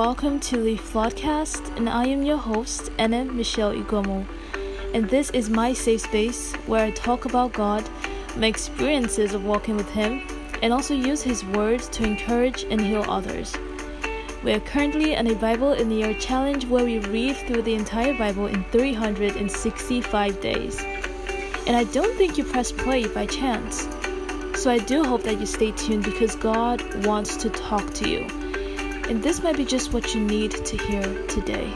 welcome 0.00 0.40
to 0.40 0.56
the 0.56 0.78
Floodcast, 0.78 1.76
and 1.76 1.86
I 1.86 2.06
am 2.06 2.22
your 2.22 2.38
host, 2.38 2.90
Anna 2.96 3.22
Michelle 3.22 3.74
Igomu. 3.74 4.26
And 4.94 5.06
this 5.10 5.28
is 5.32 5.50
my 5.50 5.74
safe 5.74 6.00
space 6.00 6.54
where 6.66 6.86
I 6.86 6.90
talk 6.92 7.26
about 7.26 7.52
God, 7.52 7.86
my 8.34 8.46
experiences 8.46 9.34
of 9.34 9.44
walking 9.44 9.76
with 9.76 9.90
Him, 9.90 10.22
and 10.62 10.72
also 10.72 10.94
use 10.94 11.20
His 11.20 11.44
words 11.44 11.86
to 11.88 12.04
encourage 12.04 12.62
and 12.70 12.80
heal 12.80 13.04
others. 13.10 13.54
We 14.42 14.54
are 14.54 14.60
currently 14.60 15.18
on 15.18 15.26
a 15.26 15.34
Bible 15.34 15.74
in 15.74 15.90
the 15.90 15.96
Year 15.96 16.14
challenge 16.14 16.64
where 16.64 16.86
we 16.86 17.00
read 17.00 17.36
through 17.36 17.60
the 17.60 17.74
entire 17.74 18.16
Bible 18.16 18.46
in 18.46 18.64
365 18.72 20.40
days. 20.40 20.80
And 21.66 21.76
I 21.76 21.84
don't 21.84 22.16
think 22.16 22.38
you 22.38 22.44
press 22.44 22.72
play 22.72 23.06
by 23.06 23.26
chance. 23.26 23.86
So 24.58 24.70
I 24.70 24.78
do 24.78 25.04
hope 25.04 25.24
that 25.24 25.38
you 25.38 25.44
stay 25.44 25.72
tuned 25.72 26.04
because 26.04 26.36
God 26.36 27.04
wants 27.04 27.36
to 27.36 27.50
talk 27.50 27.92
to 27.96 28.08
you. 28.08 28.39
And 29.10 29.20
this 29.24 29.42
might 29.42 29.56
be 29.56 29.64
just 29.64 29.92
what 29.92 30.14
you 30.14 30.20
need 30.20 30.52
to 30.52 30.76
hear 30.78 31.02
today. 31.26 31.66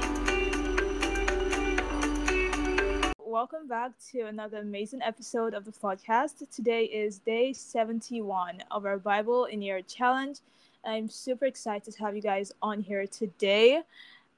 Welcome 3.26 3.66
back 3.66 3.90
to 4.12 4.20
another 4.20 4.58
amazing 4.58 5.02
episode 5.02 5.52
of 5.52 5.64
the 5.64 5.72
podcast. 5.72 6.48
Today 6.54 6.84
is 6.84 7.18
day 7.18 7.52
71 7.52 8.62
of 8.70 8.86
our 8.86 8.98
Bible 8.98 9.46
in 9.46 9.62
Year 9.62 9.82
challenge. 9.82 10.38
I'm 10.84 11.08
super 11.08 11.46
excited 11.46 11.92
to 11.94 12.04
have 12.04 12.14
you 12.14 12.22
guys 12.22 12.52
on 12.62 12.80
here 12.80 13.04
today. 13.08 13.82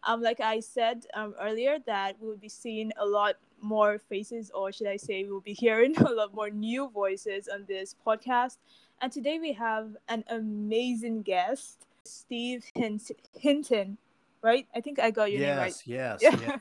Um, 0.03 0.23
like 0.23 0.41
I 0.41 0.61
said 0.61 1.05
um, 1.13 1.35
earlier, 1.39 1.77
that 1.85 2.17
we 2.19 2.29
will 2.29 2.39
be 2.39 2.49
seeing 2.49 2.93
a 2.97 3.05
lot 3.05 3.35
more 3.61 3.99
faces, 3.99 4.51
or 4.55 4.73
should 4.73 4.87
I 4.87 4.97
say, 4.97 5.25
we'll 5.25 5.41
be 5.41 5.53
hearing 5.53 5.95
a 5.99 6.11
lot 6.11 6.35
more 6.35 6.49
new 6.49 6.89
voices 6.89 7.47
on 7.47 7.67
this 7.69 7.95
podcast. 8.07 8.57
And 9.03 9.13
today 9.13 9.39
we 9.39 9.53
have 9.53 9.99
an 10.09 10.25
amazing 10.31 11.21
guest, 11.21 11.86
Steve 12.07 12.65
Hint- 12.75 13.11
Hinton, 13.35 13.99
right? 14.43 14.67
I 14.75 14.81
think 14.81 14.99
I 14.99 15.11
got 15.11 15.33
your 15.33 15.41
name 15.41 15.59
right. 15.59 15.83
Yes, 15.85 16.23
yes. 16.23 16.59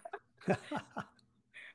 Yeah. 0.48 0.56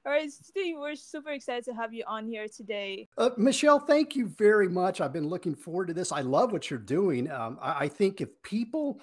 All 0.06 0.12
right, 0.12 0.32
Steve, 0.32 0.76
we're 0.78 0.94
super 0.94 1.28
excited 1.30 1.64
to 1.66 1.74
have 1.74 1.92
you 1.92 2.04
on 2.06 2.26
here 2.26 2.48
today. 2.48 3.06
Uh, 3.18 3.30
Michelle, 3.36 3.78
thank 3.78 4.16
you 4.16 4.28
very 4.28 4.66
much. 4.66 5.02
I've 5.02 5.12
been 5.12 5.28
looking 5.28 5.54
forward 5.54 5.88
to 5.88 5.94
this. 5.94 6.10
I 6.10 6.22
love 6.22 6.52
what 6.52 6.70
you're 6.70 6.78
doing. 6.78 7.30
Um, 7.30 7.58
I, 7.60 7.84
I 7.84 7.88
think 7.88 8.22
if 8.22 8.30
people 8.42 9.02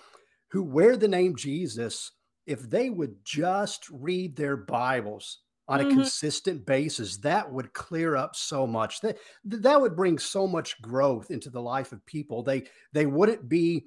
who 0.50 0.64
wear 0.64 0.98
the 0.98 1.08
name 1.08 1.36
Jesus, 1.36 2.14
if 2.48 2.68
they 2.68 2.90
would 2.90 3.16
just 3.24 3.88
read 3.92 4.36
their 4.36 4.58
Bibles 4.58 5.40
on 5.68 5.82
a 5.82 5.84
mm-hmm. 5.84 5.98
consistent 5.98 6.66
basis, 6.66 7.18
that 7.18 7.52
would 7.52 7.74
clear 7.74 8.16
up 8.16 8.36
so 8.36 8.66
much. 8.66 9.02
That 9.02 9.18
that 9.46 9.80
would 9.80 9.96
bring 9.96 10.18
so 10.18 10.48
much 10.48 10.82
growth 10.82 11.30
into 11.30 11.52
the 11.52 11.62
life 11.62 11.92
of 11.92 12.04
people. 12.08 12.42
They 12.42 12.64
they 12.94 13.06
wouldn't 13.06 13.48
be 13.48 13.86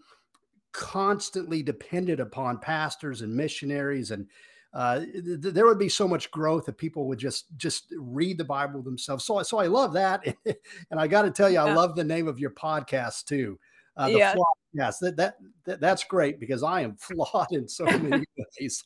constantly 0.73 1.63
dependent 1.63 2.21
upon 2.21 2.59
pastors 2.59 3.23
and 3.23 3.35
missionaries 3.35 4.11
and 4.11 4.27
uh, 4.73 5.01
th- 5.01 5.41
there 5.41 5.67
would 5.67 5.79
be 5.79 5.89
so 5.89 6.07
much 6.07 6.31
growth 6.31 6.69
if 6.69 6.77
people 6.77 7.09
would 7.09 7.19
just 7.19 7.47
just 7.57 7.93
read 7.99 8.39
the 8.39 8.45
Bible 8.45 8.83
themselves. 8.83 9.25
So, 9.25 9.43
so 9.43 9.59
I 9.59 9.67
love 9.67 9.93
that, 9.95 10.25
and 10.91 11.01
I 11.01 11.09
got 11.09 11.23
to 11.23 11.31
tell 11.31 11.49
you, 11.49 11.55
yeah. 11.55 11.65
I 11.65 11.75
love 11.75 11.97
the 11.97 12.05
name 12.05 12.29
of 12.29 12.39
your 12.39 12.51
podcast 12.51 13.25
too. 13.25 13.59
Uh, 13.97 14.09
the 14.09 14.19
yeah. 14.19 14.35
yes, 14.73 14.99
that, 14.99 15.17
that 15.17 15.35
that 15.65 15.81
that's 15.81 16.05
great 16.05 16.39
because 16.39 16.63
I 16.63 16.83
am 16.83 16.97
flawed 17.01 17.49
in 17.51 17.67
so 17.67 17.85
many 17.85 18.25
ways. 18.61 18.85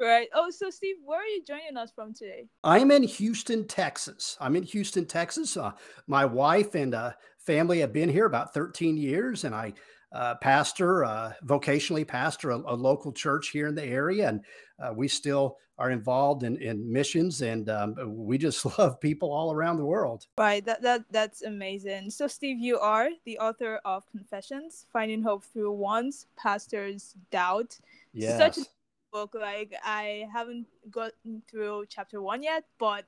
right. 0.00 0.28
Oh, 0.32 0.48
so 0.50 0.70
Steve, 0.70 0.96
where 1.04 1.20
are 1.20 1.26
you 1.26 1.42
joining 1.44 1.76
us 1.76 1.90
from 1.92 2.14
today? 2.14 2.46
I'm 2.62 2.92
in 2.92 3.02
Houston, 3.02 3.66
Texas. 3.66 4.36
I'm 4.40 4.54
in 4.54 4.62
Houston, 4.62 5.06
Texas. 5.06 5.56
Uh, 5.56 5.72
my 6.06 6.24
wife 6.24 6.76
and 6.76 6.94
uh, 6.94 7.12
family 7.38 7.80
have 7.80 7.92
been 7.92 8.08
here 8.08 8.26
about 8.26 8.54
13 8.54 8.96
years, 8.96 9.42
and 9.42 9.56
I 9.56 9.72
uh, 10.12 10.34
pastor, 10.36 11.04
uh, 11.04 11.32
vocationally 11.44 12.06
pastor 12.06 12.50
a, 12.50 12.56
a, 12.58 12.74
local 12.74 13.12
church 13.12 13.50
here 13.50 13.66
in 13.66 13.74
the 13.74 13.84
area, 13.84 14.28
and 14.28 14.40
uh, 14.82 14.92
we 14.94 15.08
still 15.08 15.58
are 15.78 15.90
involved 15.90 16.42
in, 16.42 16.56
in 16.62 16.90
missions, 16.90 17.42
and 17.42 17.68
um, 17.68 17.94
we 18.06 18.38
just 18.38 18.64
love 18.78 19.00
people 19.00 19.32
all 19.32 19.52
around 19.52 19.76
the 19.76 19.84
world. 19.84 20.26
Right, 20.38 20.64
that, 20.64 20.80
that 20.82 21.04
that's 21.10 21.42
amazing. 21.42 22.10
So, 22.10 22.26
Steve, 22.26 22.58
you 22.58 22.78
are 22.78 23.10
the 23.24 23.38
author 23.38 23.80
of 23.84 24.08
Confessions: 24.10 24.86
Finding 24.92 25.22
Hope 25.22 25.44
Through 25.44 25.72
One's 25.72 26.26
Pastor's 26.36 27.14
Doubt. 27.30 27.78
Yes. 28.12 28.38
Such 28.38 28.64
a 28.64 28.68
book. 29.12 29.34
Like 29.34 29.74
I 29.84 30.26
haven't 30.32 30.66
gotten 30.90 31.42
through 31.50 31.86
chapter 31.88 32.22
one 32.22 32.42
yet, 32.42 32.64
but 32.78 33.04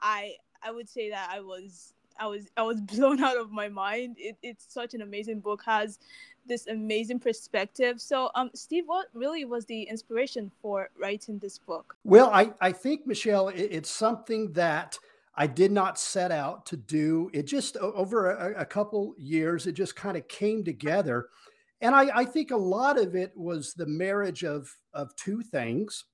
I 0.00 0.34
I 0.62 0.70
would 0.70 0.88
say 0.88 1.10
that 1.10 1.30
I 1.32 1.40
was 1.40 1.94
I 2.18 2.26
was 2.26 2.48
I 2.56 2.62
was 2.62 2.80
blown 2.92 3.22
out 3.22 3.38
of 3.38 3.50
my 3.50 3.68
mind. 3.68 4.16
It, 4.18 4.36
it's 4.42 4.72
such 4.72 4.94
an 4.94 5.02
amazing 5.02 5.40
book. 5.40 5.62
Has 5.64 5.98
this 6.50 6.66
amazing 6.66 7.20
perspective. 7.20 8.00
So, 8.00 8.30
um, 8.34 8.50
Steve, 8.54 8.84
what 8.86 9.06
really 9.14 9.44
was 9.44 9.64
the 9.64 9.84
inspiration 9.84 10.50
for 10.60 10.90
writing 11.00 11.38
this 11.38 11.58
book? 11.58 11.96
Well, 12.04 12.28
I 12.30 12.52
I 12.60 12.72
think 12.72 13.06
Michelle, 13.06 13.48
it, 13.48 13.68
it's 13.70 13.90
something 13.90 14.52
that. 14.52 14.98
I 15.32 15.46
did 15.46 15.70
not 15.70 15.98
set 15.98 16.32
out 16.32 16.66
to 16.66 16.76
do 16.76 17.30
it. 17.32 17.44
Just 17.46 17.76
over 17.78 18.32
a, 18.32 18.62
a 18.62 18.66
couple 18.66 19.14
years, 19.16 19.66
it 19.66 19.72
just 19.72 19.94
kind 19.94 20.16
of 20.16 20.26
came 20.26 20.64
together, 20.64 21.28
and 21.80 21.94
I, 21.94 22.10
I, 22.12 22.24
think 22.24 22.50
a 22.50 22.56
lot 22.56 22.98
of 22.98 23.14
it 23.14 23.32
was 23.36 23.72
the 23.72 23.86
marriage 23.86 24.42
of 24.44 24.68
of 24.92 25.14
two 25.14 25.40
things. 25.40 26.04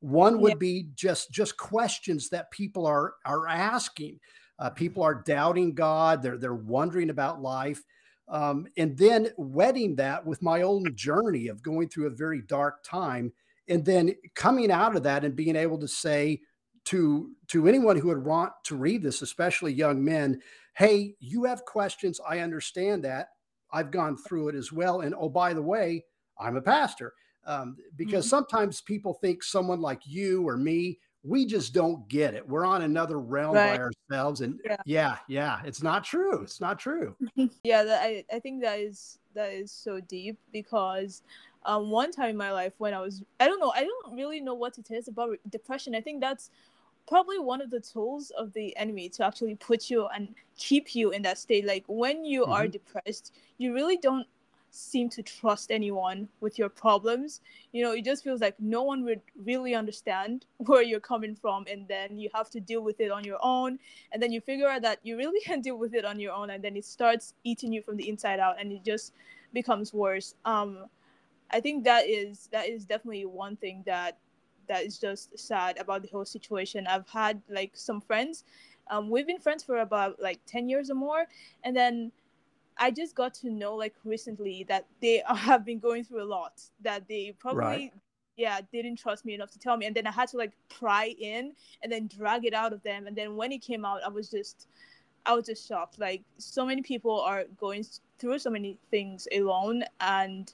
One 0.00 0.40
would 0.40 0.52
yeah. 0.52 0.58
be 0.58 0.88
just 0.94 1.32
just 1.32 1.56
questions 1.56 2.28
that 2.30 2.52
people 2.52 2.86
are 2.86 3.14
are 3.26 3.48
asking. 3.48 4.20
Uh, 4.58 4.70
people 4.70 5.02
are 5.02 5.22
doubting 5.26 5.74
God. 5.74 6.22
They're 6.22 6.38
they're 6.38 6.54
wondering 6.54 7.10
about 7.10 7.42
life, 7.42 7.82
um, 8.28 8.66
and 8.76 8.96
then 8.96 9.28
wedding 9.36 9.96
that 9.96 10.24
with 10.24 10.42
my 10.42 10.62
own 10.62 10.94
journey 10.94 11.48
of 11.48 11.62
going 11.62 11.88
through 11.88 12.06
a 12.06 12.10
very 12.10 12.42
dark 12.42 12.82
time, 12.84 13.32
and 13.68 13.84
then 13.84 14.14
coming 14.34 14.70
out 14.70 14.96
of 14.96 15.02
that 15.04 15.24
and 15.24 15.36
being 15.36 15.56
able 15.56 15.78
to 15.78 15.88
say 15.88 16.40
to 16.84 17.30
to 17.48 17.68
anyone 17.68 17.96
who 17.96 18.08
would 18.08 18.24
want 18.24 18.52
to 18.64 18.76
read 18.76 19.02
this, 19.02 19.22
especially 19.22 19.72
young 19.72 20.04
men, 20.04 20.40
hey, 20.74 21.14
you 21.20 21.44
have 21.44 21.64
questions. 21.64 22.20
I 22.26 22.40
understand 22.40 23.04
that. 23.04 23.28
I've 23.72 23.90
gone 23.90 24.16
through 24.16 24.48
it 24.48 24.54
as 24.54 24.72
well. 24.72 25.00
And 25.00 25.14
oh, 25.18 25.28
by 25.28 25.54
the 25.54 25.62
way, 25.62 26.04
I'm 26.38 26.56
a 26.56 26.62
pastor. 26.62 27.12
Um, 27.44 27.76
because 27.96 28.24
mm-hmm. 28.24 28.30
sometimes 28.30 28.80
people 28.82 29.14
think 29.14 29.42
someone 29.42 29.80
like 29.80 30.00
you 30.04 30.46
or 30.46 30.56
me 30.56 30.98
we 31.24 31.46
just 31.46 31.72
don't 31.72 32.06
get 32.08 32.34
it. 32.34 32.46
We're 32.46 32.64
on 32.64 32.82
another 32.82 33.20
realm 33.20 33.54
right. 33.54 33.78
by 33.78 33.84
ourselves. 34.10 34.40
And 34.40 34.60
yeah. 34.64 34.76
yeah, 34.84 35.16
yeah, 35.28 35.60
it's 35.64 35.82
not 35.82 36.04
true. 36.04 36.42
It's 36.42 36.60
not 36.60 36.78
true. 36.78 37.14
yeah, 37.64 37.84
that, 37.84 38.02
I, 38.02 38.24
I 38.32 38.38
think 38.40 38.62
that 38.62 38.80
is 38.80 39.18
that 39.34 39.52
is 39.52 39.70
so 39.70 40.00
deep 40.00 40.36
because 40.52 41.22
um, 41.64 41.90
one 41.90 42.10
time 42.10 42.30
in 42.30 42.36
my 42.36 42.52
life 42.52 42.74
when 42.78 42.92
I 42.92 43.00
was 43.00 43.22
I 43.38 43.46
don't 43.46 43.60
know, 43.60 43.72
I 43.74 43.84
don't 43.84 44.16
really 44.16 44.40
know 44.40 44.54
what 44.54 44.78
it 44.78 44.90
is 44.90 45.08
about 45.08 45.38
depression. 45.48 45.94
I 45.94 46.00
think 46.00 46.20
that's 46.20 46.50
probably 47.06 47.38
one 47.38 47.60
of 47.60 47.70
the 47.70 47.80
tools 47.80 48.30
of 48.30 48.52
the 48.52 48.76
enemy 48.76 49.08
to 49.10 49.24
actually 49.24 49.54
put 49.54 49.90
you 49.90 50.06
and 50.08 50.34
keep 50.56 50.94
you 50.94 51.10
in 51.10 51.22
that 51.22 51.38
state. 51.38 51.66
Like 51.66 51.84
when 51.86 52.24
you 52.24 52.42
mm-hmm. 52.42 52.52
are 52.52 52.66
depressed, 52.66 53.34
you 53.58 53.74
really 53.74 53.96
don't 53.96 54.26
seem 54.74 55.10
to 55.10 55.22
trust 55.22 55.70
anyone 55.70 56.26
with 56.40 56.58
your 56.58 56.70
problems. 56.70 57.42
You 57.72 57.82
know, 57.82 57.92
it 57.92 58.04
just 58.06 58.24
feels 58.24 58.40
like 58.40 58.58
no 58.58 58.82
one 58.82 59.04
would 59.04 59.20
really 59.44 59.74
understand 59.74 60.46
where 60.56 60.82
you're 60.82 60.98
coming 60.98 61.36
from, 61.36 61.66
and 61.70 61.86
then 61.86 62.18
you 62.18 62.30
have 62.34 62.50
to 62.50 62.60
deal 62.60 62.80
with 62.80 62.98
it 62.98 63.12
on 63.12 63.22
your 63.22 63.38
own. 63.42 63.78
And 64.10 64.22
then 64.22 64.32
you 64.32 64.40
figure 64.40 64.68
out 64.68 64.82
that 64.82 64.98
you 65.02 65.16
really 65.16 65.40
can 65.44 65.60
deal 65.60 65.78
with 65.78 65.94
it 65.94 66.04
on 66.04 66.18
your 66.18 66.32
own, 66.32 66.50
and 66.50 66.64
then 66.64 66.74
it 66.76 66.86
starts 66.86 67.34
eating 67.44 67.72
you 67.72 67.82
from 67.82 67.96
the 67.96 68.08
inside 68.08 68.40
out, 68.40 68.56
and 68.58 68.72
it 68.72 68.82
just 68.82 69.12
becomes 69.52 69.92
worse. 69.92 70.34
Um, 70.46 70.86
I 71.50 71.60
think 71.60 71.84
that 71.84 72.08
is 72.08 72.48
that 72.50 72.68
is 72.68 72.86
definitely 72.86 73.26
one 73.26 73.56
thing 73.56 73.82
that 73.84 74.16
that 74.68 74.84
is 74.84 74.98
just 74.98 75.38
sad 75.38 75.78
about 75.78 76.00
the 76.02 76.08
whole 76.08 76.24
situation. 76.24 76.86
I've 76.86 77.08
had 77.08 77.42
like 77.50 77.72
some 77.74 78.00
friends. 78.00 78.44
Um, 78.90 79.10
we've 79.10 79.26
been 79.26 79.38
friends 79.38 79.62
for 79.62 79.78
about 79.78 80.20
like 80.20 80.40
10 80.46 80.68
years 80.68 80.90
or 80.90 80.94
more 80.94 81.26
and 81.62 81.74
then 81.74 82.10
I 82.78 82.90
just 82.90 83.14
got 83.14 83.34
to 83.34 83.50
know 83.50 83.74
like 83.74 83.94
recently 84.04 84.64
that 84.68 84.86
they 85.00 85.22
have 85.28 85.64
been 85.64 85.78
going 85.78 86.04
through 86.04 86.22
a 86.22 86.24
lot. 86.24 86.62
That 86.82 87.06
they 87.08 87.34
probably 87.38 87.62
right. 87.62 87.92
yeah 88.36 88.60
didn't 88.72 88.96
trust 88.96 89.24
me 89.24 89.34
enough 89.34 89.50
to 89.52 89.58
tell 89.58 89.76
me, 89.76 89.86
and 89.86 89.94
then 89.94 90.06
I 90.06 90.12
had 90.12 90.28
to 90.28 90.36
like 90.36 90.52
pry 90.68 91.14
in 91.18 91.52
and 91.82 91.90
then 91.90 92.08
drag 92.08 92.44
it 92.44 92.54
out 92.54 92.72
of 92.72 92.82
them. 92.82 93.06
And 93.06 93.16
then 93.16 93.36
when 93.36 93.52
it 93.52 93.62
came 93.62 93.84
out, 93.84 94.00
I 94.04 94.08
was 94.08 94.30
just 94.30 94.68
I 95.26 95.34
was 95.34 95.46
just 95.46 95.66
shocked. 95.66 95.98
Like 95.98 96.22
so 96.38 96.64
many 96.66 96.82
people 96.82 97.20
are 97.20 97.44
going 97.58 97.84
through 98.18 98.38
so 98.38 98.50
many 98.50 98.78
things 98.90 99.28
alone, 99.34 99.84
and 100.00 100.52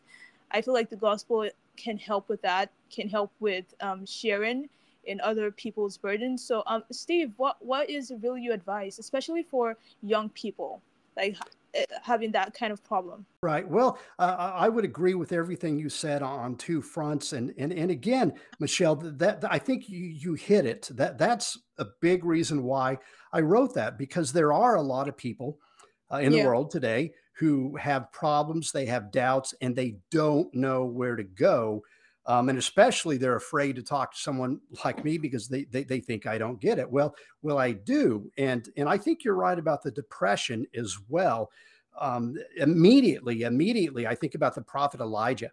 I 0.50 0.62
feel 0.62 0.74
like 0.74 0.90
the 0.90 0.96
gospel 0.96 1.48
can 1.76 1.96
help 1.96 2.28
with 2.28 2.42
that. 2.42 2.70
Can 2.90 3.08
help 3.08 3.32
with 3.40 3.66
um, 3.80 4.06
sharing 4.06 4.68
in 5.08 5.20
other 5.22 5.50
people's 5.50 5.96
burdens. 5.96 6.44
So, 6.44 6.62
um, 6.66 6.84
Steve, 6.90 7.32
what 7.36 7.56
what 7.60 7.90
is 7.90 8.12
really 8.22 8.42
your 8.42 8.54
advice, 8.54 8.98
especially 8.98 9.42
for 9.42 9.76
young 10.02 10.28
people? 10.30 10.80
Like, 11.16 11.36
having 12.02 12.32
that 12.32 12.54
kind 12.54 12.72
of 12.72 12.82
problem. 12.82 13.26
Right. 13.42 13.68
Well, 13.68 13.98
uh, 14.18 14.52
I 14.54 14.68
would 14.68 14.84
agree 14.84 15.14
with 15.14 15.32
everything 15.32 15.78
you 15.78 15.88
said 15.88 16.22
on 16.22 16.56
two 16.56 16.82
fronts, 16.82 17.32
and 17.32 17.54
and 17.58 17.72
and 17.72 17.90
again, 17.90 18.32
Michelle, 18.58 18.96
that, 18.96 19.40
that 19.40 19.52
I 19.52 19.58
think 19.58 19.88
you 19.88 20.04
you 20.04 20.34
hit 20.34 20.66
it. 20.66 20.88
That 20.92 21.18
that's 21.18 21.58
a 21.78 21.86
big 22.00 22.24
reason 22.24 22.62
why 22.62 22.98
I 23.32 23.40
wrote 23.40 23.74
that 23.74 23.98
because 23.98 24.32
there 24.32 24.52
are 24.52 24.76
a 24.76 24.82
lot 24.82 25.08
of 25.08 25.16
people 25.16 25.58
uh, 26.12 26.18
in 26.18 26.32
yeah. 26.32 26.42
the 26.42 26.48
world 26.48 26.70
today 26.70 27.12
who 27.34 27.76
have 27.76 28.10
problems, 28.10 28.72
they 28.72 28.86
have 28.86 29.12
doubts, 29.12 29.54
and 29.60 29.76
they 29.76 29.96
don't 30.10 30.52
know 30.54 30.84
where 30.84 31.14
to 31.14 31.22
go. 31.22 31.82
Um, 32.28 32.50
and 32.50 32.58
especially 32.58 33.16
they're 33.16 33.36
afraid 33.36 33.74
to 33.76 33.82
talk 33.82 34.12
to 34.12 34.20
someone 34.20 34.60
like 34.84 35.02
me 35.02 35.16
because 35.16 35.48
they, 35.48 35.64
they, 35.64 35.82
they 35.82 35.98
think 35.98 36.26
I 36.26 36.36
don't 36.36 36.60
get 36.60 36.78
it. 36.78 36.88
Well, 36.88 37.14
well, 37.40 37.58
I 37.58 37.72
do, 37.72 38.30
and 38.36 38.68
and 38.76 38.86
I 38.86 38.98
think 38.98 39.24
you're 39.24 39.34
right 39.34 39.58
about 39.58 39.82
the 39.82 39.90
depression 39.90 40.66
as 40.76 40.98
well. 41.08 41.50
Um, 41.98 42.36
immediately, 42.58 43.42
immediately, 43.42 44.06
I 44.06 44.14
think 44.14 44.34
about 44.34 44.54
the 44.54 44.60
prophet 44.60 45.00
Elijah. 45.00 45.50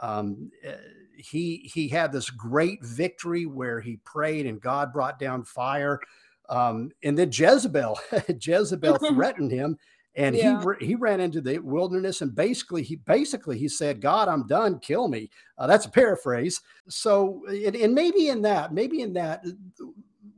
Um, 0.00 0.50
eh, 0.62 0.76
he 1.16 1.70
he 1.72 1.88
had 1.88 2.10
this 2.10 2.30
great 2.30 2.82
victory 2.82 3.44
where 3.44 3.80
he 3.80 3.98
prayed 4.04 4.46
and 4.46 4.60
God 4.60 4.94
brought 4.94 5.18
down 5.18 5.44
fire. 5.44 6.00
Um, 6.48 6.90
and 7.02 7.18
then 7.18 7.30
Jezebel, 7.32 7.98
Jezebel 8.40 8.98
threatened 9.12 9.50
him, 9.50 9.78
and 10.16 10.36
yeah. 10.36 10.62
he 10.78 10.86
he 10.86 10.94
ran 10.94 11.20
into 11.20 11.40
the 11.40 11.58
wilderness 11.58 12.20
and 12.20 12.34
basically 12.34 12.82
he 12.82 12.96
basically 12.96 13.58
he 13.58 13.68
said 13.68 14.00
god 14.00 14.28
i'm 14.28 14.46
done 14.46 14.78
kill 14.78 15.08
me 15.08 15.30
uh, 15.58 15.66
that's 15.66 15.86
a 15.86 15.90
paraphrase 15.90 16.60
so 16.88 17.42
and, 17.48 17.76
and 17.76 17.94
maybe 17.94 18.28
in 18.28 18.42
that 18.42 18.72
maybe 18.72 19.00
in 19.00 19.12
that 19.12 19.44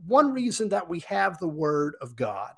one 0.06 0.32
reason 0.32 0.69
that 0.69 0.88
we 0.88 1.00
have 1.00 1.38
the 1.38 1.49
word 1.49 1.94
of 2.00 2.17
god 2.17 2.52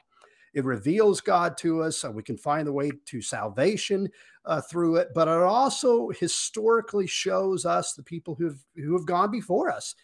it 0.54 0.64
reveals 0.64 1.20
god 1.20 1.56
to 1.56 1.82
us 1.82 1.98
so 1.98 2.10
we 2.10 2.22
can 2.22 2.36
find 2.36 2.66
the 2.66 2.72
way 2.72 2.90
to 3.04 3.20
salvation 3.20 4.08
uh, 4.44 4.60
through 4.60 4.96
it 4.96 5.08
but 5.14 5.28
it 5.28 5.34
also 5.34 6.08
historically 6.10 7.06
shows 7.06 7.66
us 7.66 7.94
the 7.94 8.02
people 8.02 8.34
who've 8.34 8.64
who 8.76 8.92
have 8.92 9.06
gone 9.06 9.30
before 9.30 9.70
us 9.70 9.94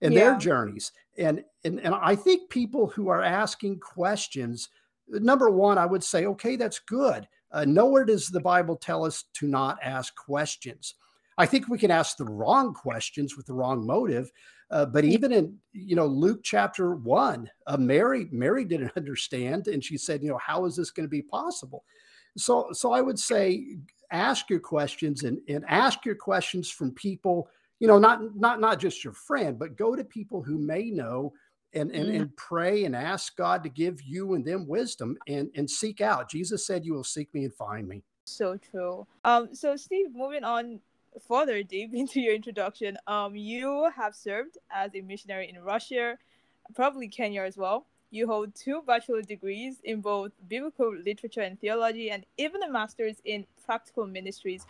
in 0.00 0.12
yeah. 0.12 0.18
their 0.18 0.38
journeys 0.38 0.92
and, 1.16 1.42
and 1.64 1.80
and 1.80 1.94
i 1.94 2.14
think 2.14 2.50
people 2.50 2.88
who 2.88 3.08
are 3.08 3.22
asking 3.22 3.78
questions 3.78 4.68
number 5.08 5.50
one, 5.50 5.78
I 5.78 5.86
would 5.86 6.04
say, 6.04 6.26
okay, 6.26 6.56
that's 6.56 6.78
good. 6.78 7.28
Uh, 7.52 7.64
nowhere 7.64 8.04
does 8.04 8.28
the 8.28 8.40
Bible 8.40 8.76
tell 8.76 9.04
us 9.04 9.24
to 9.34 9.46
not 9.46 9.78
ask 9.82 10.14
questions. 10.16 10.94
I 11.38 11.46
think 11.46 11.68
we 11.68 11.78
can 11.78 11.90
ask 11.90 12.16
the 12.16 12.24
wrong 12.24 12.74
questions 12.74 13.36
with 13.36 13.46
the 13.46 13.54
wrong 13.54 13.86
motive. 13.86 14.30
Uh, 14.70 14.86
but 14.86 15.04
even 15.04 15.32
in 15.32 15.56
you 15.72 15.94
know 15.94 16.06
Luke 16.06 16.40
chapter 16.42 16.94
one, 16.94 17.50
uh, 17.66 17.76
Mary 17.76 18.28
Mary 18.32 18.64
didn't 18.64 18.92
understand, 18.96 19.68
and 19.68 19.84
she 19.84 19.96
said, 19.96 20.22
you 20.22 20.30
know, 20.30 20.38
how 20.38 20.64
is 20.64 20.76
this 20.76 20.90
going 20.90 21.04
to 21.04 21.10
be 21.10 21.22
possible? 21.22 21.84
So 22.36 22.68
so 22.72 22.92
I 22.92 23.00
would 23.00 23.18
say 23.18 23.76
ask 24.10 24.48
your 24.50 24.60
questions 24.60 25.24
and 25.24 25.38
and 25.48 25.64
ask 25.68 26.04
your 26.04 26.14
questions 26.14 26.70
from 26.70 26.92
people 26.92 27.48
you 27.78 27.88
know 27.88 27.98
not 27.98 28.34
not 28.36 28.60
not 28.60 28.80
just 28.80 29.04
your 29.04 29.12
friend, 29.12 29.58
but 29.58 29.76
go 29.76 29.94
to 29.94 30.04
people 30.04 30.42
who 30.42 30.58
may 30.58 30.90
know 30.90 31.32
and 31.74 31.90
and, 31.92 32.08
mm. 32.08 32.16
and 32.16 32.36
pray 32.36 32.84
and 32.84 32.94
ask 32.94 33.36
God 33.36 33.62
to 33.62 33.68
give 33.68 34.02
you 34.02 34.34
and 34.34 34.44
them 34.44 34.66
wisdom 34.66 35.16
and 35.26 35.50
and 35.54 35.68
seek 35.68 36.00
out. 36.00 36.30
Jesus 36.30 36.66
said, 36.66 36.84
"You 36.84 36.94
will 36.94 37.04
seek 37.04 37.32
me 37.34 37.44
and 37.44 37.54
find 37.54 37.88
me." 37.88 38.02
So 38.24 38.56
true. 38.56 39.06
Um. 39.24 39.54
So 39.54 39.76
Steve, 39.76 40.14
moving 40.14 40.44
on 40.44 40.80
further 41.28 41.62
deep 41.62 41.94
into 41.94 42.20
your 42.20 42.34
introduction, 42.34 42.96
um, 43.06 43.36
you 43.36 43.90
have 43.96 44.14
served 44.14 44.58
as 44.70 44.94
a 44.94 45.00
missionary 45.00 45.48
in 45.48 45.62
Russia, 45.62 46.18
probably 46.74 47.08
Kenya 47.08 47.42
as 47.42 47.56
well. 47.56 47.86
You 48.10 48.28
hold 48.28 48.54
two 48.54 48.82
bachelor 48.86 49.22
degrees 49.22 49.78
in 49.82 50.00
both 50.00 50.30
biblical 50.48 50.94
literature 50.94 51.40
and 51.40 51.60
theology, 51.60 52.10
and 52.10 52.24
even 52.38 52.62
a 52.62 52.70
master's 52.70 53.16
in 53.24 53.44
practical 53.66 54.06
ministries. 54.06 54.66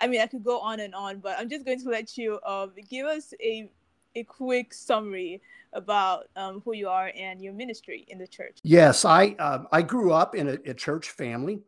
I 0.00 0.06
mean, 0.06 0.20
I 0.20 0.26
could 0.26 0.44
go 0.44 0.60
on 0.60 0.80
and 0.80 0.94
on, 0.94 1.18
but 1.18 1.38
I'm 1.38 1.48
just 1.48 1.66
going 1.66 1.80
to 1.80 1.88
let 1.90 2.16
you 2.16 2.38
uh, 2.46 2.68
give 2.88 3.06
us 3.06 3.34
a 3.40 3.68
a 4.14 4.24
quick 4.24 4.72
summary 4.74 5.40
about 5.72 6.28
um, 6.36 6.62
who 6.64 6.74
you 6.74 6.88
are 6.88 7.12
and 7.16 7.40
your 7.40 7.52
ministry 7.52 8.06
in 8.08 8.18
the 8.18 8.26
church. 8.26 8.58
Yes, 8.62 9.04
I 9.04 9.36
uh, 9.38 9.64
I 9.72 9.82
grew 9.82 10.12
up 10.12 10.34
in 10.34 10.48
a, 10.48 10.58
a, 10.66 10.74
church 10.74 11.10
family 11.10 11.60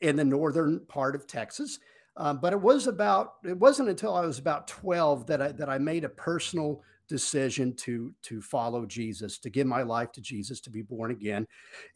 in 0.00 0.16
the 0.16 0.24
northern 0.24 0.80
part 0.80 1.14
of 1.14 1.26
Texas, 1.26 1.78
um, 2.16 2.38
but 2.40 2.52
it 2.52 2.60
was 2.60 2.86
about 2.86 3.34
it 3.44 3.56
wasn't 3.58 3.88
until 3.88 4.14
I 4.14 4.24
was 4.26 4.38
about 4.38 4.68
twelve 4.68 5.26
that 5.26 5.40
I 5.40 5.52
that 5.52 5.68
I 5.68 5.78
made 5.78 6.04
a 6.04 6.08
personal 6.08 6.82
decision 7.08 7.74
to 7.74 8.14
to 8.22 8.40
follow 8.40 8.84
Jesus, 8.86 9.38
to 9.38 9.50
give 9.50 9.66
my 9.66 9.82
life 9.82 10.12
to 10.12 10.20
Jesus, 10.20 10.60
to 10.60 10.70
be 10.70 10.82
born 10.82 11.10
again, 11.10 11.46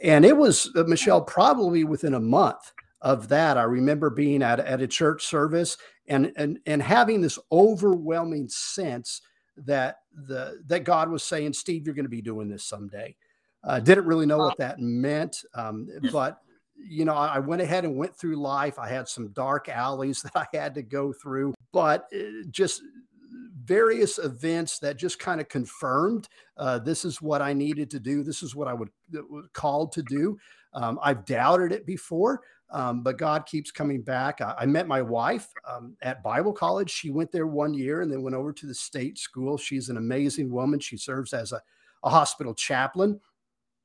and 0.01 0.25
it 0.25 0.37
was 0.37 0.71
uh, 0.77 0.85
Michelle 0.85 1.23
probably 1.23 1.85
within 1.85 2.15
a 2.15 2.21
month 2.21 2.73
of 3.03 3.29
that. 3.29 3.59
I 3.59 3.65
remember 3.65 4.09
being 4.09 4.43
at 4.43 4.61
at 4.61 4.81
a 4.81 4.89
church 4.89 5.27
service 5.27 5.77
and 6.09 6.33
and 6.37 6.59
and 6.67 6.83
having 6.83 7.21
this 7.21 7.39
overwhelming 7.53 8.49
sense 8.49 9.21
that 9.57 9.99
the 10.13 10.61
that 10.67 10.85
God 10.85 11.11
was 11.11 11.23
saying, 11.23 11.53
Steve, 11.53 11.87
you're 11.87 11.95
going 11.95 12.05
to 12.05 12.11
be 12.11 12.23
doing 12.23 12.49
this 12.49 12.65
someday. 12.65 13.17
Uh, 13.63 13.81
didn't 13.81 14.05
really 14.05 14.27
know 14.27 14.39
what 14.39 14.59
that 14.59 14.79
meant, 14.79 15.43
um, 15.55 15.89
but 16.13 16.41
you 16.77 17.05
know, 17.05 17.15
I 17.15 17.39
went 17.39 17.63
ahead 17.63 17.85
and 17.85 17.97
went 17.97 18.15
through 18.17 18.37
life. 18.37 18.79
I 18.79 18.89
had 18.89 19.09
some 19.09 19.29
dark 19.29 19.69
alleys 19.69 20.23
that 20.35 20.37
I 20.37 20.47
had 20.57 20.75
to 20.75 20.83
go 20.83 21.13
through, 21.13 21.55
but 21.73 22.07
uh, 22.15 22.47
just 22.51 22.83
various 23.65 24.19
events 24.19 24.79
that 24.79 24.99
just 24.99 25.19
kind 25.19 25.41
of 25.41 25.49
confirmed 25.49 26.29
uh, 26.59 26.79
this 26.79 27.05
is 27.05 27.23
what 27.23 27.41
I 27.41 27.53
needed 27.53 27.91
to 27.91 28.01
do. 28.01 28.23
This 28.23 28.43
is 28.43 28.55
what 28.55 28.69
I 28.69 28.75
would 28.75 28.91
was 29.31 29.47
called 29.53 29.93
to 29.93 30.03
do. 30.03 30.39
Um, 30.75 30.99
I've 31.03 31.25
doubted 31.25 31.73
it 31.73 31.87
before, 31.87 32.43
um, 32.71 33.03
but 33.03 33.19
God 33.19 33.47
keeps 33.47 33.71
coming 33.71 34.03
back. 34.03 34.41
I, 34.41 34.55
I 34.61 34.67
met 34.67 34.89
my 34.89 35.03
wife 35.03 35.49
um, 35.69 35.97
at 36.03 36.23
Bible 36.23 36.53
college. 36.53 36.91
She 36.91 37.11
went 37.11 37.31
there 37.31 37.47
one 37.47 37.75
year 37.75 38.01
and 38.01 38.11
then 38.11 38.23
went 38.23 38.37
over 38.37 38.53
to 38.53 38.67
the 38.67 38.75
state 38.75 39.19
school. 39.19 39.57
She's 39.57 39.89
an 39.89 39.97
amazing 39.97 40.51
woman. 40.51 40.81
She 40.81 40.97
serves 40.97 41.33
as 41.33 41.53
a, 41.53 41.61
a 42.03 42.11
hospital 42.11 42.55
chaplain. 42.55 43.21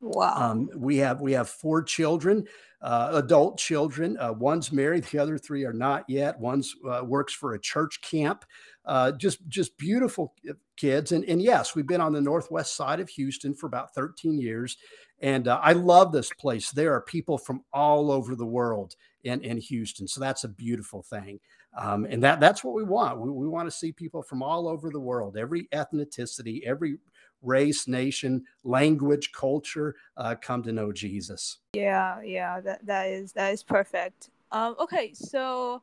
Wow. 0.01 0.33
Um, 0.35 0.69
we 0.75 0.97
have 0.97 1.19
we 1.19 1.33
have 1.33 1.49
four 1.49 1.83
children, 1.83 2.47
uh, 2.81 3.09
adult 3.13 3.57
children. 3.57 4.17
Uh, 4.17 4.31
one's 4.31 4.71
married, 4.71 5.03
the 5.05 5.19
other 5.19 5.37
three 5.37 5.65
are 5.65 5.73
not 5.73 6.05
yet. 6.07 6.39
One's 6.39 6.73
uh, 6.89 7.03
works 7.03 7.33
for 7.33 7.53
a 7.53 7.59
church 7.59 7.99
camp. 8.01 8.45
Uh, 8.85 9.11
just 9.11 9.45
just 9.49 9.77
beautiful 9.77 10.33
kids. 10.77 11.11
And 11.11 11.25
and 11.25 11.41
yes, 11.41 11.75
we've 11.75 11.87
been 11.87 11.99
on 11.99 12.13
the 12.13 12.21
northwest 12.21 12.77
side 12.77 13.01
of 13.01 13.09
Houston 13.09 13.53
for 13.53 13.67
about 13.67 13.93
13 13.93 14.39
years, 14.39 14.77
and 15.21 15.48
uh, 15.48 15.60
I 15.62 15.74
love 15.74 16.12
this 16.12 16.31
place. 16.31 16.71
There 16.71 16.94
are 16.94 17.01
people 17.01 17.38
from 17.38 17.63
all 17.74 18.12
over 18.12 18.36
the 18.36 18.45
world 18.45 18.95
in, 19.24 19.42
in 19.42 19.57
Houston. 19.57 20.07
So 20.07 20.21
that's 20.21 20.44
a 20.44 20.48
beautiful 20.50 21.04
thing. 21.04 21.39
Um, 21.77 22.06
and 22.10 22.24
that 22.24 22.39
that's 22.39 22.63
what 22.63 22.74
we 22.74 22.83
want. 22.83 23.19
We, 23.19 23.30
we 23.30 23.48
want 23.48 23.68
to 23.68 23.71
see 23.75 23.92
people 23.92 24.24
from 24.24 24.42
all 24.42 24.68
over 24.68 24.89
the 24.89 25.00
world, 25.00 25.38
every 25.38 25.66
ethnicity, 25.68 26.63
every 26.63 26.98
race, 27.42 27.88
nation, 27.88 28.44
language, 28.63 29.31
culture 29.31 29.95
uh, 30.18 30.36
come 30.42 30.64
to 30.64 30.71
know 30.71 30.92
Jesus. 30.92 31.57
Yeah, 31.73 32.21
yeah, 32.21 32.59
that, 32.61 32.85
that 32.85 33.07
is 33.07 33.33
that 33.33 33.54
is 33.54 33.64
perfect. 33.64 34.30
Um, 34.52 34.76
okay, 34.80 35.14
so 35.14 35.81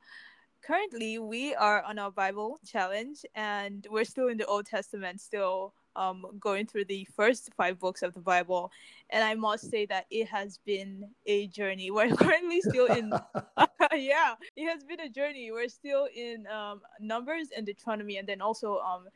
currently 0.61 1.19
we 1.21 1.55
are 1.55 1.83
on 1.83 1.99
our 1.99 2.11
Bible 2.11 2.59
challenge 2.67 3.25
and 3.35 3.87
we're 3.89 4.05
still 4.05 4.29
in 4.29 4.39
the 4.39 4.47
Old 4.47 4.67
Testament, 4.67 5.21
still 5.21 5.73
um, 5.97 6.25
going 6.39 6.67
through 6.67 6.85
the 6.85 7.07
first 7.17 7.51
five 7.57 7.79
books 7.79 8.03
of 8.03 8.15
the 8.15 8.21
Bible, 8.21 8.71
and 9.11 9.25
I 9.25 9.35
must 9.35 9.71
say 9.71 9.87
that 9.87 10.07
it 10.11 10.29
has 10.29 10.59
been 10.65 11.09
a 11.27 11.47
journey. 11.49 11.91
We're 11.97 12.15
currently 12.15 12.61
still 12.61 12.87
in, 12.87 13.13
yeah, 13.93 14.35
it 14.57 14.69
has 14.69 14.85
been 14.85 15.01
a 15.01 15.09
journey. 15.09 15.51
We're 15.51 15.69
still 15.69 16.09
in 16.15 16.47
um, 16.47 16.81
Numbers 17.01 17.49
and 17.57 17.67
Deuteronomy, 17.67 18.19
and 18.19 18.29
then 18.29 18.41
also 18.41 18.79
um, 18.79 19.07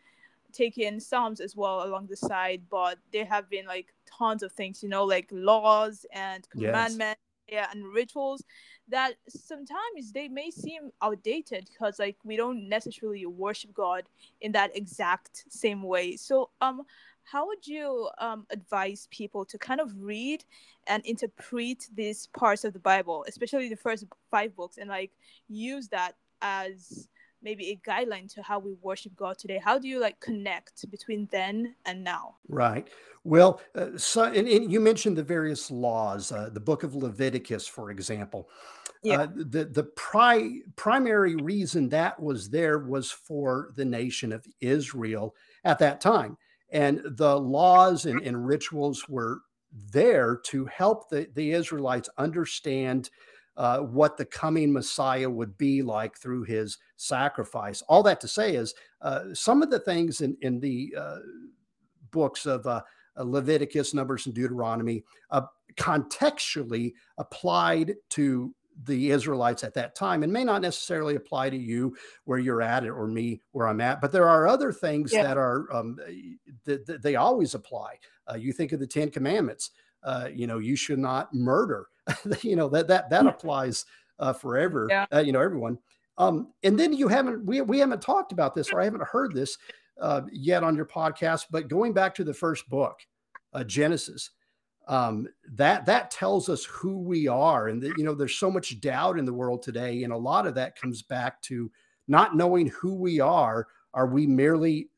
taking 0.52 0.98
Psalms 1.00 1.40
as 1.40 1.54
well 1.54 1.84
along 1.84 2.06
the 2.06 2.16
side. 2.16 2.62
But 2.70 2.98
there 3.12 3.26
have 3.26 3.48
been 3.48 3.66
like 3.66 3.94
tons 4.06 4.42
of 4.42 4.52
things, 4.52 4.82
you 4.82 4.88
know, 4.88 5.04
like 5.04 5.28
laws 5.30 6.06
and 6.12 6.48
commandments. 6.50 7.20
Yes 7.20 7.29
and 7.50 7.84
rituals 7.92 8.44
that 8.88 9.14
sometimes 9.28 10.12
they 10.12 10.28
may 10.28 10.50
seem 10.50 10.90
outdated 11.02 11.68
because 11.72 11.98
like 11.98 12.16
we 12.24 12.36
don't 12.36 12.68
necessarily 12.68 13.26
worship 13.26 13.72
god 13.74 14.04
in 14.40 14.52
that 14.52 14.74
exact 14.76 15.44
same 15.48 15.82
way. 15.82 16.16
So 16.16 16.50
um 16.60 16.82
how 17.24 17.46
would 17.46 17.64
you 17.64 18.08
um, 18.18 18.44
advise 18.50 19.06
people 19.12 19.44
to 19.44 19.58
kind 19.58 19.80
of 19.80 19.92
read 19.96 20.44
and 20.88 21.04
interpret 21.06 21.86
these 21.94 22.26
parts 22.28 22.64
of 22.64 22.72
the 22.72 22.78
bible 22.78 23.24
especially 23.28 23.68
the 23.68 23.76
first 23.76 24.04
five 24.30 24.56
books 24.56 24.78
and 24.78 24.88
like 24.88 25.12
use 25.48 25.88
that 25.88 26.16
as 26.42 27.08
maybe 27.42 27.70
a 27.70 27.88
guideline 27.88 28.32
to 28.34 28.42
how 28.42 28.58
we 28.58 28.74
worship 28.82 29.14
God 29.16 29.38
today. 29.38 29.60
How 29.62 29.78
do 29.78 29.88
you 29.88 30.00
like 30.00 30.20
connect 30.20 30.88
between 30.90 31.28
then 31.30 31.74
and 31.86 32.04
now? 32.04 32.36
Right. 32.48 32.88
Well, 33.24 33.60
uh, 33.74 33.88
so 33.96 34.24
and, 34.24 34.48
and, 34.48 34.72
you 34.72 34.80
mentioned 34.80 35.16
the 35.16 35.22
various 35.22 35.70
laws, 35.70 36.32
uh, 36.32 36.50
the 36.52 36.60
book 36.60 36.82
of 36.82 36.94
Leviticus, 36.94 37.66
for 37.66 37.90
example. 37.90 38.48
Yeah. 39.02 39.22
Uh, 39.22 39.28
the 39.34 39.64
the 39.64 39.84
pri- 39.84 40.60
primary 40.76 41.36
reason 41.36 41.88
that 41.90 42.20
was 42.20 42.50
there 42.50 42.78
was 42.78 43.10
for 43.10 43.72
the 43.76 43.84
nation 43.84 44.32
of 44.32 44.46
Israel 44.60 45.34
at 45.64 45.78
that 45.78 46.00
time, 46.00 46.36
and 46.70 47.00
the 47.04 47.38
laws 47.38 48.04
and, 48.06 48.20
and 48.22 48.46
rituals 48.46 49.08
were 49.08 49.40
there 49.92 50.36
to 50.44 50.66
help 50.66 51.08
the, 51.08 51.28
the 51.34 51.52
Israelites 51.52 52.08
understand 52.18 53.10
uh, 53.60 53.80
what 53.80 54.16
the 54.16 54.24
coming 54.24 54.72
Messiah 54.72 55.28
would 55.28 55.58
be 55.58 55.82
like 55.82 56.16
through 56.16 56.44
his 56.44 56.78
sacrifice. 56.96 57.82
All 57.82 58.02
that 58.04 58.18
to 58.22 58.26
say 58.26 58.54
is 58.56 58.74
uh, 59.02 59.34
some 59.34 59.62
of 59.62 59.68
the 59.68 59.80
things 59.80 60.22
in, 60.22 60.34
in 60.40 60.60
the 60.60 60.94
uh, 60.98 61.18
books 62.10 62.46
of 62.46 62.66
uh, 62.66 62.80
Leviticus, 63.18 63.92
Numbers, 63.92 64.24
and 64.24 64.34
Deuteronomy 64.34 65.04
uh, 65.28 65.42
contextually 65.76 66.94
applied 67.18 67.96
to 68.08 68.54
the 68.84 69.10
Israelites 69.10 69.62
at 69.62 69.74
that 69.74 69.94
time 69.94 70.22
and 70.22 70.32
may 70.32 70.42
not 70.42 70.62
necessarily 70.62 71.16
apply 71.16 71.50
to 71.50 71.58
you 71.58 71.94
where 72.24 72.38
you're 72.38 72.62
at 72.62 72.86
or 72.86 73.06
me 73.06 73.42
where 73.52 73.68
I'm 73.68 73.82
at. 73.82 74.00
But 74.00 74.10
there 74.10 74.26
are 74.26 74.48
other 74.48 74.72
things 74.72 75.12
yeah. 75.12 75.22
that 75.22 75.36
are 75.36 75.70
um, 75.70 75.98
that, 76.64 76.86
that, 76.86 77.02
they 77.02 77.16
always 77.16 77.54
apply. 77.54 77.98
Uh, 78.26 78.36
you 78.36 78.54
think 78.54 78.72
of 78.72 78.80
the 78.80 78.86
Ten 78.86 79.10
Commandments. 79.10 79.72
Uh, 80.02 80.28
you 80.32 80.46
know, 80.46 80.58
you 80.58 80.76
should 80.76 80.98
not 80.98 81.32
murder. 81.34 81.86
you 82.42 82.56
know 82.56 82.68
that 82.68 82.88
that 82.88 83.10
that 83.10 83.26
applies 83.26 83.84
uh, 84.18 84.32
forever. 84.32 84.86
Yeah. 84.88 85.06
Uh, 85.12 85.20
you 85.20 85.32
know, 85.32 85.40
everyone. 85.40 85.78
Um, 86.18 86.52
and 86.62 86.78
then 86.78 86.92
you 86.92 87.08
haven't 87.08 87.44
we 87.44 87.60
we 87.60 87.78
haven't 87.78 88.02
talked 88.02 88.32
about 88.32 88.54
this 88.54 88.72
or 88.72 88.80
I 88.80 88.84
haven't 88.84 89.04
heard 89.04 89.34
this 89.34 89.56
uh, 90.00 90.22
yet 90.32 90.62
on 90.62 90.76
your 90.76 90.86
podcast. 90.86 91.46
But 91.50 91.68
going 91.68 91.92
back 91.92 92.14
to 92.16 92.24
the 92.24 92.34
first 92.34 92.68
book, 92.68 92.98
uh, 93.52 93.64
Genesis 93.64 94.30
um, 94.90 95.28
that 95.52 95.86
that 95.86 96.10
tells 96.10 96.48
us 96.48 96.64
who 96.64 96.98
we 96.98 97.28
are 97.28 97.68
and 97.68 97.80
that 97.80 97.96
you 97.96 98.02
know 98.02 98.14
there's 98.14 98.36
so 98.36 98.50
much 98.50 98.80
doubt 98.80 99.18
in 99.18 99.24
the 99.24 99.32
world 99.32 99.62
today 99.62 100.02
and 100.02 100.12
a 100.12 100.16
lot 100.16 100.48
of 100.48 100.54
that 100.56 100.76
comes 100.76 101.00
back 101.02 101.40
to 101.42 101.70
not 102.08 102.36
knowing 102.36 102.66
who 102.66 102.94
we 102.94 103.20
are 103.20 103.68
are 103.94 104.08
we 104.08 104.26
merely 104.26 104.89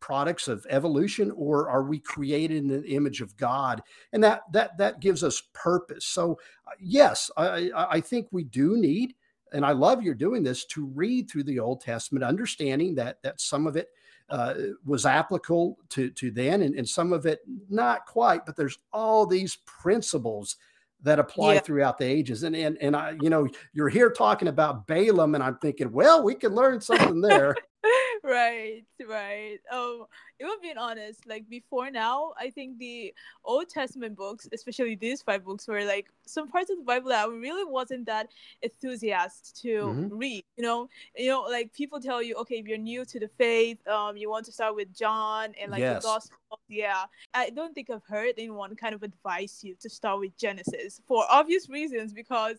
products 0.00 0.48
of 0.48 0.66
evolution 0.70 1.30
or 1.36 1.68
are 1.68 1.82
we 1.82 1.98
created 1.98 2.56
in 2.56 2.68
the 2.68 2.84
image 2.88 3.20
of 3.20 3.36
god 3.36 3.82
and 4.12 4.22
that 4.22 4.42
that 4.52 4.76
that 4.78 5.00
gives 5.00 5.22
us 5.22 5.42
purpose 5.52 6.06
so 6.06 6.38
uh, 6.66 6.70
yes 6.80 7.30
i 7.36 7.70
i 7.76 8.00
think 8.00 8.26
we 8.30 8.44
do 8.44 8.76
need 8.76 9.14
and 9.52 9.64
i 9.64 9.72
love 9.72 10.02
you're 10.02 10.14
doing 10.14 10.42
this 10.42 10.64
to 10.64 10.86
read 10.86 11.28
through 11.30 11.44
the 11.44 11.58
old 11.58 11.80
testament 11.80 12.24
understanding 12.24 12.94
that 12.94 13.22
that 13.22 13.40
some 13.40 13.66
of 13.66 13.76
it 13.76 13.88
uh, 14.30 14.54
was 14.84 15.06
applicable 15.06 15.76
to 15.88 16.10
to 16.10 16.30
then, 16.30 16.62
and, 16.62 16.76
and 16.76 16.88
some 16.88 17.12
of 17.12 17.26
it 17.26 17.40
not 17.68 18.06
quite. 18.06 18.46
But 18.46 18.56
there's 18.56 18.78
all 18.92 19.26
these 19.26 19.56
principles 19.66 20.56
that 21.02 21.18
apply 21.18 21.54
yeah. 21.54 21.60
throughout 21.60 21.98
the 21.98 22.04
ages. 22.04 22.44
And 22.44 22.54
and 22.54 22.78
and 22.80 22.94
I, 22.94 23.16
you 23.20 23.30
know, 23.30 23.48
you're 23.72 23.88
here 23.88 24.10
talking 24.10 24.48
about 24.48 24.86
Balaam, 24.86 25.34
and 25.34 25.42
I'm 25.42 25.58
thinking, 25.58 25.90
well, 25.90 26.22
we 26.22 26.34
can 26.34 26.54
learn 26.54 26.80
something 26.80 27.20
there. 27.20 27.56
right, 28.24 28.84
right. 29.08 29.58
Um, 29.72 30.06
even 30.40 30.54
being 30.62 30.78
honest, 30.78 31.26
like 31.26 31.48
before 31.48 31.90
now, 31.90 32.32
I 32.38 32.50
think 32.50 32.78
the 32.78 33.14
Old 33.44 33.68
Testament 33.68 34.16
books, 34.16 34.48
especially 34.52 34.94
these 34.94 35.22
five 35.22 35.44
books, 35.44 35.68
were 35.68 35.84
like 35.84 36.10
some 36.26 36.48
parts 36.48 36.70
of 36.70 36.78
the 36.78 36.84
Bible 36.84 37.10
that 37.10 37.26
I 37.26 37.30
really 37.30 37.64
wasn't 37.64 38.06
that 38.06 38.28
enthusiastic 38.62 39.54
to 39.62 39.68
mm-hmm. 39.68 40.16
read. 40.16 40.44
You 40.56 40.64
know, 40.64 40.88
you 41.16 41.28
know, 41.28 41.42
like 41.42 41.72
people 41.72 42.00
tell 42.00 42.22
you, 42.22 42.34
okay, 42.36 42.56
if 42.56 42.66
you're 42.66 42.78
new 42.78 43.04
to 43.04 43.20
the 43.20 43.28
faith, 43.28 43.86
um, 43.86 44.16
you 44.16 44.30
want 44.30 44.46
to 44.46 44.52
start 44.52 44.74
with 44.74 44.94
John 44.94 45.54
and 45.60 45.70
like 45.70 45.80
yes. 45.80 46.02
the 46.02 46.08
gospel. 46.08 46.36
Yeah, 46.68 47.04
I 47.34 47.50
don't 47.50 47.74
think 47.74 47.90
I've 47.90 48.04
heard 48.08 48.34
anyone 48.36 48.74
kind 48.76 48.94
of 48.94 49.02
advise 49.02 49.60
you 49.62 49.76
to 49.80 49.88
start 49.88 50.20
with 50.20 50.36
Genesis 50.36 51.00
for 51.06 51.24
obvious 51.30 51.68
reasons 51.68 52.12
because 52.12 52.56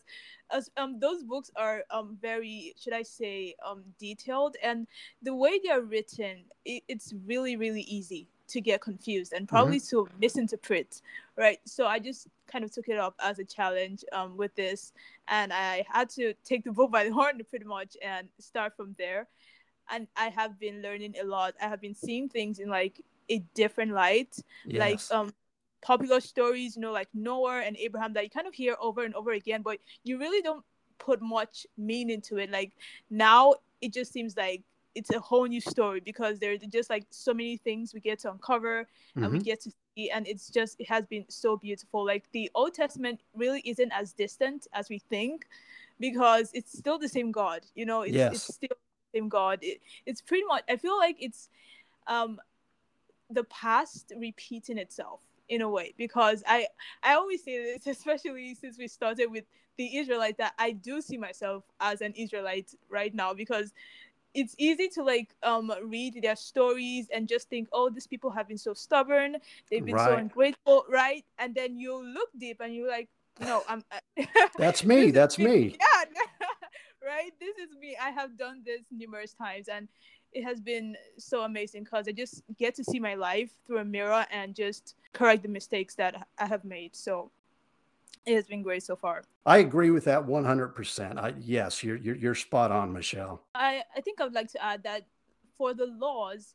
as, 0.52 0.70
um, 0.76 1.00
those 1.00 1.22
books 1.22 1.50
are 1.56 1.84
um, 1.90 2.18
very, 2.20 2.74
should 2.78 2.92
I 2.92 3.02
say, 3.02 3.54
um, 3.66 3.82
detailed, 3.98 4.56
and 4.62 4.86
the 5.22 5.34
way 5.34 5.58
they 5.62 5.70
are 5.70 5.82
written, 5.82 6.44
it, 6.64 6.82
it's 6.88 7.12
really, 7.26 7.56
really 7.56 7.82
easy 7.82 8.28
to 8.48 8.60
get 8.60 8.80
confused 8.80 9.32
and 9.32 9.48
probably 9.48 9.78
mm-hmm. 9.78 10.04
to 10.04 10.08
misinterpret, 10.20 11.00
right? 11.36 11.58
So 11.64 11.86
I 11.86 11.98
just 11.98 12.28
kind 12.46 12.64
of 12.64 12.70
took 12.70 12.88
it 12.88 12.98
up 12.98 13.14
as 13.18 13.38
a 13.38 13.44
challenge 13.44 14.04
um, 14.12 14.36
with 14.36 14.54
this, 14.54 14.92
and 15.28 15.52
I 15.52 15.84
had 15.90 16.10
to 16.10 16.34
take 16.44 16.64
the 16.64 16.72
book 16.72 16.90
by 16.90 17.04
the 17.04 17.10
horn 17.10 17.40
pretty 17.48 17.64
much 17.64 17.96
and 18.02 18.28
start 18.38 18.76
from 18.76 18.94
there. 18.98 19.28
And 19.90 20.06
I 20.16 20.28
have 20.28 20.60
been 20.60 20.80
learning 20.80 21.14
a 21.20 21.24
lot. 21.24 21.54
I 21.60 21.68
have 21.68 21.80
been 21.80 21.94
seeing 21.94 22.28
things 22.28 22.58
in 22.58 22.68
like 22.68 23.00
a 23.28 23.38
different 23.54 23.92
light, 23.92 24.36
yes. 24.64 24.78
like 25.10 25.18
um 25.18 25.32
popular 25.82 26.20
stories, 26.20 26.76
you 26.76 26.82
know, 26.82 26.92
like 26.92 27.08
Noah 27.12 27.60
and 27.60 27.76
Abraham 27.76 28.12
that 28.14 28.24
you 28.24 28.30
kind 28.30 28.46
of 28.46 28.54
hear 28.54 28.76
over 28.80 29.04
and 29.04 29.14
over 29.14 29.32
again, 29.32 29.62
but 29.62 29.78
you 30.04 30.18
really 30.18 30.40
don't 30.40 30.64
put 30.98 31.20
much 31.20 31.66
meaning 31.76 32.20
to 32.22 32.38
it. 32.38 32.50
Like 32.50 32.72
now, 33.10 33.54
it 33.80 33.92
just 33.92 34.12
seems 34.12 34.36
like 34.36 34.62
it's 34.94 35.10
a 35.10 35.20
whole 35.20 35.46
new 35.46 35.60
story 35.60 36.00
because 36.00 36.38
there's 36.38 36.60
just 36.60 36.88
like 36.88 37.06
so 37.10 37.34
many 37.34 37.56
things 37.56 37.92
we 37.92 38.00
get 38.00 38.20
to 38.20 38.30
uncover 38.30 38.82
mm-hmm. 38.82 39.24
and 39.24 39.32
we 39.32 39.38
mm-hmm. 39.38 39.44
get 39.44 39.60
to 39.62 39.72
see, 39.96 40.10
and 40.10 40.26
it's 40.28 40.50
just 40.50 40.80
it 40.80 40.88
has 40.88 41.04
been 41.06 41.24
so 41.28 41.56
beautiful. 41.56 42.06
Like 42.06 42.24
the 42.32 42.50
Old 42.54 42.74
Testament 42.74 43.20
really 43.34 43.62
isn't 43.64 43.92
as 43.92 44.12
distant 44.12 44.66
as 44.72 44.88
we 44.88 44.98
think 44.98 45.46
because 45.98 46.50
it's 46.54 46.76
still 46.78 46.98
the 46.98 47.08
same 47.08 47.32
God. 47.32 47.62
You 47.74 47.86
know, 47.86 48.02
it's, 48.02 48.14
yes. 48.14 48.34
it's 48.34 48.54
still 48.54 48.68
the 48.70 49.18
same 49.18 49.28
God. 49.28 49.58
It, 49.62 49.80
it's 50.06 50.20
pretty 50.20 50.44
much. 50.44 50.62
I 50.68 50.76
feel 50.76 50.96
like 50.96 51.16
it's 51.18 51.48
um 52.06 52.40
the 53.30 53.44
past 53.44 54.12
repeating 54.16 54.78
itself 54.78 55.20
in 55.52 55.60
a 55.60 55.68
way 55.68 55.92
because 55.98 56.42
I 56.46 56.66
I 57.02 57.14
always 57.14 57.44
say 57.44 57.62
this, 57.62 57.86
especially 57.98 58.54
since 58.54 58.78
we 58.78 58.88
started 58.88 59.26
with 59.26 59.44
the 59.76 59.98
Israelite, 59.98 60.38
that 60.38 60.54
I 60.58 60.72
do 60.72 61.00
see 61.02 61.18
myself 61.18 61.64
as 61.80 62.00
an 62.00 62.12
Israelite 62.16 62.74
right 62.88 63.14
now 63.14 63.34
because 63.34 63.72
it's 64.34 64.54
easy 64.56 64.88
to 64.88 65.02
like 65.02 65.34
um 65.42 65.70
read 65.84 66.18
their 66.22 66.36
stories 66.36 67.06
and 67.12 67.28
just 67.28 67.50
think, 67.50 67.68
oh, 67.72 67.90
these 67.90 68.06
people 68.06 68.30
have 68.30 68.48
been 68.48 68.58
so 68.58 68.72
stubborn, 68.72 69.36
they've 69.70 69.84
been 69.84 69.94
right. 69.94 70.08
so 70.08 70.16
ungrateful, 70.16 70.84
right? 70.88 71.24
And 71.38 71.54
then 71.54 71.76
you 71.76 72.02
look 72.02 72.30
deep 72.38 72.60
and 72.60 72.74
you're 72.74 72.88
like, 72.88 73.10
no, 73.40 73.62
I'm. 73.68 73.84
That's 74.58 74.84
me. 74.84 75.10
That's 75.10 75.38
me. 75.38 75.76
Yeah. 77.04 77.08
right. 77.08 77.32
This 77.40 77.56
is 77.58 77.76
me. 77.78 77.96
I 78.00 78.10
have 78.10 78.38
done 78.38 78.62
this 78.64 78.82
numerous 78.90 79.34
times, 79.34 79.68
and 79.68 79.88
it 80.32 80.44
has 80.44 80.60
been 80.60 80.96
so 81.18 81.42
amazing 81.42 81.84
because 81.84 82.08
I 82.08 82.12
just 82.12 82.42
get 82.58 82.74
to 82.76 82.84
see 82.84 82.98
my 82.98 83.14
life 83.14 83.50
through 83.66 83.78
a 83.78 83.84
mirror 83.84 84.26
and 84.30 84.54
just 84.54 84.94
correct 85.12 85.42
the 85.42 85.48
mistakes 85.48 85.94
that 85.96 86.26
I 86.38 86.46
have 86.46 86.64
made. 86.64 86.96
So 86.96 87.30
it 88.24 88.34
has 88.34 88.46
been 88.46 88.62
great 88.62 88.82
so 88.82 88.96
far. 88.96 89.24
I 89.44 89.58
agree 89.58 89.90
with 89.90 90.04
that 90.04 90.26
100%. 90.26 91.18
I, 91.18 91.34
yes, 91.40 91.82
you're, 91.82 91.96
you're, 91.96 92.16
you're 92.16 92.34
spot 92.34 92.70
on, 92.70 92.92
Michelle. 92.92 93.42
I, 93.54 93.82
I 93.96 94.00
think 94.00 94.20
I 94.20 94.24
would 94.24 94.34
like 94.34 94.50
to 94.52 94.64
add 94.64 94.82
that 94.84 95.06
for 95.58 95.74
the 95.74 95.86
laws, 95.86 96.54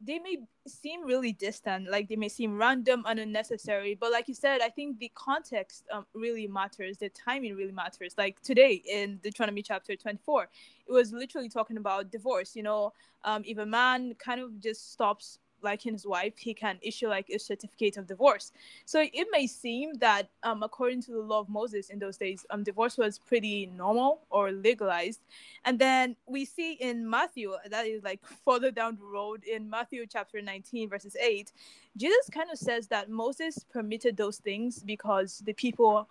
they 0.00 0.18
may 0.18 0.38
seem 0.66 1.04
really 1.04 1.32
distant, 1.32 1.90
like 1.90 2.08
they 2.08 2.16
may 2.16 2.28
seem 2.28 2.56
random 2.56 3.04
and 3.06 3.18
unnecessary. 3.18 3.96
But 3.98 4.12
like 4.12 4.28
you 4.28 4.34
said, 4.34 4.60
I 4.60 4.68
think 4.68 4.98
the 4.98 5.10
context 5.14 5.84
um, 5.92 6.06
really 6.14 6.46
matters. 6.46 6.98
The 6.98 7.08
timing 7.08 7.56
really 7.56 7.72
matters. 7.72 8.14
Like 8.16 8.40
today 8.42 8.82
in 8.88 9.16
Deuteronomy 9.16 9.62
chapter 9.62 9.96
24, 9.96 10.48
it 10.88 10.92
was 10.92 11.12
literally 11.12 11.48
talking 11.48 11.78
about 11.78 12.12
divorce. 12.12 12.54
You 12.54 12.62
know, 12.62 12.92
um, 13.24 13.42
if 13.44 13.58
a 13.58 13.66
man 13.66 14.14
kind 14.14 14.40
of 14.40 14.60
just 14.60 14.92
stops 14.92 15.38
like 15.62 15.82
his 15.82 16.06
wife, 16.06 16.34
he 16.36 16.54
can 16.54 16.78
issue 16.82 17.08
like 17.08 17.28
a 17.30 17.38
certificate 17.38 17.96
of 17.96 18.06
divorce. 18.06 18.52
So 18.84 19.00
it 19.00 19.28
may 19.30 19.46
seem 19.46 19.94
that, 19.94 20.28
um, 20.42 20.62
according 20.62 21.02
to 21.02 21.12
the 21.12 21.20
law 21.20 21.40
of 21.40 21.48
Moses 21.48 21.90
in 21.90 21.98
those 21.98 22.16
days, 22.16 22.46
um, 22.50 22.62
divorce 22.62 22.96
was 22.96 23.18
pretty 23.18 23.66
normal 23.66 24.20
or 24.30 24.52
legalized. 24.52 25.20
And 25.64 25.78
then 25.78 26.16
we 26.26 26.44
see 26.44 26.72
in 26.74 27.08
Matthew, 27.08 27.54
that 27.70 27.86
is 27.86 28.02
like 28.02 28.20
further 28.44 28.70
down 28.70 28.96
the 28.96 29.04
road 29.04 29.44
in 29.44 29.68
Matthew 29.68 30.06
chapter 30.06 30.40
19, 30.40 30.88
verses 30.88 31.16
8, 31.16 31.52
Jesus 31.96 32.30
kind 32.30 32.50
of 32.50 32.58
says 32.58 32.86
that 32.88 33.10
Moses 33.10 33.64
permitted 33.70 34.16
those 34.16 34.38
things 34.38 34.82
because 34.82 35.42
the 35.44 35.52
people 35.52 36.08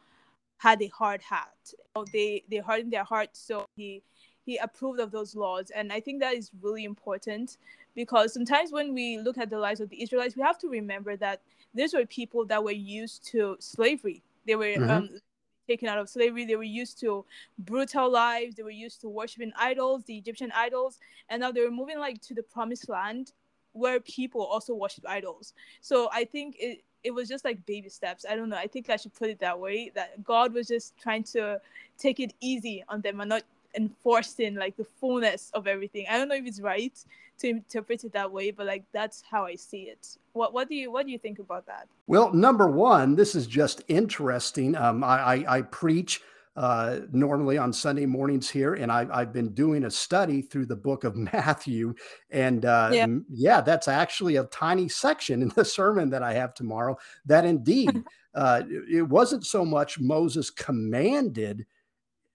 had 0.58 0.82
a 0.82 0.88
hard 0.88 1.22
heart. 1.22 1.74
They 2.12 2.44
they 2.50 2.58
hardened 2.58 2.92
their 2.92 3.04
hearts, 3.04 3.40
so 3.40 3.66
he 3.76 4.02
he 4.46 4.58
approved 4.58 5.00
of 5.00 5.12
those 5.12 5.36
laws. 5.36 5.72
And 5.72 5.92
I 5.92 6.00
think 6.00 6.22
that 6.22 6.34
is 6.34 6.52
really 6.62 6.86
important 6.86 7.58
because 7.98 8.32
sometimes 8.32 8.72
when 8.72 8.94
we 8.94 9.18
look 9.18 9.40
at 9.40 9.50
the 9.50 9.58
lives 9.58 9.82
of 9.82 9.90
the 9.90 10.02
Israelites, 10.04 10.36
we 10.36 10.44
have 10.44 10.60
to 10.60 10.70
remember 10.70 11.18
that 11.18 11.42
these 11.74 11.96
were 11.96 12.06
people 12.06 12.46
that 12.46 12.64
were 12.64 12.72
used 12.72 13.26
to 13.32 13.58
slavery. 13.60 14.22
They 14.46 14.56
were 14.56 14.66
mm-hmm. 14.66 14.90
um, 14.90 15.10
taken 15.68 15.88
out 15.90 15.98
of 15.98 16.08
slavery. 16.08 16.46
They 16.46 16.56
were 16.56 16.62
used 16.62 17.00
to 17.00 17.26
brutal 17.58 18.12
lives. 18.12 18.54
They 18.56 18.62
were 18.62 18.70
used 18.70 19.02
to 19.02 19.10
worshiping 19.10 19.52
idols, 19.60 20.04
the 20.06 20.16
Egyptian 20.16 20.52
idols, 20.56 21.00
and 21.28 21.42
now 21.42 21.52
they 21.52 21.62
were 21.62 21.72
moving 21.72 21.98
like 21.98 22.22
to 22.22 22.36
the 22.36 22.44
promised 22.44 22.88
land 22.88 23.32
where 23.74 24.00
people 24.00 24.44
also 24.44 24.76
worship 24.76 25.04
idols. 25.10 25.54
So 25.82 26.08
I 26.14 26.24
think 26.24 26.56
it 26.60 26.84
it 27.04 27.12
was 27.12 27.28
just 27.28 27.46
like 27.46 27.66
baby 27.66 27.90
steps. 27.90 28.26
I 28.30 28.36
don't 28.36 28.50
know. 28.50 28.58
I 28.58 28.68
think 28.68 28.92
I 28.92 28.98
should 28.98 29.16
put 29.16 29.30
it 29.30 29.40
that 29.40 29.60
way. 29.60 29.92
That 29.96 30.24
God 30.24 30.54
was 30.54 30.68
just 30.68 30.98
trying 31.00 31.24
to 31.36 31.60
take 31.98 32.20
it 32.20 32.34
easy 32.42 32.84
on 32.90 33.02
them 33.02 33.22
and 33.22 33.30
not 33.30 33.44
enforcing 33.78 34.56
like 34.56 34.76
the 34.76 34.84
fullness 34.84 35.52
of 35.54 35.68
everything. 35.68 36.06
I 36.10 36.18
don't 36.18 36.28
know 36.28 36.36
if 36.36 36.46
it's 36.46 36.60
right 36.60 36.94
to 37.40 37.48
interpret 37.48 38.04
it 38.04 38.14
that 38.14 38.32
way, 38.32 38.52
but 38.52 38.66
like 38.66 38.84
that's 38.92 39.24
how 39.30 39.46
I 39.46 39.56
see 39.56 39.84
it. 39.84 40.18
What 40.34 40.54
what 40.54 40.68
do 40.68 40.76
you 40.76 40.92
what 40.92 41.06
do 41.06 41.12
you 41.12 41.20
think 41.20 41.40
about 41.40 41.66
that? 41.68 41.88
Well, 42.08 42.34
number 42.34 42.68
one, 42.68 43.16
this 43.16 43.36
is 43.36 43.48
just 43.48 43.84
interesting. 43.88 44.76
Um, 44.76 45.04
I, 45.04 45.18
I, 45.18 45.58
I 45.58 45.62
preach 45.62 46.22
uh, 46.58 47.02
normally 47.12 47.60
on 47.60 47.72
Sunday 47.72 48.08
mornings 48.08 48.50
here, 48.50 48.74
and 48.74 48.92
I, 48.92 49.20
have 49.20 49.32
been 49.32 49.54
doing 49.54 49.86
a 49.86 49.92
study 49.92 50.42
through 50.42 50.66
the 50.66 50.76
book 50.76 51.04
of 51.04 51.16
Matthew, 51.34 51.94
and 52.32 52.66
uh, 52.66 52.90
yeah. 52.92 53.08
yeah. 53.30 53.62
that's 53.62 53.88
actually 53.88 54.38
a 54.38 54.46
tiny 54.46 54.90
section 54.90 55.44
in 55.44 55.50
the 55.50 55.64
sermon 55.64 56.10
that 56.10 56.24
I 56.24 56.34
have 56.34 56.56
tomorrow. 56.56 56.98
That 57.28 57.46
indeed, 57.46 58.04
uh, 58.34 58.64
it 58.90 59.08
wasn't 59.08 59.46
so 59.46 59.64
much 59.64 60.00
Moses 60.00 60.50
commanded 60.50 61.68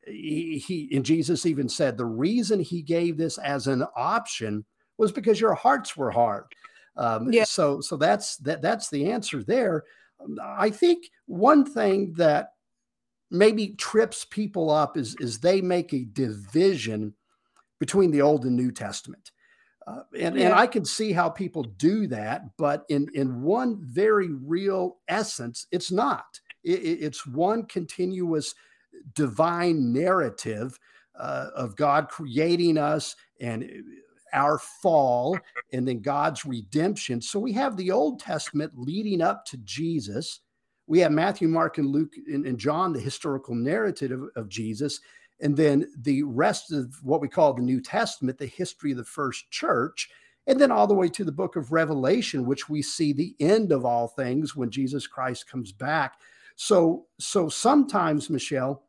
he, 0.06 0.58
he 0.58 0.96
and 0.96 1.04
Jesus 1.04 1.46
even 1.46 1.68
said 1.68 1.96
the 1.96 2.04
reason 2.04 2.60
he 2.60 2.82
gave 2.82 3.16
this 3.16 3.38
as 3.38 3.66
an 3.66 3.84
option 3.96 4.64
was 4.98 5.12
because 5.12 5.40
your 5.40 5.54
hearts 5.54 5.96
were 5.96 6.10
hard. 6.10 6.44
Um, 6.96 7.32
yeah. 7.32 7.44
So 7.44 7.80
so 7.80 7.96
that's 7.96 8.36
that 8.38 8.62
that's 8.62 8.90
the 8.90 9.10
answer 9.10 9.42
there. 9.42 9.84
I 10.40 10.70
think 10.70 11.10
one 11.26 11.64
thing 11.64 12.12
that 12.16 12.50
maybe 13.30 13.68
trips 13.70 14.26
people 14.26 14.70
up 14.70 14.96
is, 14.96 15.16
is 15.18 15.40
they 15.40 15.60
make 15.60 15.92
a 15.92 16.04
division 16.12 17.14
between 17.80 18.10
the 18.10 18.22
Old 18.22 18.44
and 18.44 18.54
New 18.54 18.70
Testament. 18.70 19.32
Uh, 19.86 20.02
and, 20.16 20.36
yeah. 20.36 20.44
and 20.46 20.54
I 20.54 20.66
can 20.66 20.84
see 20.84 21.12
how 21.12 21.28
people 21.28 21.64
do 21.64 22.06
that, 22.08 22.42
but 22.56 22.84
in, 22.88 23.08
in 23.14 23.42
one 23.42 23.78
very 23.80 24.28
real 24.28 24.98
essence, 25.08 25.66
it's 25.72 25.90
not. 25.90 26.38
It, 26.62 26.70
it's 26.70 27.26
one 27.26 27.64
continuous 27.64 28.54
divine 29.14 29.92
narrative 29.92 30.78
uh, 31.18 31.48
of 31.54 31.76
God 31.76 32.08
creating 32.08 32.78
us 32.78 33.16
and 33.40 33.70
our 34.32 34.58
fall 34.58 35.38
and 35.72 35.86
then 35.86 36.00
God's 36.00 36.44
redemption. 36.44 37.20
So 37.20 37.38
we 37.38 37.52
have 37.52 37.76
the 37.76 37.90
Old 37.90 38.20
Testament 38.20 38.72
leading 38.76 39.20
up 39.20 39.44
to 39.46 39.56
Jesus. 39.58 40.40
We 40.86 41.00
have 41.00 41.12
Matthew, 41.12 41.48
Mark, 41.48 41.78
and 41.78 41.88
Luke 41.88 42.14
and, 42.26 42.46
and 42.46 42.58
John, 42.58 42.92
the 42.92 43.00
historical 43.00 43.54
narrative 43.54 44.12
of, 44.12 44.28
of, 44.36 44.48
Jesus. 44.48 45.00
And 45.40 45.56
then 45.56 45.86
the 46.02 46.22
rest 46.22 46.72
of 46.72 46.94
what 47.02 47.20
we 47.20 47.28
call 47.28 47.52
the 47.52 47.62
New 47.62 47.80
Testament, 47.80 48.38
the 48.38 48.46
history 48.46 48.92
of 48.92 48.98
the 48.98 49.04
first 49.04 49.50
church. 49.50 50.08
And 50.46 50.60
then 50.60 50.72
all 50.72 50.88
the 50.88 50.94
way 50.94 51.08
to 51.08 51.24
the 51.24 51.32
book 51.32 51.54
of 51.54 51.70
Revelation, 51.70 52.46
which 52.46 52.68
we 52.68 52.82
see 52.82 53.12
the 53.12 53.34
end 53.38 53.70
of 53.70 53.84
all 53.84 54.08
things 54.08 54.56
when 54.56 54.70
Jesus 54.70 55.06
Christ 55.06 55.48
comes 55.48 55.70
back. 55.70 56.14
So, 56.62 57.06
so 57.18 57.48
sometimes, 57.48 58.30
Michelle, 58.30 58.84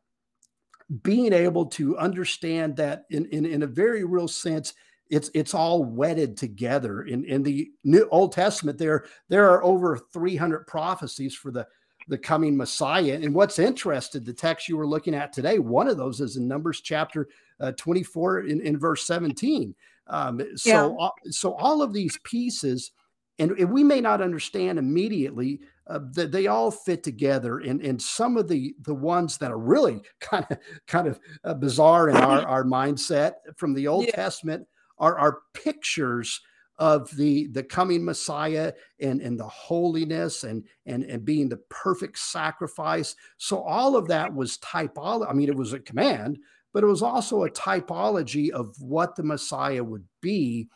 being 1.02 1.32
able 1.32 1.66
to 1.66 1.98
understand 1.98 2.76
that 2.76 3.04
in, 3.10 3.26
in, 3.32 3.44
in 3.44 3.64
a 3.64 3.66
very 3.66 4.04
real 4.04 4.28
sense, 4.28 4.74
it's 5.10 5.28
it's 5.34 5.54
all 5.54 5.82
wedded 5.82 6.36
together. 6.36 7.02
In 7.02 7.24
in 7.24 7.42
the 7.42 7.72
new 7.82 8.08
old 8.12 8.30
testament 8.30 8.78
there 8.78 9.06
there 9.28 9.50
are 9.50 9.64
over 9.64 9.98
300 9.98 10.68
prophecies 10.68 11.34
for 11.34 11.50
the 11.50 11.66
the 12.06 12.16
coming 12.16 12.56
messiah. 12.56 13.18
And 13.20 13.34
what's 13.34 13.58
interested 13.58 14.24
the 14.24 14.32
text 14.32 14.68
you 14.68 14.76
were 14.76 14.86
looking 14.86 15.14
at 15.14 15.32
today 15.32 15.58
one 15.58 15.88
of 15.88 15.96
those 15.96 16.20
is 16.20 16.36
in 16.36 16.46
numbers 16.46 16.80
chapter 16.80 17.28
uh, 17.58 17.72
24 17.72 18.46
in, 18.46 18.60
in 18.60 18.78
verse 18.78 19.04
17 19.04 19.74
um, 20.06 20.40
so 20.54 20.70
yeah. 20.70 21.06
uh, 21.06 21.10
so 21.30 21.54
all 21.54 21.82
of 21.82 21.92
these 21.92 22.18
pieces 22.24 22.92
and, 23.38 23.50
and, 23.52 23.70
we 23.70 23.82
may 23.82 24.00
not 24.00 24.20
understand 24.20 24.78
immediately 24.78 25.60
uh, 25.86 26.00
that 26.12 26.32
they 26.32 26.46
all 26.46 26.70
fit 26.70 27.02
together 27.02 27.58
and 27.58 27.80
and 27.82 28.00
some 28.00 28.36
of 28.36 28.48
the 28.48 28.74
the 28.82 28.94
ones 28.94 29.38
that 29.38 29.50
are 29.50 29.58
really 29.58 30.00
kind 30.20 30.46
of 30.50 30.58
kind 30.86 31.06
of 31.06 31.20
uh, 31.44 31.54
bizarre 31.54 32.08
in 32.08 32.16
our 32.16 32.46
our 32.46 32.64
mindset 32.64 33.34
from 33.56 33.74
the 33.74 33.86
old 33.86 34.06
yeah. 34.06 34.12
testament 34.12 34.66
are, 34.98 35.18
are 35.18 35.40
pictures 35.52 36.40
of 36.78 37.08
the 37.16 37.46
the 37.48 37.62
coming 37.62 38.04
messiah 38.04 38.72
and 39.00 39.20
and 39.20 39.38
the 39.38 39.46
holiness 39.46 40.42
and 40.42 40.64
and 40.86 41.04
and 41.04 41.24
being 41.24 41.48
the 41.48 41.60
perfect 41.68 42.18
sacrifice 42.18 43.14
so 43.36 43.60
all 43.62 43.96
of 43.96 44.08
that 44.08 44.34
was 44.34 44.58
typology 44.58 45.30
i 45.30 45.32
mean 45.32 45.48
it 45.48 45.56
was 45.56 45.72
a 45.72 45.78
command 45.78 46.36
but 46.72 46.82
it 46.82 46.88
was 46.88 47.02
also 47.02 47.44
a 47.44 47.50
typology 47.50 48.50
of 48.50 48.74
what 48.80 49.14
the 49.14 49.22
messiah 49.22 49.84
would 49.84 50.04
be 50.20 50.68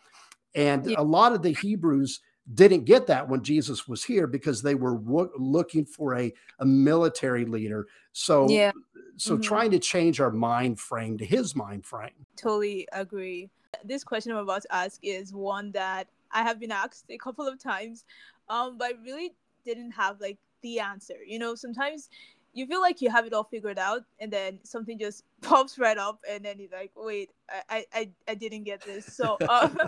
and 0.55 0.87
yeah. 0.87 0.95
a 0.99 1.03
lot 1.03 1.33
of 1.33 1.43
the 1.43 1.53
hebrews 1.53 2.21
didn't 2.55 2.85
get 2.85 3.07
that 3.07 3.29
when 3.29 3.43
jesus 3.43 3.87
was 3.87 4.03
here 4.03 4.27
because 4.27 4.63
they 4.63 4.75
were 4.75 4.99
looking 5.39 5.85
for 5.85 6.15
a, 6.17 6.33
a 6.61 6.65
military 6.65 7.45
leader 7.45 7.87
so 8.13 8.49
yeah 8.49 8.73
so 9.17 9.35
mm-hmm. 9.35 9.43
trying 9.43 9.71
to 9.71 9.79
change 9.79 10.21
our 10.21 10.31
mind 10.31 10.79
frame 10.79 11.19
to 11.19 11.25
his 11.25 11.55
mind 11.55 11.85
frame 11.85 12.27
totally 12.37 12.89
agree 12.93 13.51
this 13.85 14.05
question 14.05 14.33
I'm 14.33 14.39
about 14.39 14.63
to 14.63 14.75
ask 14.75 14.99
is 15.03 15.33
one 15.33 15.73
that 15.73 16.09
I 16.31 16.43
have 16.43 16.61
been 16.61 16.73
asked 16.73 17.07
a 17.11 17.19
couple 17.19 17.47
of 17.47 17.63
times, 17.63 18.05
um, 18.49 18.79
but 18.79 18.89
I 18.89 18.93
really 19.05 19.35
didn't 19.65 19.93
have 19.93 20.21
like 20.21 20.39
the 20.63 20.81
answer. 20.81 21.17
You 21.27 21.39
know, 21.39 21.55
sometimes 21.55 22.11
you 22.53 22.67
feel 22.67 22.81
like 22.81 23.01
you 23.01 23.11
have 23.11 23.27
it 23.27 23.33
all 23.33 23.45
figured 23.45 23.79
out, 23.79 24.03
and 24.19 24.33
then 24.33 24.59
something 24.63 24.99
just 24.99 25.25
pops 25.43 25.79
right 25.79 25.99
up, 25.99 26.21
and 26.29 26.45
then 26.45 26.59
you're 26.59 26.71
like, 26.73 26.93
"Wait, 26.97 27.31
I 27.69 27.85
I 27.93 28.11
I 28.27 28.35
didn't 28.35 28.65
get 28.65 28.83
this." 28.83 29.07
So. 29.15 29.39
Um, 29.49 29.79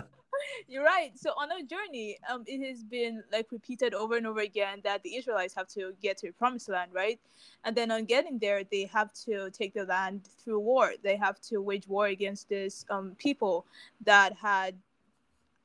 You're 0.67 0.83
right. 0.83 1.11
So 1.17 1.31
on 1.31 1.51
our 1.51 1.61
journey, 1.61 2.17
um, 2.29 2.43
it 2.47 2.65
has 2.67 2.83
been 2.83 3.23
like 3.31 3.51
repeated 3.51 3.93
over 3.93 4.17
and 4.17 4.27
over 4.27 4.39
again 4.39 4.81
that 4.83 5.03
the 5.03 5.15
Israelites 5.15 5.53
have 5.55 5.67
to 5.69 5.93
get 6.01 6.17
to 6.19 6.27
the 6.27 6.33
promised 6.33 6.69
land, 6.69 6.91
right? 6.93 7.19
And 7.63 7.75
then 7.75 7.91
on 7.91 8.05
getting 8.05 8.39
there, 8.39 8.63
they 8.63 8.85
have 8.85 9.13
to 9.25 9.49
take 9.51 9.73
the 9.73 9.85
land 9.85 10.27
through 10.43 10.59
war. 10.59 10.93
They 11.03 11.15
have 11.17 11.39
to 11.41 11.61
wage 11.61 11.87
war 11.87 12.07
against 12.07 12.49
this 12.49 12.85
um, 12.89 13.15
people 13.17 13.65
that 14.05 14.33
had 14.33 14.75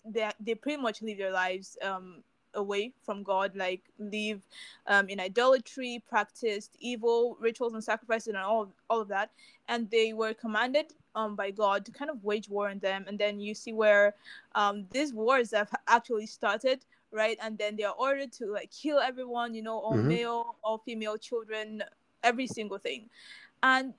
they, 0.04 0.30
they 0.40 0.54
pretty 0.54 0.80
much 0.80 1.02
live 1.02 1.18
their 1.18 1.32
lives 1.32 1.76
um, 1.82 2.22
away 2.54 2.92
from 3.04 3.22
God, 3.22 3.54
like 3.54 3.82
live 3.98 4.42
um, 4.86 5.08
in 5.08 5.20
idolatry, 5.20 6.02
practiced 6.08 6.76
evil 6.80 7.36
rituals 7.40 7.74
and 7.74 7.82
sacrifices, 7.82 8.28
and 8.28 8.36
all 8.38 8.72
all 8.88 9.00
of 9.00 9.08
that. 9.08 9.30
And 9.68 9.90
they 9.90 10.12
were 10.12 10.34
commanded 10.34 10.92
um, 11.16 11.34
by 11.34 11.50
God 11.50 11.84
to 11.86 11.90
kind 11.90 12.10
of 12.10 12.22
wage 12.22 12.48
war 12.48 12.68
on 12.68 12.78
them. 12.78 13.04
And 13.08 13.18
then 13.18 13.40
you 13.40 13.54
see 13.54 13.72
where 13.72 14.14
um, 14.54 14.86
these 14.92 15.12
wars 15.12 15.50
have 15.52 15.70
actually 15.88 16.26
started, 16.26 16.84
right? 17.10 17.38
And 17.42 17.58
then 17.58 17.74
they 17.74 17.82
are 17.82 17.94
ordered 17.98 18.30
to 18.34 18.46
like 18.52 18.70
kill 18.70 19.00
everyone, 19.00 19.54
you 19.54 19.62
know, 19.62 19.78
all 19.78 19.94
mm-hmm. 19.94 20.08
male, 20.08 20.56
all 20.62 20.78
female 20.78 21.16
children, 21.16 21.82
every 22.22 22.46
single 22.46 22.78
thing. 22.78 23.08
And 23.62 23.94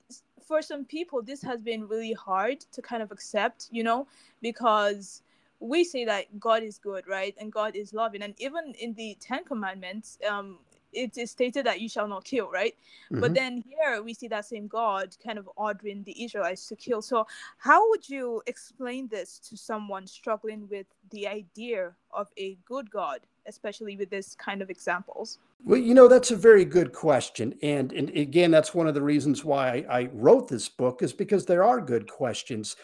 for 0.46 0.62
some 0.62 0.84
people, 0.84 1.20
this 1.20 1.42
has 1.42 1.60
been 1.60 1.86
really 1.86 2.14
hard 2.14 2.60
to 2.72 2.80
kind 2.80 3.02
of 3.02 3.10
accept, 3.12 3.68
you 3.70 3.82
know, 3.82 4.06
because 4.40 5.22
we 5.60 5.82
say 5.82 6.04
that 6.04 6.38
God 6.38 6.62
is 6.62 6.78
good, 6.78 7.06
right? 7.08 7.34
And 7.38 7.52
God 7.52 7.74
is 7.74 7.92
loving. 7.92 8.22
And 8.22 8.34
even 8.38 8.74
in 8.78 8.94
the 8.94 9.16
Ten 9.20 9.44
Commandments, 9.44 10.18
um, 10.28 10.58
it 10.98 11.16
is 11.16 11.30
stated 11.30 11.64
that 11.66 11.80
you 11.80 11.88
shall 11.88 12.08
not 12.08 12.24
kill, 12.24 12.50
right? 12.50 12.74
Mm-hmm. 13.10 13.20
But 13.20 13.34
then 13.34 13.62
here 13.66 14.02
we 14.02 14.12
see 14.14 14.28
that 14.28 14.44
same 14.44 14.66
God 14.66 15.16
kind 15.24 15.38
of 15.38 15.48
ordering 15.56 16.02
the 16.02 16.24
Israelites 16.24 16.66
to 16.68 16.76
kill. 16.76 17.00
So, 17.00 17.26
how 17.58 17.88
would 17.90 18.08
you 18.08 18.42
explain 18.46 19.08
this 19.08 19.38
to 19.48 19.56
someone 19.56 20.06
struggling 20.06 20.68
with 20.68 20.86
the 21.10 21.28
idea 21.28 21.92
of 22.12 22.28
a 22.36 22.58
good 22.66 22.90
God, 22.90 23.20
especially 23.46 23.96
with 23.96 24.10
this 24.10 24.34
kind 24.34 24.60
of 24.60 24.70
examples? 24.70 25.38
Well, 25.64 25.78
you 25.78 25.94
know, 25.94 26.08
that's 26.08 26.30
a 26.30 26.36
very 26.36 26.64
good 26.64 26.92
question. 26.92 27.54
And, 27.62 27.92
and 27.92 28.10
again, 28.10 28.50
that's 28.50 28.74
one 28.74 28.86
of 28.86 28.94
the 28.94 29.02
reasons 29.02 29.44
why 29.44 29.84
I, 29.88 30.00
I 30.00 30.08
wrote 30.12 30.48
this 30.48 30.68
book, 30.68 31.02
is 31.02 31.12
because 31.12 31.46
there 31.46 31.64
are 31.64 31.80
good 31.80 32.08
questions. 32.10 32.76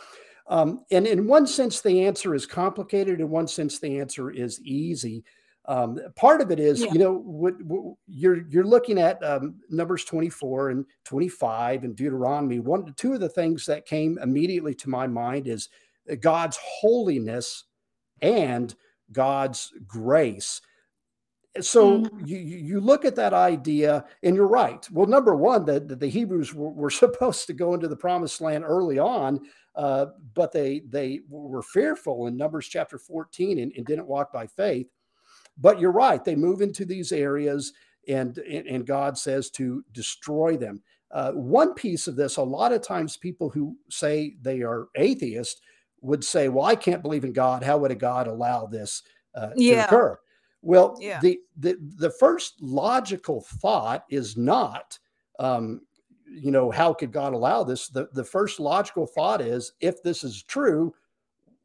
Um, 0.46 0.84
and 0.90 1.06
in 1.06 1.26
one 1.26 1.46
sense, 1.46 1.80
the 1.80 2.04
answer 2.04 2.34
is 2.34 2.46
complicated. 2.46 3.20
In 3.20 3.30
one 3.30 3.48
sense, 3.48 3.78
the 3.78 3.98
answer 3.98 4.30
is 4.30 4.60
easy. 4.62 5.24
Um, 5.66 5.98
part 6.14 6.40
of 6.40 6.50
it 6.50 6.60
is, 6.60 6.80
yeah. 6.80 6.92
you 6.92 6.98
know, 6.98 7.12
what, 7.12 7.60
what, 7.62 7.96
you're 8.06 8.46
you're 8.48 8.66
looking 8.66 8.98
at 8.98 9.22
um, 9.24 9.56
Numbers 9.70 10.04
24 10.04 10.70
and 10.70 10.84
25 11.04 11.84
and 11.84 11.96
Deuteronomy. 11.96 12.58
One, 12.58 12.92
two 12.96 13.14
of 13.14 13.20
the 13.20 13.28
things 13.28 13.64
that 13.66 13.86
came 13.86 14.18
immediately 14.18 14.74
to 14.74 14.90
my 14.90 15.06
mind 15.06 15.48
is 15.48 15.70
God's 16.20 16.58
holiness 16.60 17.64
and 18.20 18.74
God's 19.12 19.72
grace. 19.86 20.60
So 21.60 22.00
mm-hmm. 22.00 22.26
you 22.26 22.38
you 22.38 22.80
look 22.80 23.04
at 23.04 23.16
that 23.16 23.32
idea, 23.32 24.04
and 24.22 24.34
you're 24.34 24.48
right. 24.48 24.86
Well, 24.90 25.06
number 25.06 25.36
one, 25.36 25.64
the, 25.64 25.80
the 25.80 26.08
Hebrews 26.08 26.52
were, 26.52 26.70
were 26.70 26.90
supposed 27.04 27.46
to 27.46 27.52
go 27.52 27.74
into 27.74 27.88
the 27.88 27.96
promised 27.96 28.40
land 28.40 28.64
early 28.66 28.98
on, 28.98 29.40
uh, 29.76 30.06
but 30.34 30.52
they 30.52 30.80
they 30.88 31.20
were 31.28 31.62
fearful 31.62 32.26
in 32.26 32.36
Numbers 32.36 32.66
chapter 32.66 32.98
14 32.98 33.60
and, 33.60 33.72
and, 33.76 33.86
didn't 33.86 34.08
walk 34.08 34.32
by 34.32 34.46
faith. 34.46 34.88
But 35.58 35.80
you're 35.80 35.92
right; 35.92 36.24
they 36.24 36.36
move 36.36 36.60
into 36.60 36.84
these 36.84 37.12
areas, 37.12 37.72
and 38.08 38.36
and, 38.38 38.86
God 38.86 39.16
says 39.18 39.50
to 39.50 39.84
destroy 39.92 40.56
them. 40.56 40.82
Uh, 41.10 41.32
one 41.32 41.74
piece 41.74 42.08
of 42.08 42.16
this, 42.16 42.36
a 42.36 42.42
lot 42.42 42.72
of 42.72 42.82
times, 42.82 43.16
people 43.16 43.48
who 43.48 43.76
say 43.88 44.34
they 44.42 44.62
are 44.62 44.88
atheist 44.96 45.60
would 46.00 46.24
say, 46.24 46.48
"Well, 46.48 46.64
I 46.64 46.74
can't 46.74 47.02
believe 47.02 47.24
in 47.24 47.32
God. 47.32 47.62
How 47.62 47.78
would 47.78 47.92
a 47.92 47.96
God 47.96 48.26
allow 48.26 48.66
this 48.66 49.02
uh, 49.34 49.50
yeah. 49.56 49.82
to 49.82 49.84
occur?" 49.86 50.18
Well, 50.62 50.96
yeah. 51.00 51.20
the, 51.20 51.38
the 51.56 51.76
the 51.96 52.10
first 52.10 52.60
logical 52.60 53.42
thought 53.42 54.04
is 54.10 54.36
not 54.36 54.98
um, 55.38 55.80
you 56.26 56.50
know, 56.50 56.70
how 56.70 56.92
could 56.92 57.12
God 57.12 57.32
allow 57.32 57.64
this? 57.64 57.88
The, 57.88 58.08
the 58.12 58.24
first 58.24 58.58
logical 58.60 59.06
thought 59.06 59.40
is 59.40 59.72
if 59.80 60.02
this 60.02 60.24
is 60.24 60.42
true, 60.42 60.94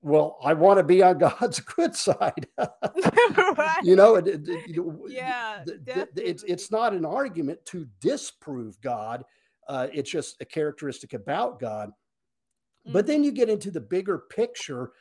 well, 0.02 0.38
I 0.44 0.54
want 0.54 0.78
to 0.78 0.84
be 0.84 1.04
on 1.04 1.18
God's 1.20 1.60
good 1.60 1.96
side. 1.96 2.48
right. 2.58 3.80
You 3.84 3.96
know, 3.96 4.16
it, 4.16 4.28
it, 4.28 4.80
yeah, 5.08 5.64
it's 6.16 6.44
it's 6.44 6.72
not 6.72 6.94
an 6.94 7.06
argument 7.06 7.64
to 7.66 7.88
disprove 8.00 8.80
God. 8.82 9.24
Uh, 9.68 9.88
it's 9.94 10.10
just 10.10 10.42
a 10.42 10.46
characteristic 10.46 11.14
about 11.14 11.60
God. 11.60 11.90
Mm-hmm. 11.90 12.94
But 12.94 13.08
then 13.08 13.18
mm-hmm. 13.18 13.26
you 13.26 13.32
get 13.32 13.50
into 13.50 13.72
the 13.72 13.82
bigger 13.82 14.20
picture. 14.30 14.92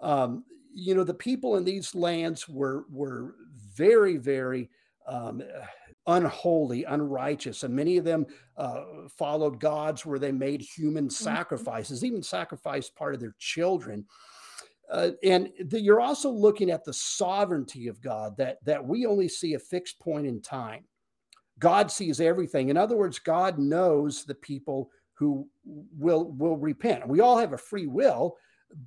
Um, 0.00 0.44
you 0.72 0.94
know, 0.94 1.04
the 1.04 1.14
people 1.14 1.56
in 1.56 1.64
these 1.64 1.94
lands 1.94 2.48
were 2.48 2.86
were 2.90 3.34
very, 3.74 4.16
very 4.16 4.70
um, 5.06 5.42
unholy, 6.06 6.84
unrighteous, 6.84 7.62
and 7.62 7.74
many 7.74 7.98
of 7.98 8.04
them 8.04 8.26
uh, 8.56 8.84
followed 9.16 9.60
gods 9.60 10.06
where 10.06 10.18
they 10.18 10.32
made 10.32 10.60
human 10.60 11.04
mm-hmm. 11.04 11.24
sacrifices, 11.24 12.04
even 12.04 12.22
sacrificed 12.22 12.94
part 12.96 13.14
of 13.14 13.20
their 13.20 13.34
children. 13.38 14.06
Uh, 14.90 15.10
and 15.22 15.50
the, 15.66 15.80
you're 15.80 16.00
also 16.00 16.30
looking 16.30 16.70
at 16.70 16.84
the 16.84 16.92
sovereignty 16.92 17.88
of 17.88 18.00
God 18.00 18.36
that 18.36 18.58
that 18.64 18.84
we 18.84 19.06
only 19.06 19.28
see 19.28 19.54
a 19.54 19.58
fixed 19.58 19.98
point 19.98 20.26
in 20.26 20.40
time. 20.40 20.84
God 21.58 21.90
sees 21.90 22.20
everything. 22.20 22.68
In 22.68 22.76
other 22.76 22.96
words, 22.96 23.18
God 23.18 23.58
knows 23.58 24.24
the 24.24 24.34
people 24.34 24.90
who 25.14 25.48
will 25.98 26.30
will 26.32 26.56
repent. 26.56 27.08
We 27.08 27.20
all 27.20 27.38
have 27.38 27.52
a 27.52 27.58
free 27.58 27.86
will, 27.86 28.36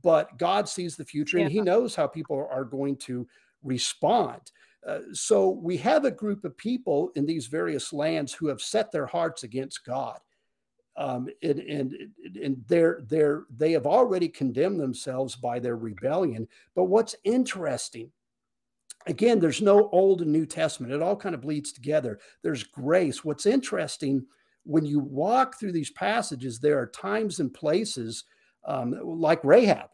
but 0.03 0.37
God 0.37 0.69
sees 0.69 0.95
the 0.95 1.05
future 1.05 1.37
yeah. 1.37 1.43
and 1.43 1.51
He 1.51 1.61
knows 1.61 1.95
how 1.95 2.07
people 2.07 2.47
are 2.51 2.63
going 2.63 2.95
to 2.97 3.27
respond. 3.63 4.51
Uh, 4.87 4.99
so 5.11 5.49
we 5.49 5.75
have 5.77 6.05
a 6.05 6.11
group 6.11 6.45
of 6.45 6.55
people 6.57 7.11
in 7.15 7.25
these 7.25 7.47
various 7.47 7.91
lands 7.91 8.31
who 8.31 8.47
have 8.47 8.61
set 8.61 8.91
their 8.91 9.05
hearts 9.05 9.43
against 9.43 9.85
God. 9.85 10.19
Um, 10.99 11.29
and, 11.41 11.59
and, 11.59 11.95
and 12.43 12.61
they're, 12.67 13.03
they're, 13.07 13.45
they 13.49 13.71
have 13.71 13.87
already 13.87 14.27
condemned 14.27 14.81
themselves 14.81 15.33
by 15.37 15.57
their 15.57 15.77
rebellion. 15.77 16.45
But 16.75 16.85
what's 16.85 17.15
interesting, 17.23 18.11
again, 19.07 19.39
there's 19.39 19.61
no 19.61 19.89
Old 19.93 20.21
and 20.21 20.31
New 20.31 20.45
Testament. 20.45 20.91
It 20.91 21.01
all 21.01 21.15
kind 21.15 21.33
of 21.33 21.39
bleeds 21.39 21.71
together. 21.71 22.19
There's 22.43 22.63
grace. 22.63 23.23
What's 23.23 23.45
interesting, 23.45 24.25
when 24.63 24.85
you 24.85 24.99
walk 24.99 25.57
through 25.57 25.71
these 25.71 25.91
passages, 25.91 26.59
there 26.59 26.77
are 26.77 26.87
times 26.87 27.39
and 27.39 27.53
places 27.53 28.25
um, 28.65 28.99
like 29.01 29.43
Rahab 29.45 29.89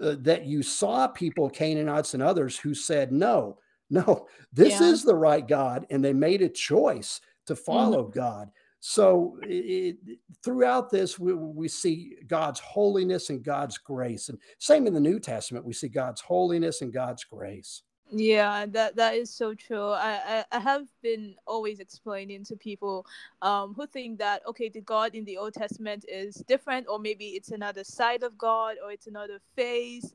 uh, 0.00 0.16
that 0.20 0.46
you 0.46 0.62
saw 0.62 1.08
people, 1.08 1.50
Canaanites 1.50 2.14
and 2.14 2.22
others, 2.22 2.58
who 2.58 2.74
said, 2.74 3.12
No, 3.12 3.58
no, 3.90 4.26
this 4.50 4.80
yeah. 4.80 4.88
is 4.88 5.04
the 5.04 5.14
right 5.14 5.46
God. 5.46 5.86
And 5.90 6.02
they 6.02 6.14
made 6.14 6.40
a 6.40 6.48
choice 6.48 7.20
to 7.46 7.52
mm-hmm. 7.52 7.64
follow 7.64 8.04
mm-hmm. 8.04 8.18
God. 8.18 8.50
So 8.84 9.38
it, 9.42 9.96
throughout 10.44 10.90
this, 10.90 11.16
we, 11.16 11.34
we, 11.34 11.68
see 11.68 12.16
God's 12.26 12.58
holiness 12.58 13.30
and 13.30 13.40
God's 13.40 13.78
grace. 13.78 14.28
And 14.28 14.38
same 14.58 14.88
in 14.88 14.92
the 14.92 14.98
New 14.98 15.20
Testament, 15.20 15.64
we 15.64 15.72
see 15.72 15.88
God's 15.88 16.20
holiness 16.20 16.82
and 16.82 16.92
God's 16.92 17.22
grace. 17.22 17.82
Yeah, 18.10 18.66
that 18.66 18.96
that 18.96 19.14
is 19.14 19.30
so 19.32 19.54
true. 19.54 19.90
I, 19.90 20.18
I, 20.26 20.44
I 20.50 20.58
have 20.58 20.88
been 21.00 21.36
always 21.46 21.78
explaining 21.78 22.44
to 22.46 22.56
people 22.56 23.06
um, 23.40 23.72
who 23.74 23.86
think 23.86 24.18
that 24.18 24.44
okay, 24.48 24.68
the 24.68 24.80
God 24.80 25.14
in 25.14 25.24
the 25.24 25.38
Old 25.38 25.54
Testament 25.54 26.04
is 26.08 26.42
different, 26.48 26.88
or 26.88 26.98
maybe 26.98 27.26
it's 27.28 27.52
another 27.52 27.84
side 27.84 28.24
of 28.24 28.36
God, 28.36 28.78
or 28.84 28.90
it's 28.90 29.06
another 29.06 29.38
face. 29.54 30.12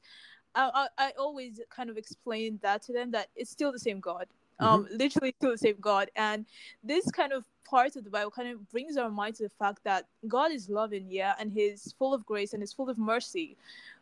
I, 0.55 0.89
I, 0.97 1.07
I 1.07 1.11
always 1.17 1.61
kind 1.69 1.89
of 1.89 1.97
explain 1.97 2.59
that 2.63 2.81
to 2.83 2.93
them 2.93 3.11
that 3.11 3.29
it's 3.33 3.49
still 3.49 3.71
the 3.71 3.79
same 3.79 4.01
God. 4.01 4.25
Um, 4.59 4.85
mm-hmm. 4.85 4.97
literally 4.97 5.33
still 5.37 5.51
the 5.51 5.57
same 5.57 5.77
God. 5.79 6.09
And 6.15 6.45
this 6.83 7.09
kind 7.11 7.31
of 7.31 7.45
part 7.69 7.95
of 7.95 8.03
the 8.03 8.09
Bible 8.09 8.31
kind 8.31 8.49
of 8.49 8.69
brings 8.69 8.97
our 8.97 9.09
mind 9.09 9.35
to 9.35 9.43
the 9.43 9.51
fact 9.59 9.79
that 9.83 10.05
God 10.27 10.51
is 10.51 10.69
loving, 10.69 11.07
yeah, 11.09 11.33
and 11.39 11.51
He's 11.51 11.93
full 11.97 12.13
of 12.13 12.25
grace 12.25 12.53
and 12.53 12.61
He's 12.61 12.73
full 12.73 12.89
of 12.89 12.97
mercy, 12.97 13.57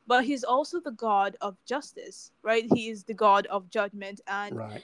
but 0.07 0.23
He's 0.23 0.43
also 0.43 0.79
the 0.79 0.91
God 0.91 1.35
of 1.41 1.57
justice, 1.65 2.31
right? 2.43 2.65
He 2.73 2.89
is 2.89 3.03
the 3.03 3.13
God 3.13 3.45
of 3.47 3.69
judgment, 3.69 4.21
and 4.27 4.57
right. 4.57 4.83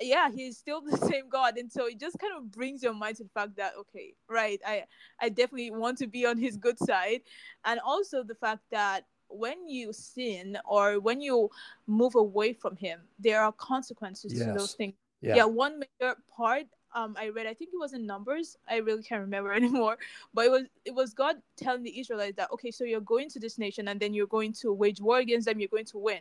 yeah, 0.00 0.30
He's 0.30 0.58
still 0.58 0.80
the 0.80 0.96
same 1.10 1.28
God, 1.28 1.56
and 1.56 1.70
so 1.70 1.86
it 1.86 2.00
just 2.00 2.18
kind 2.18 2.32
of 2.36 2.50
brings 2.50 2.82
your 2.82 2.94
mind 2.94 3.16
to 3.16 3.24
the 3.24 3.30
fact 3.30 3.56
that 3.56 3.74
okay, 3.80 4.14
right, 4.28 4.60
I 4.66 4.84
I 5.20 5.28
definitely 5.28 5.70
want 5.70 5.98
to 5.98 6.06
be 6.06 6.26
on 6.26 6.38
His 6.38 6.56
good 6.56 6.78
side, 6.78 7.22
and 7.64 7.80
also 7.80 8.22
the 8.22 8.34
fact 8.34 8.62
that 8.70 9.04
when 9.28 9.68
you 9.68 9.92
sin 9.92 10.56
or 10.64 11.00
when 11.00 11.20
you 11.20 11.50
move 11.88 12.14
away 12.14 12.52
from 12.52 12.76
him 12.76 13.00
there 13.18 13.42
are 13.42 13.50
consequences 13.50 14.32
yes. 14.32 14.46
to 14.46 14.52
those 14.52 14.74
things 14.74 14.94
yeah. 15.20 15.34
yeah 15.36 15.44
one 15.44 15.80
major 15.80 16.14
part 16.30 16.66
um 16.96 17.14
I 17.18 17.28
read 17.28 17.46
I 17.46 17.54
think 17.54 17.70
it 17.72 17.78
was 17.78 17.92
in 17.92 18.06
Numbers 18.06 18.56
I 18.68 18.78
really 18.78 19.02
can't 19.02 19.20
remember 19.20 19.52
anymore 19.60 19.98
but 20.34 20.46
it 20.46 20.50
was 20.50 20.62
it 20.84 20.94
was 20.94 21.14
God 21.14 21.36
telling 21.56 21.84
the 21.84 22.00
Israelites 22.00 22.36
that 22.36 22.50
okay 22.52 22.72
so 22.72 22.82
you're 22.82 23.00
going 23.00 23.28
to 23.30 23.38
this 23.38 23.58
nation 23.58 23.88
and 23.88 24.00
then 24.00 24.12
you're 24.14 24.26
going 24.26 24.52
to 24.54 24.72
wage 24.72 25.00
war 25.00 25.18
against 25.18 25.46
them 25.46 25.60
you're 25.60 25.68
going 25.68 25.84
to 25.86 25.98
win 25.98 26.20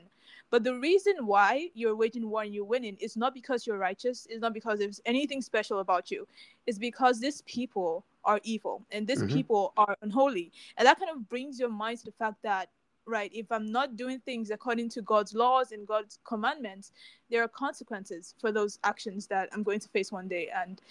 but 0.52 0.64
the 0.64 0.76
reason 0.76 1.26
why 1.26 1.70
you're 1.74 1.96
waging 1.96 2.30
war 2.30 2.44
and 2.44 2.54
you're 2.54 2.66
winning 2.66 2.98
is 3.00 3.18
not 3.18 3.34
because 3.34 3.66
you're 3.66 3.80
righteous 3.80 4.28
it's 4.30 4.42
not 4.42 4.54
because 4.54 4.78
there's 4.78 5.02
anything 5.06 5.42
special 5.42 5.80
about 5.80 6.12
you 6.12 6.28
it's 6.68 6.78
because 6.78 7.20
these 7.20 7.42
people 7.44 8.06
are 8.24 8.40
evil 8.44 8.86
and 8.92 9.08
these 9.08 9.20
mm-hmm. 9.22 9.34
people 9.36 9.74
are 9.78 9.96
unholy 10.02 10.52
and 10.78 10.86
that 10.86 11.00
kind 11.00 11.12
of 11.12 11.28
brings 11.30 11.60
your 11.60 11.70
mind 11.70 11.98
to 12.00 12.06
the 12.06 12.12
fact 12.12 12.38
that 12.44 12.70
right 13.08 13.32
if 13.34 13.52
i'm 13.52 13.72
not 13.72 13.96
doing 13.96 14.20
things 14.22 14.52
according 14.52 14.89
to 14.89 15.02
god's 15.02 15.34
laws 15.36 15.72
and 15.72 15.88
god's 15.88 16.20
commandments 16.26 16.91
there 17.32 17.44
are 17.44 17.48
consequences 17.48 18.36
for 18.39 18.52
those 18.52 18.80
actions 18.84 19.28
that 19.28 19.50
i'm 19.54 19.63
going 19.63 19.80
to 19.80 19.89
face 19.89 20.12
one 20.12 20.28
day. 20.28 20.50
And 20.56 20.82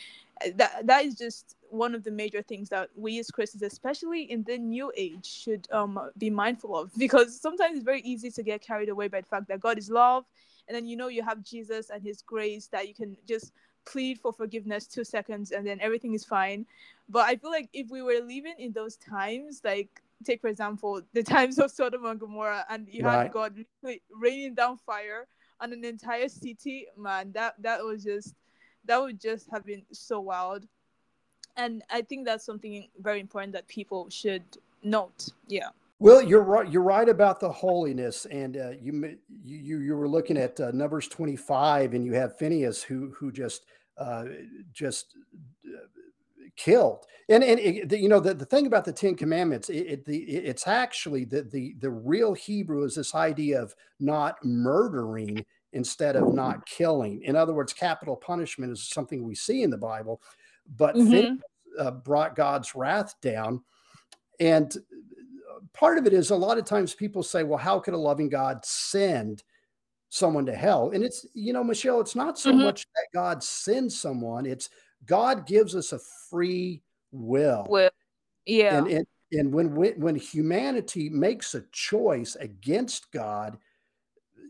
that 0.56 0.86
that 0.86 1.04
is 1.04 1.16
just 1.16 1.56
one 1.70 1.94
of 1.94 2.04
the 2.04 2.10
major 2.10 2.42
things 2.42 2.68
that 2.70 2.90
we 2.96 3.18
as 3.20 3.30
christians 3.30 3.62
especially 3.62 4.24
in 4.30 4.44
the 4.44 4.58
new 4.58 4.92
age 4.96 5.26
should 5.26 5.68
um, 5.72 6.00
be 6.18 6.30
mindful 6.30 6.76
of. 6.76 6.92
Because 6.98 7.40
sometimes 7.40 7.76
it's 7.76 7.84
very 7.84 8.02
easy 8.02 8.30
to 8.32 8.42
get 8.42 8.62
carried 8.62 8.90
away 8.90 9.08
by 9.08 9.20
the 9.22 9.28
fact 9.28 9.48
that 9.48 9.60
god 9.60 9.78
is 9.78 9.90
love 9.90 10.24
and 10.68 10.76
then 10.76 10.86
you 10.86 10.96
know 10.96 11.08
you 11.08 11.22
have 11.22 11.42
jesus 11.44 11.90
and 11.90 12.02
his 12.02 12.22
grace 12.22 12.68
that 12.68 12.88
you 12.88 12.94
can 12.94 13.16
just 13.28 13.52
plead 13.86 14.18
for 14.20 14.32
forgiveness 14.32 14.86
two 14.86 15.04
seconds 15.04 15.52
and 15.52 15.66
then 15.66 15.78
everything 15.80 16.14
is 16.14 16.24
fine. 16.24 16.66
But 17.08 17.26
i 17.28 17.36
feel 17.36 17.50
like 17.52 17.70
if 17.74 17.90
we 17.90 18.02
were 18.02 18.20
living 18.20 18.56
in 18.58 18.72
those 18.72 18.96
times 18.96 19.62
like 19.64 20.02
take 20.24 20.40
for 20.40 20.48
example 20.48 21.02
the 21.12 21.22
times 21.36 21.58
of 21.58 21.70
Sodom 21.70 22.04
and 22.04 22.20
Gomorrah, 22.20 22.64
and 22.68 22.88
you 22.90 23.04
right. 23.04 23.24
had 23.24 23.32
God 23.32 23.64
raining 24.10 24.54
down 24.54 24.78
fire 24.78 25.26
on 25.60 25.72
an 25.72 25.84
entire 25.84 26.28
city. 26.28 26.86
Man, 26.96 27.32
that 27.32 27.54
that 27.60 27.82
was 27.84 28.04
just 28.04 28.34
that 28.84 29.00
would 29.00 29.20
just 29.20 29.48
have 29.50 29.64
been 29.64 29.82
so 29.92 30.20
wild. 30.20 30.66
And 31.56 31.82
I 31.90 32.02
think 32.02 32.26
that's 32.26 32.44
something 32.44 32.88
very 33.00 33.20
important 33.20 33.52
that 33.52 33.68
people 33.68 34.10
should 34.10 34.42
note. 34.82 35.28
Yeah. 35.46 35.68
Well, 36.00 36.20
you're 36.20 36.42
right. 36.42 36.70
You're 36.70 36.82
right 36.82 37.08
about 37.08 37.38
the 37.38 37.50
holiness, 37.50 38.26
and 38.26 38.56
uh, 38.56 38.70
you 38.80 39.16
you 39.44 39.78
you 39.78 39.96
were 39.96 40.08
looking 40.08 40.36
at 40.36 40.58
uh, 40.58 40.72
Numbers 40.72 41.06
25, 41.08 41.94
and 41.94 42.04
you 42.04 42.12
have 42.14 42.36
Phineas 42.36 42.82
who 42.82 43.14
who 43.16 43.30
just 43.30 43.64
uh, 43.96 44.24
just 44.72 45.14
uh, 45.64 45.86
killed. 46.56 47.04
And 47.28 47.42
and 47.42 47.58
it, 47.58 47.88
the, 47.88 47.98
you 47.98 48.08
know 48.08 48.20
the, 48.20 48.34
the 48.34 48.44
thing 48.44 48.66
about 48.66 48.84
the 48.84 48.92
Ten 48.92 49.14
Commandments, 49.14 49.70
it, 49.70 49.86
it 49.86 50.04
the 50.04 50.18
it's 50.18 50.66
actually 50.66 51.24
the 51.24 51.42
the 51.42 51.74
the 51.78 51.90
real 51.90 52.34
Hebrew 52.34 52.84
is 52.84 52.94
this 52.96 53.14
idea 53.14 53.62
of 53.62 53.74
not 53.98 54.44
murdering 54.44 55.44
instead 55.72 56.16
of 56.16 56.32
not 56.32 56.64
killing. 56.66 57.22
In 57.22 57.34
other 57.34 57.52
words, 57.52 57.72
capital 57.72 58.16
punishment 58.16 58.72
is 58.72 58.86
something 58.86 59.24
we 59.24 59.34
see 59.34 59.62
in 59.62 59.70
the 59.70 59.76
Bible, 59.76 60.22
but 60.76 60.94
mm-hmm. 60.94 61.34
uh, 61.78 61.90
brought 61.90 62.36
God's 62.36 62.74
wrath 62.74 63.14
down. 63.20 63.62
And 64.38 64.74
uh, 64.76 65.60
part 65.72 65.98
of 65.98 66.06
it 66.06 66.12
is 66.12 66.30
a 66.30 66.36
lot 66.36 66.58
of 66.58 66.64
times 66.64 66.94
people 66.94 67.22
say, 67.22 67.42
well, 67.42 67.58
how 67.58 67.80
could 67.80 67.94
a 67.94 67.98
loving 67.98 68.28
God 68.28 68.64
send 68.64 69.42
someone 70.10 70.46
to 70.46 70.54
hell? 70.54 70.92
And 70.94 71.02
it's, 71.02 71.26
you 71.34 71.52
know, 71.52 71.64
Michelle, 71.64 72.00
it's 72.00 72.14
not 72.16 72.38
so 72.38 72.50
mm-hmm. 72.50 72.62
much 72.62 72.86
that 72.94 73.06
God 73.12 73.42
sends 73.42 74.00
someone, 74.00 74.46
it's 74.46 74.70
God 75.06 75.46
gives 75.46 75.74
us 75.74 75.92
a 75.92 76.00
free 76.30 76.82
will. 77.12 77.66
Will. 77.68 77.90
Yeah. 78.46 78.78
And, 78.78 78.88
and, 78.88 79.06
and 79.32 79.52
when, 79.52 79.74
when 79.74 80.16
humanity 80.16 81.08
makes 81.08 81.54
a 81.54 81.64
choice 81.72 82.36
against 82.36 83.10
God, 83.12 83.58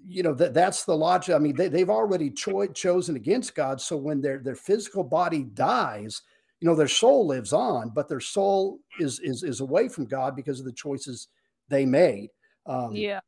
you 0.06 0.22
know 0.22 0.34
that 0.34 0.52
that's 0.52 0.84
the 0.84 0.94
logic. 0.94 1.34
I 1.34 1.38
mean, 1.38 1.56
they, 1.56 1.68
they've 1.68 1.88
already 1.88 2.30
cho- 2.30 2.66
chosen 2.66 3.16
against 3.16 3.54
God. 3.54 3.80
So 3.80 3.96
when 3.96 4.20
their 4.20 4.38
their 4.38 4.54
physical 4.54 5.02
body 5.02 5.44
dies, 5.44 6.20
you 6.60 6.68
know, 6.68 6.74
their 6.74 6.88
soul 6.88 7.26
lives 7.26 7.54
on, 7.54 7.90
but 7.94 8.08
their 8.08 8.20
soul 8.20 8.80
is 9.00 9.18
is 9.20 9.42
is 9.42 9.60
away 9.60 9.88
from 9.88 10.04
God 10.04 10.36
because 10.36 10.60
of 10.60 10.66
the 10.66 10.72
choices 10.72 11.28
they 11.70 11.86
made. 11.86 12.28
Um, 12.66 12.92
yeah. 12.92 13.20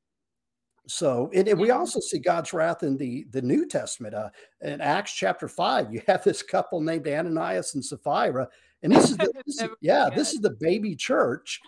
So, 0.89 1.31
and, 1.35 1.49
and, 1.49 1.59
we 1.59 1.71
also 1.71 1.99
see 2.01 2.19
God's 2.19 2.53
wrath 2.53 2.83
in 2.83 2.97
the 2.97 3.27
the 3.31 3.43
New 3.43 3.67
Testament. 3.67 4.15
Uh, 4.15 4.31
in 4.61 4.81
Acts 4.81 5.13
chapter 5.13 5.49
five, 5.49 5.93
you 5.93 6.01
have 6.07 6.23
this 6.23 6.43
couple 6.43 6.81
named 6.81 7.09
Ananias 7.09 7.75
and 7.75 7.85
Sapphira, 7.85 8.49
and 8.83 8.95
this 8.95 9.11
is, 9.11 9.17
the, 9.17 9.33
this 9.47 9.63
is 9.63 9.69
yeah, 9.81 10.09
this 10.15 10.33
is 10.33 10.41
the 10.41 10.57
baby 10.61 10.95
church, 10.95 11.61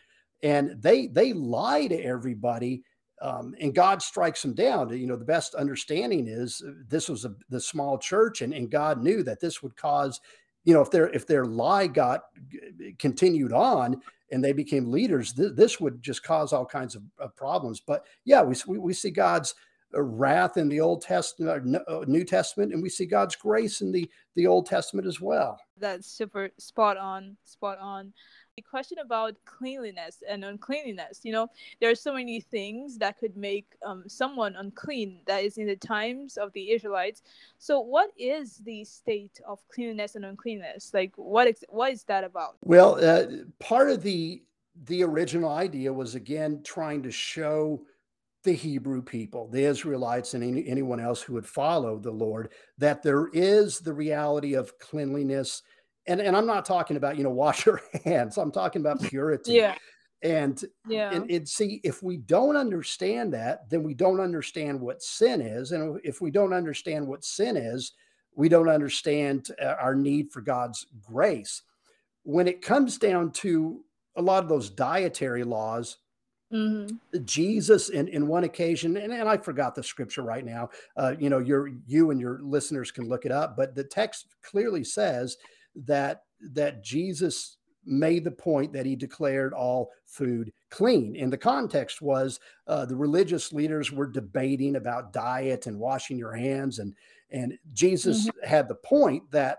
and 0.43 0.81
they 0.81 1.09
they 1.09 1.33
lie 1.33 1.89
to 1.89 2.01
everybody, 2.01 2.83
um, 3.21 3.55
and 3.61 3.75
God 3.75 4.03
strikes 4.03 4.43
them 4.43 4.55
down. 4.55 4.97
You 4.97 5.09
know, 5.09 5.17
the 5.17 5.25
best 5.25 5.57
understanding 5.57 6.29
is 6.29 6.63
uh, 6.67 6.73
this 6.87 7.09
was 7.09 7.25
a 7.25 7.35
the 7.49 7.61
small 7.61 7.99
church, 7.99 8.43
and 8.43 8.55
and 8.55 8.71
God 8.71 9.03
knew 9.03 9.25
that 9.25 9.41
this 9.41 9.63
would 9.63 9.77
cause, 9.77 10.21
you 10.69 10.75
know, 10.75 10.83
if 10.83 10.91
their 10.91 11.09
if 11.09 11.27
their 11.27 11.47
lie 11.47 11.87
got 11.87 12.25
continued 12.99 13.55
on, 13.55 14.03
and 14.31 14.45
they 14.45 14.53
became 14.53 14.93
leaders, 14.93 15.33
th- 15.33 15.53
this 15.55 15.81
would 15.81 16.03
just 16.03 16.23
cause 16.23 16.53
all 16.53 16.67
kinds 16.67 16.95
of, 16.95 17.03
problems. 17.37 17.81
But 17.81 18.05
yeah, 18.27 18.43
we, 18.43 18.55
we, 18.67 18.77
we 18.77 18.93
see 18.93 19.11
God's 19.11 19.55
uh, 19.97 20.03
wrath 20.03 20.59
in 20.59 20.69
the 20.69 20.81
Old 20.81 21.01
Testament, 21.01 21.75
uh, 21.89 22.05
New 22.07 22.23
Testament, 22.23 22.75
and 22.75 22.83
we 22.83 22.91
see 22.91 23.07
God's 23.07 23.35
grace 23.35 23.81
in 23.81 23.93
the 23.93 24.11
the 24.37 24.47
Old 24.47 24.67
Testament 24.67 25.07
as 25.07 25.23
well. 25.23 25.59
That's 25.79 26.07
super 26.07 26.51
spot 26.59 26.99
on, 26.99 27.39
spot 27.45 27.79
on 27.81 28.13
question 28.61 28.99
about 28.99 29.35
cleanliness 29.45 30.23
and 30.29 30.45
uncleanliness. 30.45 31.21
You 31.23 31.33
know, 31.33 31.49
there 31.81 31.91
are 31.91 31.95
so 31.95 32.15
many 32.15 32.41
things 32.41 32.99
that 32.99 33.19
could 33.19 33.37
make 33.37 33.67
um, 33.85 34.05
someone 34.07 34.57
unclean 34.57 35.21
that 35.27 35.45
is 35.45 35.59
in 35.59 35.67
the 35.67 35.77
times 35.77 36.37
of 36.37 36.53
the 36.53 36.73
Israelites. 36.73 37.23
So, 37.59 37.81
what 37.81 38.11
is 38.19 38.59
the 38.59 38.85
state 38.85 39.41
of 39.47 39.61
cleanliness 39.69 40.15
and 40.15 40.25
uncleanness? 40.25 40.93
Like, 40.95 41.13
what 41.17 41.49
what 41.69 41.93
is 41.93 42.05
that 42.05 42.25
about? 42.25 42.57
Well, 42.65 43.03
uh, 43.05 43.27
part 43.59 43.91
of 43.91 44.03
the 44.03 44.43
the 44.85 45.03
original 45.03 45.51
idea 45.51 45.93
was 45.93 46.15
again 46.15 46.63
trying 46.65 47.03
to 47.03 47.11
show 47.11 47.83
the 48.45 48.53
Hebrew 48.53 49.03
people, 49.03 49.49
the 49.49 49.65
Israelites, 49.65 50.35
and 50.35 50.45
any, 50.45 50.67
anyone 50.69 51.01
else 51.01 51.21
who 51.21 51.35
would 51.35 51.47
follow 51.47 51.99
the 51.99 52.11
Lord, 52.11 52.51
that 52.79 53.03
there 53.03 53.29
is 53.33 53.81
the 53.81 53.93
reality 53.93 54.55
of 54.55 54.79
cleanliness 54.79 55.63
and 56.09 56.21
and 56.21 56.37
I'm 56.37 56.47
not 56.47 56.65
talking 56.65 56.97
about 56.97 57.17
you 57.17 57.23
know 57.25 57.31
wash 57.31 57.67
your 57.67 57.81
hands. 58.05 58.37
I'm 58.39 58.51
talking 58.51 58.83
about 58.83 59.01
purity. 59.03 59.53
yeah. 59.55 59.75
And 60.23 60.61
Yeah. 60.89 61.13
and, 61.15 61.31
and 61.31 61.49
see 61.49 61.81
if 61.85 62.03
we 62.03 62.17
don't 62.17 62.57
understand 62.57 63.33
that, 63.35 63.71
then 63.71 63.85
we 63.85 63.95
don't 63.95 64.19
understand 64.21 64.81
what 64.81 65.03
sin 65.03 65.41
is, 65.41 65.71
and 65.73 66.01
if 66.03 66.21
we 66.21 66.31
don't 66.33 66.53
understand 66.53 67.07
what 67.07 67.23
sin 67.25 67.57
is, 67.57 67.93
we 68.35 68.49
don't 68.49 68.69
understand 68.69 69.51
uh, 69.63 69.77
our 69.81 69.95
need 69.95 70.33
for 70.33 70.41
God's 70.41 70.87
grace. 71.07 71.63
When 72.25 72.49
it 72.49 72.63
comes 72.63 72.99
down 72.99 73.31
to 73.33 73.85
a 74.17 74.23
lot 74.23 74.43
of 74.43 74.49
those 74.49 74.71
dietary 74.71 75.45
laws, 75.45 75.99
Mm-hmm. 76.51 76.97
Jesus 77.25 77.91
in, 77.91 78.09
in 78.09 78.27
one 78.27 78.45
occasion, 78.45 78.97
and, 78.97 79.13
and 79.13 79.29
I 79.29 79.37
forgot 79.37 79.75
the 79.75 79.83
scripture 79.83 80.23
right 80.23 80.47
now. 80.47 80.71
Uh, 80.97 81.15
you 81.19 81.29
know, 81.29 81.41
your 81.41 81.69
you 81.87 82.11
and 82.11 82.19
your 82.19 82.41
listeners 82.43 82.91
can 82.91 83.07
look 83.07 83.27
it 83.27 83.33
up, 83.33 83.55
but 83.55 83.75
the 83.75 83.85
text 83.85 84.35
clearly 84.43 84.83
says 84.83 85.37
that 85.87 86.23
that 86.55 86.83
Jesus 86.85 87.57
made 87.85 88.23
the 88.25 88.31
point 88.31 88.73
that 88.73 88.85
he 88.87 88.95
declared 88.95 89.53
all 89.55 89.91
food 90.07 90.53
clean. 90.71 91.17
And 91.17 91.33
the 91.33 91.39
context 91.39 92.03
was 92.03 92.39
uh, 92.67 92.85
the 92.85 92.95
religious 92.97 93.53
leaders 93.53 93.91
were 93.91 94.07
debating 94.07 94.77
about 94.77 95.13
diet 95.13 95.67
and 95.67 95.79
washing 95.79 96.19
your 96.19 96.33
hands, 96.35 96.79
and 96.79 96.95
and 97.31 97.59
Jesus 97.73 98.29
had 98.45 98.69
the 98.69 98.75
point 98.77 99.31
that 99.31 99.59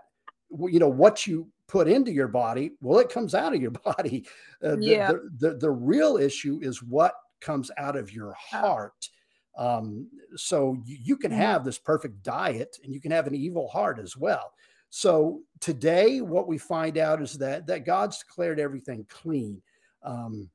you 0.68 0.78
know 0.78 0.88
what 0.88 1.26
you 1.26 1.48
put 1.68 1.86
into 1.86 2.10
your 2.10 2.26
body, 2.26 2.72
well, 2.80 2.98
it 2.98 3.08
comes 3.08 3.32
out 3.32 3.54
of 3.54 3.62
your 3.62 3.70
body. 3.84 4.26
Uh, 4.62 4.70
the- 4.74 4.80
Yeah. 4.84 5.12
the, 5.12 5.30
the, 5.50 5.56
the 5.58 5.70
real 5.70 6.16
issue 6.16 6.58
is 6.62 6.82
what 6.82 7.14
comes 7.40 7.70
out 7.78 7.94
of 7.96 8.12
your 8.12 8.32
heart. 8.32 9.08
Um, 9.56 10.08
so 10.34 10.76
you, 10.84 10.98
you 11.00 11.16
can 11.16 11.30
Mhm. 11.30 11.36
have 11.36 11.64
this 11.64 11.78
perfect 11.78 12.24
diet 12.24 12.76
and 12.82 12.92
you 12.92 13.00
can 13.00 13.12
have 13.12 13.28
an 13.28 13.36
evil 13.36 13.68
heart 13.68 14.00
as 14.00 14.16
well. 14.16 14.52
So 14.90 15.42
today, 15.60 16.20
what 16.20 16.48
we 16.48 16.58
find 16.58 16.98
out 16.98 17.22
is 17.22 17.38
that 17.38 17.66
that 17.68 17.86
God's 17.86 18.18
declared 18.18 18.58
everything 18.58 19.06
clean. 19.08 19.62
Um, 20.02 20.50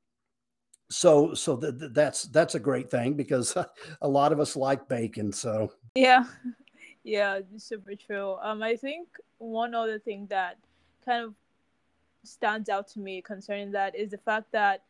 so 0.90 1.34
so 1.34 1.56
th- 1.56 1.78
th- 1.78 1.92
that's 1.92 2.24
that's 2.24 2.54
a 2.54 2.60
great 2.60 2.90
thing 2.90 3.14
because 3.14 3.56
a 4.02 4.08
lot 4.08 4.32
of 4.32 4.38
us 4.40 4.54
like 4.54 4.88
bacon. 4.88 5.32
So 5.32 5.72
Yeah, 5.94 6.24
yeah, 7.04 7.40
super 7.56 7.94
true. 7.94 8.36
Um, 8.42 8.62
I 8.62 8.76
think 8.76 9.08
one 9.38 9.74
other 9.74 9.98
thing 9.98 10.26
that 10.28 10.58
kind 11.04 11.24
of 11.24 11.34
stands 12.22 12.68
out 12.68 12.88
to 12.88 13.00
me 13.00 13.22
concerning 13.22 13.70
that 13.72 13.96
is 13.96 14.10
the 14.10 14.18
fact 14.18 14.52
that 14.52 14.82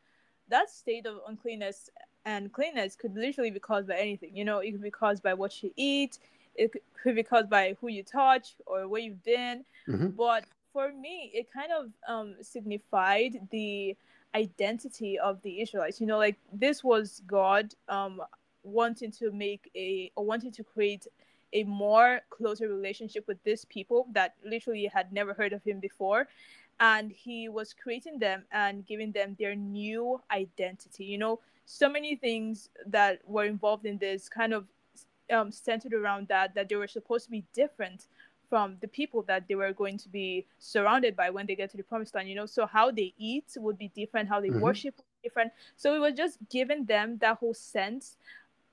that 0.49 0.71
state 0.71 1.07
of 1.07 1.19
uncleanness 1.29 1.91
and 2.25 2.53
cleanness 2.53 2.97
could 2.97 3.15
literally 3.15 3.51
be 3.51 3.61
caused 3.61 3.87
by 3.87 3.97
anything. 3.97 4.35
You 4.35 4.45
know, 4.45 4.59
it 4.59 4.73
could 4.73 4.83
be 4.83 4.91
caused 4.91 5.23
by 5.23 5.35
what 5.35 5.63
you 5.63 5.71
eat, 5.77 6.19
it 6.59 6.73
could- 6.73 7.15
be 7.15 7.23
caused 7.23 7.49
by 7.49 7.77
who 7.81 7.89
you 7.89 8.03
touch 8.03 8.57
or 8.67 8.89
where 8.89 9.01
you've 9.01 9.23
been. 9.23 9.65
Mhm. 9.87 10.17
But 10.17 10.45
for 10.73 10.93
me, 10.93 11.31
it 11.33 11.53
kind 11.53 11.71
of 11.73 11.93
um, 12.09 12.37
signified 12.43 13.49
the 13.51 13.97
identity 14.35 15.19
of 15.19 15.41
the 15.43 15.61
Israelites. 15.63 16.01
You 16.01 16.07
know, 16.07 16.19
like 16.19 16.37
this 16.53 16.83
was 16.83 17.23
God 17.27 17.75
um, 17.89 18.21
wanting 18.63 19.13
to 19.13 19.31
make 19.31 19.71
a 19.77 20.11
or 20.17 20.25
wanting 20.25 20.53
to 20.53 20.65
create 20.65 21.07
a 21.53 21.63
more 21.65 22.21
closer 22.31 22.69
relationship 22.69 23.27
with 23.29 23.43
this 23.45 23.65
people 23.65 24.09
that 24.13 24.35
literally 24.45 24.87
had 24.87 25.13
never 25.13 25.33
heard 25.33 25.53
of 25.53 25.63
him 25.63 25.79
before 25.81 26.29
and 26.81 27.11
he 27.13 27.49
was 27.49 27.73
creating 27.73 28.19
them 28.19 28.45
and 28.53 28.85
giving 28.85 29.13
them 29.13 29.37
their 29.39 29.55
new 29.55 30.21
identity 30.31 31.05
you 31.05 31.17
know 31.17 31.39
so 31.65 31.89
many 31.89 32.17
things 32.17 32.69
that 32.87 33.21
were 33.27 33.45
involved 33.45 33.87
in 33.87 33.97
this 33.99 34.29
kind 34.29 34.53
of 34.53 34.67
um, 35.33 35.51
centered 35.53 35.93
around 35.95 36.29
that 36.29 36.55
that 36.55 36.69
they 36.69 36.77
were 36.77 36.87
supposed 36.89 37.25
to 37.25 37.31
be 37.31 37.45
different 37.55 38.07
from 38.49 38.77
the 38.81 38.89
people 38.89 39.23
that 39.23 39.49
they 39.49 39.57
were 39.57 39.73
going 39.73 39.99
to 39.99 40.09
be 40.09 40.47
surrounded 40.59 41.17
by 41.17 41.31
when 41.31 41.47
they 41.47 41.57
get 41.57 41.69
to 41.71 41.77
the 41.77 41.83
promised 41.83 42.15
land 42.15 42.29
you 42.29 42.35
know? 42.37 42.47
So 42.47 42.65
how 42.67 42.91
they 42.93 43.13
eat 43.19 43.47
would 43.57 43.77
be 43.79 43.89
different 43.89 44.29
how 44.29 44.41
they 44.41 44.51
Mhm. 44.51 44.61
worship 44.61 44.95
would 44.97 45.05
be 45.23 45.29
different. 45.29 45.53
So 45.77 45.95
it 45.97 45.99
was 45.99 46.15
just 46.15 46.39
giving 46.49 46.85
them 46.85 47.19
that 47.19 47.39
whole 47.39 47.55
sense 47.55 48.17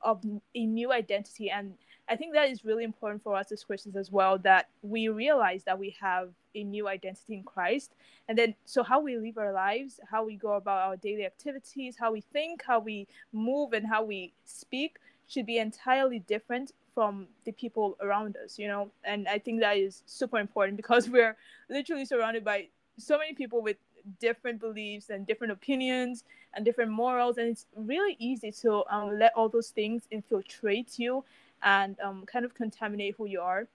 of 0.02 0.24
a 0.54 0.66
new 0.66 0.92
identity. 0.92 1.50
And 1.50 1.74
i 2.10 2.16
think 2.18 2.34
that 2.34 2.50
is 2.50 2.66
really 2.66 2.84
important 2.84 3.24
for 3.24 3.34
us 3.34 3.50
as 3.54 3.64
christians 3.64 3.96
as 3.96 4.12
well 4.12 4.38
that 4.38 4.68
we 4.82 5.08
realize 5.08 5.64
that 5.64 5.80
we 5.80 5.96
have 6.02 6.30
a 6.54 6.64
new 6.64 6.88
identity 6.90 7.36
in 7.36 7.44
christ. 7.44 7.96
And 8.28 8.38
then 8.38 8.56
so 8.66 8.84
how 8.84 9.00
we 9.00 9.18
live 9.18 9.38
our 9.38 9.54
lives 9.54 10.00
how 10.12 10.26
we 10.26 10.36
go 10.36 10.54
about 10.54 10.80
our 10.88 10.98
daily 10.98 11.26
activities 11.26 11.96
how 11.98 12.12
we 12.12 12.22
think 12.22 12.64
how 12.68 12.80
we 12.80 13.08
move 13.32 13.72
and 13.74 13.88
how 13.88 14.04
we 14.04 14.34
speak 14.44 14.98
should 15.28 15.46
be 15.46 15.58
entirely 15.58 16.20
different 16.20 16.72
from 16.94 17.28
the 17.46 17.52
people 17.52 17.98
around 18.02 18.38
us 18.38 18.60
you 18.60 18.68
know? 18.68 18.90
And 19.04 19.28
i 19.28 19.40
think 19.40 19.60
that 19.62 19.78
is 19.78 20.04
super 20.06 20.40
important 20.40 20.78
because 20.84 21.10
we're 21.10 21.36
literally 21.70 22.06
surrounded 22.06 22.44
by 22.44 22.68
so 22.98 23.18
many 23.18 23.34
people 23.34 23.62
with 23.62 23.78
different 24.20 24.60
beliefs 24.60 25.10
and 25.10 25.26
different 25.26 25.54
opinions 25.54 26.24
and 26.54 26.66
different 26.66 26.92
morals. 26.92 27.38
And 27.38 27.48
it's 27.50 27.66
really 27.76 28.16
easy 28.20 28.52
to 28.64 28.84
um, 28.90 29.18
let 29.18 29.34
all 29.36 29.50
those 29.50 29.70
things 29.70 30.04
infiltrate 30.12 31.00
you 31.00 31.24
and 31.64 32.00
um, 32.02 32.26
kind 32.26 32.46
of 32.46 32.54
contaminate 32.54 33.16
who 33.18 33.26
you 33.26 33.42
are. 33.42 33.68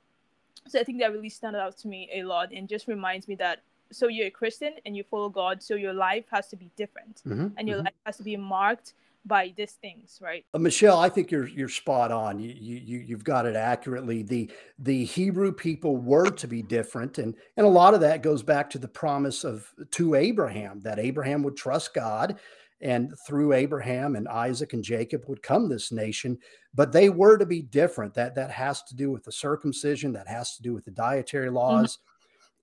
So 0.66 0.78
i 0.78 0.84
think 0.84 0.98
that 0.98 1.12
really 1.12 1.30
stand 1.30 1.56
out 1.56 1.78
to 1.78 1.88
me 1.88 2.10
a 2.12 2.24
lot 2.24 2.52
and 2.52 2.68
just 2.68 2.88
reminds 2.88 3.26
me 3.26 3.36
that 3.36 3.60
so 3.90 4.08
you're 4.08 4.26
a 4.26 4.30
christian 4.30 4.74
and 4.84 4.94
you 4.94 5.02
follow 5.02 5.30
god 5.30 5.62
so 5.62 5.76
your 5.76 5.94
life 5.94 6.24
has 6.30 6.48
to 6.48 6.56
be 6.56 6.70
different. 6.76 7.22
Mhm, 7.26 7.52
and 7.56 7.68
your 7.68 7.78
mhm. 7.78 7.84
life 7.84 7.94
has 8.04 8.16
to 8.18 8.22
be 8.22 8.36
marked 8.36 8.92
by 9.24 9.52
these 9.56 9.72
things 9.72 10.18
right 10.22 10.44
Uh, 10.54 10.58
Michelle, 10.58 10.98
I 10.98 11.08
think 11.08 11.30
you're 11.30 11.46
you're 11.48 11.68
spot 11.68 12.10
on. 12.12 12.38
You, 12.38 12.54
you 12.58 12.76
you- 12.76 13.04
you've 13.08 13.24
got 13.24 13.46
it 13.46 13.56
accurately. 13.56 14.22
The 14.22 14.50
the 14.78 15.04
Hebrew 15.04 15.52
people 15.52 15.96
were 15.96 16.30
to 16.30 16.46
be 16.48 16.62
different, 16.62 17.18
and 17.18 17.34
and 17.56 17.66
a 17.66 17.70
lot 17.70 17.94
of 17.94 18.00
that 18.00 18.22
goes 18.22 18.42
back 18.42 18.70
to 18.70 18.78
the 18.78 18.88
promise 18.88 19.44
of 19.44 19.70
to 19.92 20.14
Abraham 20.14 20.80
that 20.82 20.98
Abraham 20.98 21.42
would 21.42 21.56
trust 21.56 21.94
God, 21.94 22.38
and 22.80 23.12
through 23.26 23.52
Abraham 23.52 24.16
and 24.16 24.26
Isaac 24.28 24.72
and 24.72 24.82
Jacob 24.84 25.24
would 25.28 25.42
come 25.42 25.68
this 25.68 25.92
nation. 25.92 26.38
But 26.74 26.92
they 26.92 27.10
were 27.10 27.36
to 27.38 27.46
be 27.46 27.62
different. 27.62 28.14
That 28.14 28.34
that 28.36 28.50
has 28.50 28.82
to 28.84 28.96
do 28.96 29.10
with 29.10 29.24
the 29.24 29.32
circumcision. 29.32 30.12
That 30.12 30.28
has 30.28 30.56
to 30.56 30.62
do 30.62 30.72
with 30.72 30.84
the 30.84 30.92
dietary 30.92 31.50
laws. 31.50 31.98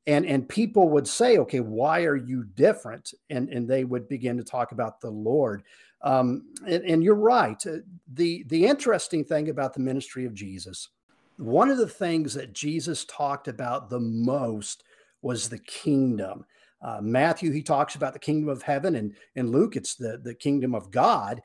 And, 0.07 0.25
and 0.27 0.47
people 0.47 0.89
would 0.89 1.07
say, 1.07 1.37
okay, 1.39 1.61
why 1.61 2.03
are 2.03 2.15
you 2.15 2.43
different? 2.43 3.11
And, 3.31 3.49
and 3.49 3.67
they 3.67 3.85
would 3.85 4.07
begin 4.07 4.37
to 4.37 4.43
talk 4.43 4.71
about 4.71 5.01
the 5.01 5.09
Lord. 5.09 5.63
Um, 6.05 6.43
and, 6.67 6.83
and 6.85 7.03
you're 7.03 7.15
right. 7.15 7.61
Uh, 7.65 7.79
The 8.13 8.43
the 8.47 8.65
interesting 8.65 9.25
thing 9.25 9.49
about 9.49 9.73
the 9.73 9.79
ministry 9.81 10.25
of 10.25 10.33
Jesus, 10.33 10.89
one 11.37 11.69
of 11.71 11.77
the 11.77 11.89
things 11.89 12.33
that 12.35 12.53
Jesus 12.53 13.05
talked 13.05 13.47
about 13.47 13.89
the 13.89 13.99
most 13.99 14.83
was 15.21 15.49
the 15.49 15.59
kingdom. 15.59 16.45
Uh, 16.81 16.99
Matthew, 17.01 17.51
he 17.51 17.63
talks 17.63 17.95
about 17.95 18.13
the 18.13 18.19
kingdom 18.19 18.49
of 18.49 18.61
heaven, 18.61 18.95
and 18.95 19.15
in 19.35 19.51
Luke, 19.51 19.75
it's 19.75 19.95
the, 19.95 20.19
the 20.23 20.35
kingdom 20.35 20.75
of 20.75 20.91
God. 20.91 21.41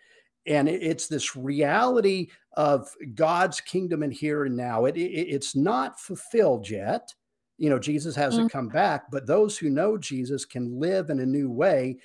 And 0.46 0.68
it- 0.68 0.82
it's 0.82 1.06
this 1.08 1.34
reality 1.34 2.28
of 2.56 2.88
God's 3.14 3.60
kingdom 3.60 4.02
in 4.02 4.10
here 4.10 4.44
and 4.44 4.56
now. 4.56 4.84
It, 4.84 4.96
it, 4.96 5.28
it's 5.36 5.56
not 5.56 5.98
fulfilled 5.98 6.68
yet. 6.68 7.14
You 7.56 7.70
know, 7.70 7.78
Jesus 7.78 8.14
hasn't 8.16 8.52
come 8.52 8.68
back, 8.68 9.10
but 9.10 9.26
those 9.26 9.56
who 9.56 9.70
know 9.70 9.96
Jesus 9.96 10.44
can 10.44 10.78
live 10.78 11.08
in 11.10 11.20
a 11.20 11.26
new 11.26 11.50
way. 11.50 11.98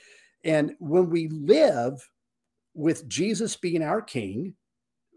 And 0.43 0.73
when 0.79 1.09
we 1.09 1.27
live 1.27 1.93
with 2.75 3.07
Jesus 3.07 3.55
being 3.55 3.81
our 3.81 4.01
king, 4.01 4.53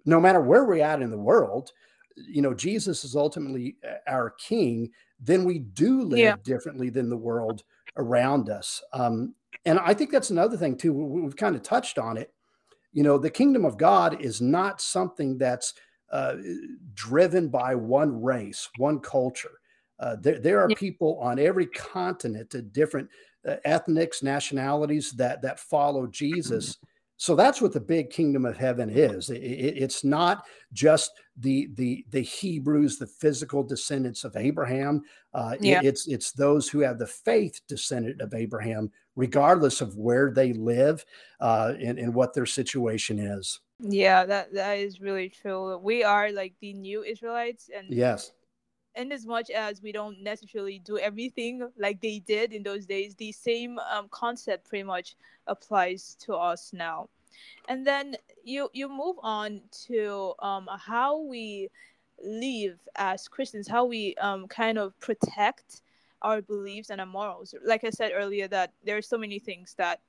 no 0.07 0.21
matter 0.21 0.41
where 0.41 0.65
we're 0.65 0.83
at 0.83 1.03
in 1.03 1.11
the 1.11 1.19
world, 1.19 1.73
you 2.17 2.41
know, 2.41 2.55
Jesus 2.55 3.05
is 3.05 3.15
ultimately 3.15 3.77
uh, 3.87 3.97
our 4.11 4.31
king, 4.31 4.91
then 5.21 5.45
we 5.45 5.59
do 5.59 6.03
live 6.03 6.19
Yeah. 6.19 6.37
differently 6.43 6.89
than 6.91 7.11
the 7.11 7.17
world 7.17 7.65
around 7.97 8.49
us. 8.49 8.83
Um, 8.93 9.35
and 9.65 9.79
I 9.79 9.93
think 9.93 10.11
that's 10.11 10.31
another 10.31 10.57
thing, 10.57 10.77
too. 10.77 10.93
we- 10.93 11.23
We've 11.23 11.37
kind 11.37 11.57
of 11.57 11.63
touched 11.63 11.99
on 11.99 12.17
it. 12.17 12.33
You 12.93 13.03
know, 13.03 13.19
the 13.19 13.31
kingdom 13.31 13.65
of 13.65 13.77
God 13.77 14.21
is 14.23 14.41
not 14.41 14.81
something 14.81 15.37
that's 15.37 15.75
uh, 16.11 16.37
driven 16.95 17.49
by 17.49 17.75
one 17.75 18.23
race, 18.23 18.69
one 18.79 18.99
culture. 18.99 19.61
Uh, 20.01 20.17
there, 20.17 20.39
there 20.39 20.61
are 20.61 20.71
Yeah. 20.71 20.77
people 20.79 21.19
on 21.19 21.39
every 21.39 21.67
continent, 21.67 22.55
different 22.73 23.11
uh, 23.47 23.57
ethnics, 23.65 24.23
nationalities 24.23 25.13
that 25.13 25.43
that 25.43 25.61
follow 25.61 26.07
Jesus. 26.07 26.79
So 27.21 27.35
that's 27.35 27.61
what 27.61 27.73
the 27.73 27.81
big 27.81 28.11
kingdom 28.11 28.47
of 28.47 28.57
heaven 28.57 28.89
is. 28.89 29.29
It- 29.29 29.43
it- 29.43 29.77
it's 29.83 30.05
not 30.05 30.47
just 30.73 31.11
the 31.37 31.69
the 31.75 32.05
the 32.11 32.21
Hebrews, 32.21 32.97
the 32.97 33.09
physical 33.09 33.63
descendants 33.65 34.23
of 34.25 34.37
Abraham. 34.37 35.03
Uh, 35.35 35.57
it- 35.59 35.65
Yeah. 35.65 35.81
it's 35.83 36.07
it's 36.07 36.31
those 36.33 36.69
who 36.69 36.79
have 36.81 36.99
the 36.99 37.07
faith 37.09 37.61
descendant 37.67 38.21
of 38.21 38.35
Abraham, 38.35 38.91
regardless 39.17 39.81
of 39.81 39.97
where 39.97 40.31
they 40.31 40.53
live 40.53 41.05
uh, 41.41 41.75
and, 41.81 41.99
and 41.99 42.15
what 42.15 42.35
their 42.35 42.47
situation 42.47 43.19
is. 43.19 43.61
Yeah, 43.81 44.25
that 44.25 44.53
that 44.55 44.79
is 44.79 45.01
really 45.01 45.29
true. 45.29 45.77
We 45.79 46.05
are 46.05 46.31
like 46.33 46.55
the 46.61 46.73
new 46.73 47.03
Israelites, 47.03 47.69
and 47.75 47.89
Yes. 47.91 48.33
In 48.99 49.13
as 49.13 49.25
much 49.25 49.51
as 49.51 49.81
we 49.81 49.93
don't 49.93 50.21
necessarily 50.21 50.81
do 50.81 50.99
everything 50.99 51.69
like 51.79 52.01
they 52.01 52.19
did 52.19 52.53
in 52.53 52.63
those 52.63 52.85
days, 52.85 53.15
the 53.15 53.33
same 53.33 53.79
um, 53.79 54.09
concept 54.11 54.69
pretty 54.69 54.83
much 54.83 55.17
applies 55.47 56.17
to 56.21 56.35
us 56.35 56.73
now. 56.73 57.09
And 57.69 57.87
then 57.87 58.17
you 58.45 58.69
you 58.73 58.89
move 58.89 59.17
on 59.23 59.61
to 59.87 60.35
um, 60.41 60.69
how 60.79 61.23
we 61.23 61.69
live 62.23 62.79
as 62.97 63.29
Christians, 63.29 63.69
how 63.69 63.85
we 63.85 64.17
um, 64.17 64.49
kind 64.49 64.77
of 64.79 64.99
protect 65.01 65.83
our 66.23 66.43
beliefs 66.43 66.91
and 66.91 67.01
our 67.01 67.07
morals. 67.07 67.55
Like 67.65 67.85
I 67.85 67.91
said 67.91 68.11
earlier, 68.13 68.49
that 68.49 68.73
there 68.85 68.97
are 68.97 69.03
so 69.03 69.17
many 69.17 69.39
things 69.39 69.75
that 69.79 70.01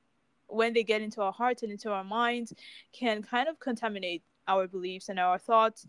when 0.48 0.74
they 0.74 0.84
get 0.84 1.04
into 1.04 1.22
our 1.22 1.32
hearts 1.32 1.62
and 1.62 1.72
into 1.72 1.92
our 1.92 2.04
minds 2.04 2.54
can 2.92 3.22
kind 3.22 3.48
of 3.48 3.60
contaminate 3.60 4.24
our 4.48 4.68
beliefs 4.68 5.10
and 5.10 5.20
our 5.20 5.38
thoughts. 5.38 5.88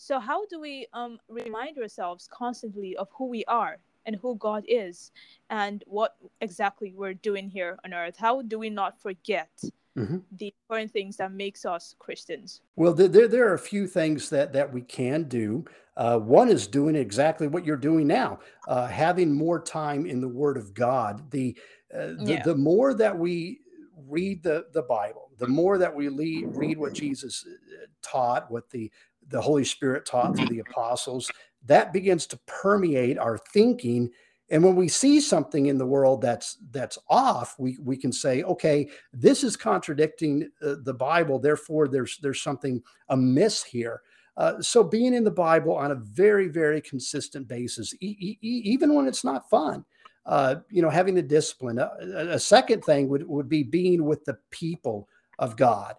So 0.00 0.20
how 0.20 0.46
do 0.46 0.60
we 0.60 0.86
um, 0.92 1.18
remind 1.28 1.76
ourselves 1.76 2.28
constantly 2.32 2.96
of 2.96 3.08
who 3.12 3.26
we 3.26 3.44
are 3.46 3.78
and 4.06 4.14
who 4.14 4.36
God 4.36 4.64
is 4.68 5.10
and 5.50 5.82
what 5.88 6.14
exactly 6.40 6.94
we're 6.96 7.14
doing 7.14 7.50
here 7.50 7.76
on 7.84 7.92
earth? 7.92 8.16
How 8.16 8.42
do 8.42 8.60
we 8.60 8.70
not 8.70 9.02
forget 9.02 9.50
mm-hmm. 9.98 10.18
the 10.36 10.54
important 10.62 10.92
things 10.92 11.16
that 11.16 11.32
makes 11.32 11.64
us 11.64 11.96
Christians? 11.98 12.60
Well, 12.76 12.94
there, 12.94 13.26
there 13.26 13.48
are 13.48 13.54
a 13.54 13.58
few 13.58 13.88
things 13.88 14.30
that, 14.30 14.52
that 14.52 14.72
we 14.72 14.82
can 14.82 15.24
do. 15.24 15.64
Uh, 15.96 16.20
one 16.20 16.48
is 16.48 16.68
doing 16.68 16.94
exactly 16.94 17.48
what 17.48 17.66
you're 17.66 17.76
doing 17.76 18.06
now, 18.06 18.38
uh, 18.68 18.86
having 18.86 19.34
more 19.34 19.60
time 19.60 20.06
in 20.06 20.20
the 20.20 20.28
Word 20.28 20.56
of 20.56 20.74
God. 20.74 21.28
The, 21.32 21.58
uh, 21.92 22.14
the, 22.18 22.34
yeah. 22.34 22.42
the 22.44 22.54
more 22.54 22.94
that 22.94 23.18
we 23.18 23.62
read 24.06 24.44
the, 24.44 24.66
the 24.72 24.82
Bible, 24.82 25.32
the 25.38 25.48
more 25.48 25.76
that 25.76 25.92
we 25.92 26.08
lead, 26.08 26.46
read 26.50 26.78
what 26.78 26.92
Jesus 26.92 27.44
uh, 27.44 27.86
taught, 28.00 28.48
what 28.48 28.70
the, 28.70 28.92
the 29.28 29.40
Holy 29.40 29.64
Spirit 29.64 30.06
taught 30.06 30.36
through 30.36 30.48
the 30.48 30.60
apostles, 30.60 31.30
that 31.66 31.92
begins 31.92 32.26
to 32.26 32.38
permeate 32.46 33.18
our 33.18 33.38
thinking. 33.52 34.10
And 34.50 34.64
when 34.64 34.76
we 34.76 34.88
see 34.88 35.20
something 35.20 35.66
in 35.66 35.76
the 35.76 35.86
world 35.86 36.22
that's 36.22 36.56
that's 36.70 36.98
off 37.08 37.54
we 37.58 37.76
we 37.82 37.96
can 37.96 38.12
say 38.12 38.42
okay 38.44 38.88
this 39.12 39.44
is 39.44 39.56
contradicting 39.56 40.48
uh, 40.62 40.76
the 40.84 40.94
bible 40.94 41.38
therefore 41.38 41.86
there's 41.86 42.18
there's 42.22 42.42
something 42.42 42.82
amiss 43.10 43.62
here. 43.62 44.00
Uh, 44.38 44.62
so 44.62 44.82
being 44.82 45.12
in 45.12 45.24
the 45.24 45.30
bible 45.30 45.74
on 45.74 45.90
a 45.90 45.96
very 45.96 46.48
very 46.48 46.80
consistent 46.80 47.46
basis 47.46 47.92
e- 48.00 48.16
e- 48.20 48.38
even 48.40 48.94
when 48.94 49.06
it's 49.06 49.24
not 49.24 49.50
fun 49.50 49.84
uh, 50.24 50.56
you 50.70 50.80
know 50.80 50.90
having 50.90 51.14
the 51.14 51.22
discipline 51.22 51.78
uh, 51.78 51.90
a 52.30 52.38
second 52.38 52.82
thing 52.84 53.08
would, 53.08 53.26
would 53.28 53.48
be 53.48 53.62
being 53.62 54.04
with 54.04 54.24
the 54.24 54.38
people 54.50 55.08
of 55.40 55.56
god 55.56 55.94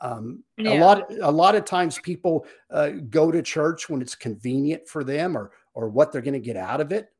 um, 0.00 0.42
yeah. 0.56 0.72
a 0.72 0.76
lot 0.80 1.12
a 1.22 1.30
lot 1.30 1.54
of 1.54 1.64
times 1.64 1.98
people 1.98 2.46
uh, 2.70 2.90
go 3.10 3.30
to 3.30 3.42
church 3.42 3.88
when 3.88 4.00
it's 4.00 4.14
convenient 4.14 4.88
for 4.88 5.04
them 5.04 5.36
or 5.36 5.50
or 5.74 5.88
what 5.88 6.10
they're 6.10 6.22
going 6.22 6.34
to 6.34 6.40
get 6.40 6.56
out 6.56 6.80
of 6.80 6.92
it 6.92 7.10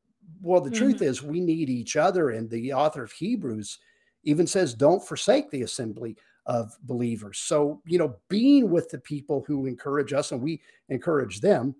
well, 0.41 0.61
the 0.61 0.69
mm-hmm. 0.69 0.77
truth 0.77 1.01
is, 1.01 1.21
we 1.21 1.39
need 1.39 1.69
each 1.69 1.95
other. 1.95 2.31
And 2.31 2.49
the 2.49 2.73
author 2.73 3.03
of 3.03 3.11
Hebrews 3.11 3.79
even 4.23 4.47
says, 4.47 4.73
don't 4.73 5.05
forsake 5.05 5.49
the 5.49 5.63
assembly 5.63 6.17
of 6.45 6.75
believers. 6.83 7.39
So, 7.39 7.81
you 7.85 7.99
know, 7.99 8.15
being 8.29 8.69
with 8.69 8.89
the 8.89 8.99
people 8.99 9.43
who 9.47 9.67
encourage 9.67 10.13
us 10.13 10.31
and 10.31 10.41
we 10.41 10.61
encourage 10.89 11.41
them. 11.41 11.75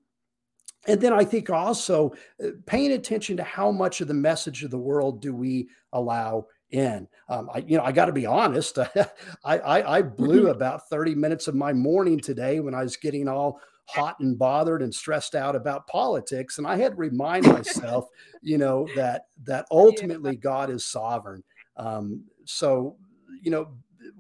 And 0.88 1.00
then 1.00 1.14
I 1.14 1.24
think 1.24 1.50
also 1.50 2.14
uh, 2.44 2.50
paying 2.66 2.94
attention 2.94 3.38
to 3.38 3.44
how 3.44 3.72
much 3.72 4.02
of 4.02 4.08
the 4.08 4.14
message 4.14 4.64
of 4.64 4.72
the 4.72 4.78
world 4.78 5.22
do 5.22 5.34
we 5.34 5.70
allow 5.94 6.48
in. 6.72 7.08
Um, 7.30 7.50
I, 7.54 7.60
you 7.60 7.78
know, 7.78 7.84
I 7.84 7.92
got 7.92 8.06
to 8.06 8.14
be 8.14 8.26
honest. 8.26 8.78
I, 9.46 9.58
I, 9.60 9.98
I 9.98 10.02
blew 10.02 10.50
about 10.52 10.90
30 10.90 11.16
minutes 11.16 11.48
of 11.48 11.56
my 11.56 11.74
morning 11.74 12.20
today 12.20 12.60
when 12.60 12.74
I 12.74 12.84
was 12.84 12.98
getting 12.98 13.28
all 13.28 13.62
hot 13.86 14.20
and 14.20 14.38
bothered 14.38 14.82
and 14.82 14.94
stressed 14.94 15.36
out 15.36 15.56
about 15.56 15.88
politics 15.88 16.58
and 16.58 16.68
i 16.68 16.78
had 16.78 16.94
to 16.94 16.98
remind 16.98 17.46
myself 17.46 18.08
you 18.42 18.58
know 18.58 18.88
that 18.96 19.26
that 19.44 19.66
ultimately 19.72 20.36
god 20.36 20.70
is 20.70 20.86
sovereign 20.86 21.44
um, 21.78 22.24
so 22.46 22.96
you 23.42 23.52
know 23.52 23.68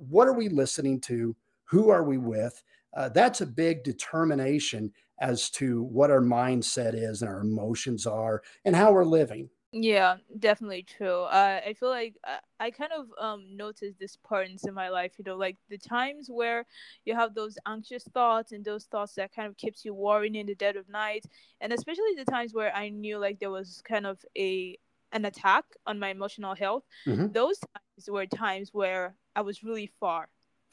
what 0.10 0.28
are 0.28 0.34
we 0.34 0.50
listening 0.50 1.00
to 1.00 1.36
who 1.64 1.90
are 1.90 2.04
we 2.04 2.18
with 2.18 2.62
uh, 2.98 3.08
that's 3.10 3.40
a 3.40 3.46
big 3.46 3.84
determination 3.84 4.92
as 5.22 5.50
to 5.50 5.84
what 5.84 6.12
our 6.12 6.22
mindset 6.22 6.94
is 6.94 7.22
and 7.22 7.30
our 7.30 7.40
emotions 7.40 8.06
are 8.06 8.42
and 8.66 8.76
how 8.76 8.92
we're 8.92 9.06
living 9.06 9.50
yeah, 9.72 10.18
definitely 10.38 10.84
true. 10.84 11.22
Uh, 11.24 11.62
I 11.66 11.74
feel 11.74 11.90
like 11.90 12.16
I, 12.26 12.34
uh, 12.34 12.40
I 12.60 12.72
kind 12.72 12.92
of 12.98 13.08
um 13.20 13.56
noticed 13.56 14.00
this 14.00 14.18
patterns 14.18 14.66
in 14.66 14.74
my 14.74 14.90
life. 14.90 15.14
You 15.18 15.24
know, 15.26 15.38
like 15.38 15.58
the 15.70 15.78
times 15.78 16.28
where 16.30 16.66
you 17.06 17.16
have 17.16 17.34
those 17.34 17.58
anxious 17.66 18.04
thoughts 18.14 18.52
and 18.52 18.66
those 18.66 18.86
thoughts 18.86 19.16
that 19.16 19.34
kind 19.34 19.48
of 19.48 19.58
keeps 19.58 19.86
you 19.86 19.94
worrying 19.94 20.36
in 20.36 20.48
the 20.48 20.56
dead 20.56 20.76
of 20.76 20.90
night, 20.90 21.26
and 21.62 21.72
especially 21.72 22.16
the 22.18 22.26
times 22.26 22.54
where 22.54 22.76
I 22.76 22.90
knew 22.90 23.18
like 23.18 23.40
there 23.40 23.50
was 23.50 23.82
kind 23.88 24.06
of 24.06 24.20
a 24.38 24.78
an 25.14 25.26
attack 25.26 25.66
on 25.88 26.00
my 26.00 26.10
emotional 26.10 26.56
health. 26.56 26.84
Mm-hmm. 27.08 27.32
Those 27.32 27.60
times 27.60 28.10
were 28.10 28.26
times 28.26 28.70
where 28.74 29.16
I 29.36 29.42
was 29.42 29.64
really 29.64 29.92
far 30.00 30.28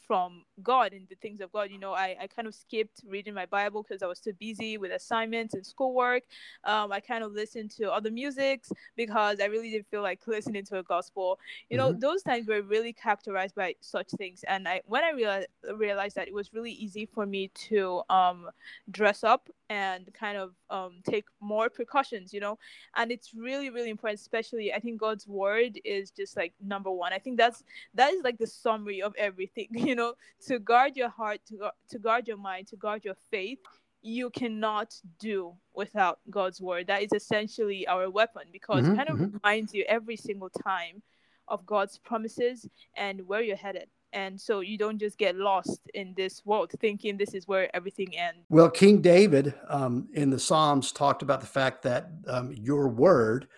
from 0.09 0.42
God 0.62 0.94
and 0.94 1.07
the 1.09 1.14
things 1.16 1.40
of 1.40 1.53
God. 1.53 1.71
You 1.71 1.79
know, 1.79 1.92
I, 1.92 2.16
I 2.23 2.27
kind 2.27 2.49
of 2.49 2.55
skipped 2.55 3.03
reading 3.07 3.35
my 3.35 3.47
Bible 3.47 3.85
because 3.87 4.03
I 4.03 4.07
was 4.07 4.18
too 4.18 4.33
busy 4.33 4.79
with 4.79 4.90
assignments 4.90 5.55
and 5.55 5.64
schoolwork. 5.64 6.25
Um, 6.64 6.90
I 6.90 7.01
kind 7.01 7.23
of 7.23 7.33
listened 7.33 7.71
to 7.73 7.92
other 7.92 8.11
musics 8.11 8.73
because 8.97 9.38
I 9.38 9.44
really 9.44 9.71
didn't 9.71 9.90
feel 9.90 10.03
like 10.03 10.27
listening 10.27 10.64
to 10.64 10.79
a 10.79 10.83
gospel. 10.83 11.38
You 11.68 11.79
mm-hmm. 11.79 11.92
know, 11.92 11.92
those 11.92 12.23
times 12.23 12.49
were 12.49 12.62
really 12.62 12.94
characterized 12.94 13.55
by 13.55 13.75
such 13.81 14.09
things. 14.12 14.44
And 14.49 14.66
I 14.66 14.81
when 14.87 15.05
I 15.05 15.11
realized 15.11 15.49
realized 15.77 16.16
that 16.16 16.27
it 16.27 16.35
was 16.35 16.55
really 16.55 16.73
easy 16.73 17.07
for 17.07 17.27
me 17.27 17.49
to 17.68 18.03
um, 18.09 18.49
dress 18.90 19.23
up 19.23 19.51
and 19.68 20.09
kind 20.14 20.38
of 20.38 20.53
um, 20.71 21.01
take 21.05 21.27
more 21.40 21.68
precautions, 21.68 22.33
you 22.33 22.40
know, 22.40 22.59
and 22.97 23.12
it's 23.12 23.35
really 23.35 23.68
really 23.68 23.90
important. 23.90 24.21
Especially, 24.21 24.73
I 24.73 24.81
think 24.81 24.99
God's 24.99 25.27
word 25.29 25.79
is 25.85 26.11
just 26.11 26.35
like 26.35 26.55
number 26.64 26.90
one. 26.90 27.12
I 27.12 27.18
think 27.18 27.37
that's 27.37 27.62
that 27.94 28.14
is 28.14 28.23
like 28.25 28.38
the 28.38 28.47
summary 28.47 29.03
of 29.03 29.14
everything, 29.18 29.68
you 29.73 29.94
know, 29.94 29.98
to 30.47 30.59
guard 30.59 30.97
your 30.97 31.09
heart, 31.09 31.41
to 31.49 31.71
to 31.91 31.99
guard 31.99 32.29
your 32.29 32.37
mind, 32.37 32.69
to 32.69 32.77
guard 32.77 33.05
your 33.05 33.17
faith. 33.31 33.59
You 34.03 34.31
cannot 34.31 34.95
do 35.19 35.55
without 35.75 36.21
God's 36.31 36.61
word. 36.61 36.87
That 36.87 37.03
is 37.03 37.13
essentially 37.13 37.87
our 37.89 38.09
weapon 38.09 38.45
because 38.53 38.85
mm-hmm, 38.85 38.93
it 38.93 38.97
kind 38.97 39.09
of 39.09 39.17
mm-hmm. 39.17 39.37
reminds 39.37 39.75
you 39.75 39.85
every 39.89 40.17
single 40.17 40.51
time 40.51 41.03
of 41.49 41.67
God's 41.67 41.99
promises 41.99 42.69
and 42.97 43.27
where 43.27 43.43
you're 43.43 43.57
headed 43.57 43.89
and 44.13 44.41
so 44.41 44.61
you 44.61 44.79
don't 44.79 44.99
just 44.99 45.19
get 45.19 45.37
lost 45.37 45.81
in 45.95 46.15
this 46.17 46.45
world 46.45 46.71
thinking 46.81 47.17
this 47.17 47.35
is 47.35 47.47
where 47.47 47.75
everything 47.77 48.17
ends 48.17 48.41
well 48.49 48.71
king 48.71 49.01
david 49.01 49.55
um, 49.69 50.09
in 50.15 50.31
the 50.31 50.39
psalms 50.39 50.93
talked 50.93 51.23
about 51.23 51.41
the 51.41 51.47
fact 51.47 51.83
that 51.83 52.11
um, 52.27 52.53
your 52.53 52.89
word 52.89 53.49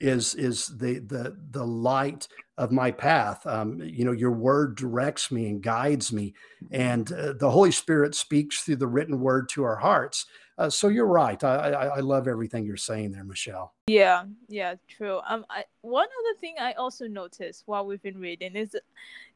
is 0.00 0.34
is 0.34 0.68
the 0.78 0.98
the 1.00 1.36
the 1.50 1.66
light 1.66 2.28
of 2.58 2.72
my 2.72 2.90
path. 2.90 3.46
Um, 3.46 3.80
you 3.82 4.04
know 4.04 4.12
your 4.12 4.32
word 4.32 4.76
directs 4.76 5.30
me 5.30 5.46
and 5.48 5.62
guides 5.62 6.12
me. 6.12 6.34
And 6.70 7.12
uh, 7.12 7.34
the 7.34 7.50
holy 7.50 7.72
spirit 7.72 8.14
speaks 8.14 8.62
through 8.62 8.76
the 8.76 8.88
written 8.88 9.20
word 9.20 9.48
to 9.50 9.64
our 9.64 9.76
hearts 9.76 10.26
uh, 10.60 10.68
so 10.68 10.88
you're 10.88 11.06
right. 11.06 11.42
I, 11.42 11.70
I, 11.70 11.84
I 11.86 12.00
love 12.00 12.28
everything 12.28 12.66
you're 12.66 12.76
saying 12.76 13.12
there, 13.12 13.24
Michelle. 13.24 13.72
Yeah, 13.86 14.24
yeah, 14.48 14.74
true. 14.88 15.20
Um, 15.26 15.46
I, 15.48 15.64
one 15.80 16.06
other 16.06 16.38
thing 16.38 16.56
I 16.60 16.74
also 16.74 17.06
noticed 17.06 17.62
while 17.64 17.86
we've 17.86 18.02
been 18.02 18.20
reading 18.20 18.54
is 18.54 18.76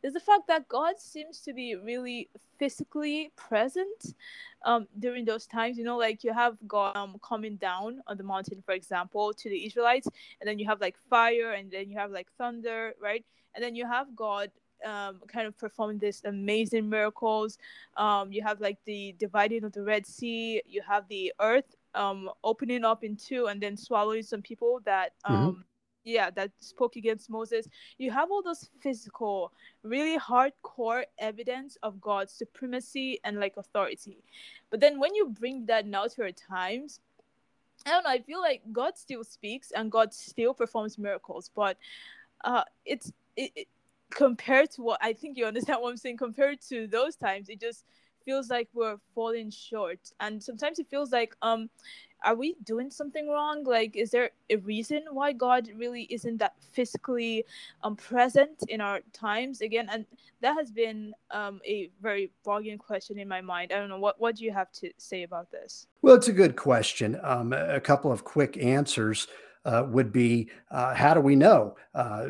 is 0.02 0.12
the 0.12 0.20
fact 0.20 0.46
that 0.48 0.68
God 0.68 0.96
seems 0.98 1.40
to 1.40 1.54
be 1.54 1.76
really 1.76 2.28
physically 2.58 3.32
present 3.36 4.14
um, 4.66 4.86
during 4.98 5.24
those 5.24 5.46
times. 5.46 5.78
You 5.78 5.84
know, 5.84 5.96
like 5.96 6.24
you 6.24 6.34
have 6.34 6.58
God 6.68 6.94
um, 6.94 7.16
coming 7.26 7.56
down 7.56 8.02
on 8.06 8.18
the 8.18 8.22
mountain, 8.22 8.62
for 8.66 8.72
example, 8.72 9.32
to 9.32 9.48
the 9.48 9.64
Israelites, 9.64 10.06
and 10.42 10.46
then 10.46 10.58
you 10.58 10.66
have 10.66 10.82
like 10.82 10.96
fire, 11.08 11.52
and 11.52 11.70
then 11.70 11.88
you 11.88 11.96
have 11.96 12.10
like 12.10 12.28
thunder, 12.36 12.92
right? 13.00 13.24
And 13.54 13.64
then 13.64 13.74
you 13.74 13.86
have 13.86 14.14
God 14.14 14.50
um, 14.84 15.20
kind 15.28 15.46
of 15.46 15.56
performing 15.56 15.98
these 15.98 16.22
amazing 16.24 16.88
miracles. 16.88 17.58
Um, 17.96 18.32
you 18.32 18.42
have 18.42 18.60
like 18.60 18.78
the 18.84 19.14
dividing 19.18 19.64
of 19.64 19.72
the 19.72 19.82
Red 19.82 20.06
Sea. 20.06 20.62
You 20.66 20.82
have 20.86 21.08
the 21.08 21.32
earth 21.40 21.76
um, 21.94 22.30
opening 22.42 22.84
up 22.84 23.04
in 23.04 23.16
two 23.16 23.46
and 23.46 23.60
then 23.60 23.76
swallowing 23.76 24.22
some 24.22 24.42
people 24.42 24.80
that 24.84 25.12
mm-hmm. 25.26 25.34
um, 25.34 25.64
yeah 26.04 26.30
that 26.30 26.50
spoke 26.60 26.96
against 26.96 27.30
Moses. 27.30 27.68
You 27.98 28.10
have 28.10 28.30
all 28.30 28.42
those 28.42 28.68
physical, 28.80 29.52
really 29.82 30.18
hardcore 30.18 31.04
evidence 31.18 31.76
of 31.82 32.00
God's 32.00 32.32
supremacy 32.32 33.20
and 33.24 33.40
like 33.40 33.56
authority. 33.56 34.22
But 34.70 34.80
then 34.80 34.98
when 34.98 35.14
you 35.14 35.28
bring 35.28 35.66
that 35.66 35.86
now 35.86 36.06
to 36.06 36.22
our 36.22 36.32
times, 36.32 37.00
I 37.86 37.90
don't 37.90 38.04
know. 38.04 38.10
I 38.10 38.20
feel 38.20 38.40
like 38.40 38.62
God 38.72 38.96
still 38.96 39.24
speaks 39.24 39.70
and 39.72 39.90
God 39.90 40.14
still 40.14 40.54
performs 40.54 40.98
miracles, 40.98 41.50
but 41.54 41.76
uh, 42.44 42.64
it's 42.84 43.12
it, 43.36 43.66
compared 44.14 44.70
to 44.72 44.82
what 44.82 44.98
I 45.02 45.12
think 45.12 45.36
you 45.36 45.44
understand 45.44 45.82
what 45.82 45.90
I'm 45.90 45.96
saying, 45.96 46.16
compared 46.16 46.60
to 46.68 46.86
those 46.86 47.16
times, 47.16 47.48
it 47.48 47.60
just 47.60 47.84
feels 48.24 48.48
like 48.48 48.68
we're 48.72 48.96
falling 49.14 49.50
short. 49.50 49.98
And 50.20 50.42
sometimes 50.42 50.78
it 50.78 50.86
feels 50.88 51.12
like, 51.12 51.36
um, 51.42 51.68
are 52.24 52.34
we 52.34 52.56
doing 52.64 52.90
something 52.90 53.28
wrong? 53.28 53.64
Like, 53.64 53.96
is 53.96 54.10
there 54.10 54.30
a 54.48 54.56
reason 54.56 55.02
why 55.10 55.32
God 55.32 55.68
really 55.76 56.04
isn't 56.04 56.38
that 56.38 56.54
physically 56.72 57.44
um, 57.82 57.96
present 57.96 58.64
in 58.68 58.80
our 58.80 59.00
times 59.12 59.60
again? 59.60 59.88
And 59.92 60.06
that 60.40 60.54
has 60.54 60.70
been 60.70 61.12
um, 61.30 61.60
a 61.66 61.90
very 62.00 62.30
bogging 62.42 62.78
question 62.78 63.18
in 63.18 63.28
my 63.28 63.42
mind. 63.42 63.72
I 63.72 63.76
don't 63.76 63.90
know. 63.90 63.98
What, 63.98 64.18
what 64.18 64.36
do 64.36 64.44
you 64.44 64.52
have 64.52 64.72
to 64.72 64.90
say 64.96 65.24
about 65.24 65.50
this? 65.50 65.86
Well, 66.00 66.14
it's 66.14 66.28
a 66.28 66.32
good 66.32 66.56
question. 66.56 67.20
Um, 67.22 67.52
a 67.52 67.80
couple 67.80 68.10
of 68.10 68.24
quick 68.24 68.56
answers 68.56 69.28
uh, 69.64 69.84
would 69.88 70.12
be 70.12 70.50
uh, 70.70 70.94
how 70.94 71.14
do 71.14 71.20
we 71.20 71.36
know? 71.36 71.76
Uh, 71.94 72.26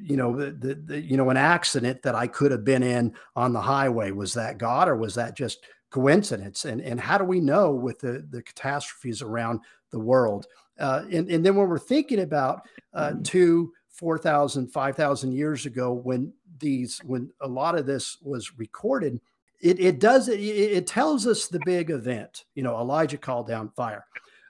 you 0.00 0.16
know 0.16 0.36
the, 0.36 0.50
the, 0.50 0.74
the, 0.74 1.00
you 1.00 1.16
know 1.16 1.30
an 1.30 1.36
accident 1.36 2.02
that 2.02 2.14
i 2.14 2.26
could 2.26 2.50
have 2.50 2.64
been 2.64 2.82
in 2.82 3.14
on 3.36 3.52
the 3.52 3.60
highway 3.60 4.10
was 4.10 4.34
that 4.34 4.58
god 4.58 4.88
or 4.88 4.96
was 4.96 5.14
that 5.14 5.36
just 5.36 5.64
coincidence? 5.92 6.64
And 6.64 6.80
and 6.80 6.98
how 6.98 7.18
do 7.18 7.24
we 7.24 7.38
know 7.38 7.70
with 7.70 8.00
the 8.00 8.26
the 8.30 8.42
catastrophes 8.42 9.22
around 9.22 9.60
the 9.90 10.00
world? 10.00 10.46
Uh, 10.80 11.04
and, 11.12 11.30
and 11.30 11.46
then 11.46 11.54
when 11.54 11.68
we're 11.68 11.78
thinking 11.78 12.20
about 12.20 12.62
uh, 12.94 13.12
two, 13.22 13.72
4,000, 13.90 14.68
5,000 14.68 15.32
years 15.32 15.66
ago, 15.66 15.92
when 15.92 16.32
these, 16.58 16.98
when 17.04 17.30
a 17.42 17.46
lot 17.46 17.78
of 17.78 17.84
this 17.86 18.16
was 18.22 18.58
recorded, 18.58 19.20
it, 19.60 19.78
it 19.78 20.00
does, 20.00 20.28
it, 20.28 20.40
it 20.40 20.86
tells 20.86 21.26
us 21.26 21.46
the 21.46 21.60
big 21.66 21.90
event, 21.90 22.46
you 22.54 22.62
know, 22.62 22.76
Elijah 22.78 23.18
called 23.18 23.46
down 23.46 23.68
fire, 23.76 24.06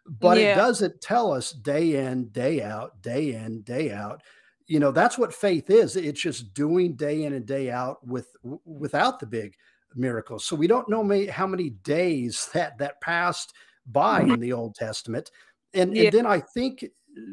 but 0.07 0.39
yeah. 0.39 0.53
it 0.53 0.57
doesn't 0.57 1.01
tell 1.01 1.33
us 1.33 1.53
day 1.53 2.07
in, 2.07 2.29
day 2.29 2.63
out, 2.63 3.01
day 3.03 3.35
in, 3.35 3.63
day 3.63 3.93
out. 3.93 4.23
You 4.67 4.81
know, 4.81 4.91
that's 4.91 5.19
what 5.19 5.35
faith 5.35 5.71
is. 5.71 5.97
It's 5.97 6.21
just 6.21 6.55
doing 6.55 6.95
day 6.95 7.25
in 7.25 7.35
and 7.35 7.47
day 7.47 7.71
out 7.71 8.05
with, 8.07 8.29
without 8.65 9.21
the 9.21 9.27
big 9.27 9.55
miracles. 9.95 10.45
So 10.45 10.57
we 10.57 10.67
don't 10.67 10.89
know 10.89 11.27
how 11.31 11.47
many 11.47 11.71
days 11.71 12.49
that, 12.55 12.79
that 12.79 13.01
passed 13.01 13.53
by 13.87 14.23
in 14.23 14.41
the 14.41 14.53
Old 14.53 14.75
Testament. 14.75 15.31
And, 15.75 15.95
yeah. 15.97 16.05
and 16.05 16.13
then 16.13 16.27
I 16.27 16.41
think 16.41 16.85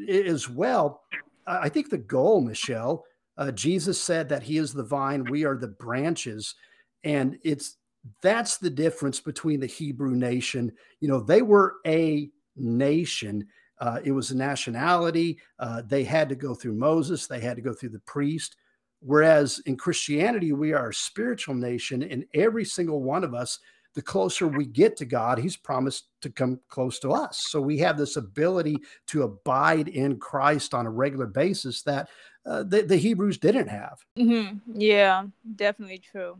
as 0.09 0.49
well, 0.49 1.03
I 1.47 1.69
think 1.69 1.89
the 1.89 1.97
goal, 1.97 2.41
Michelle, 2.41 3.05
uh, 3.37 3.51
Jesus 3.51 3.99
said 4.01 4.29
that 4.29 4.43
he 4.43 4.57
is 4.57 4.73
the 4.73 4.83
vine, 4.83 5.23
we 5.25 5.45
are 5.45 5.55
the 5.55 5.67
branches. 5.67 6.55
And 7.03 7.39
it's 7.43 7.77
that's 8.21 8.57
the 8.57 8.69
difference 8.69 9.19
between 9.19 9.59
the 9.59 9.67
Hebrew 9.67 10.15
nation. 10.15 10.71
You 10.99 11.07
know, 11.07 11.19
they 11.19 11.41
were 11.41 11.75
a 11.85 12.29
nation. 12.55 13.47
Uh, 13.79 13.99
it 14.03 14.11
was 14.11 14.31
a 14.31 14.37
nationality. 14.37 15.39
Uh, 15.57 15.81
they 15.85 16.03
had 16.03 16.29
to 16.29 16.35
go 16.35 16.53
through 16.53 16.73
Moses. 16.73 17.27
They 17.27 17.39
had 17.39 17.55
to 17.55 17.61
go 17.61 17.73
through 17.73 17.89
the 17.89 17.99
priest. 17.99 18.55
Whereas 19.01 19.61
in 19.65 19.77
Christianity, 19.77 20.51
we 20.51 20.73
are 20.73 20.89
a 20.89 20.93
spiritual 20.93 21.55
nation, 21.55 22.03
and 22.03 22.25
every 22.33 22.65
single 22.65 23.01
one 23.01 23.23
of 23.23 23.33
us 23.33 23.59
the 23.95 24.01
closer 24.01 24.47
we 24.47 24.65
get 24.65 24.95
to 24.97 25.05
God, 25.05 25.39
He's 25.39 25.57
promised 25.57 26.09
to 26.21 26.29
come 26.29 26.59
close 26.69 26.99
to 26.99 27.11
us. 27.11 27.45
So 27.49 27.59
we 27.59 27.77
have 27.79 27.97
this 27.97 28.17
ability 28.17 28.77
to 29.07 29.23
abide 29.23 29.87
in 29.87 30.17
Christ 30.17 30.73
on 30.73 30.85
a 30.85 30.91
regular 30.91 31.25
basis 31.25 31.81
that 31.83 32.09
uh, 32.45 32.63
the, 32.63 32.83
the, 32.83 32.97
Hebrews 32.97 33.37
didn't 33.37 33.67
have. 33.67 33.99
Mm-hmm. 34.17 34.79
Yeah, 34.79 35.25
definitely 35.55 35.99
true. 35.99 36.37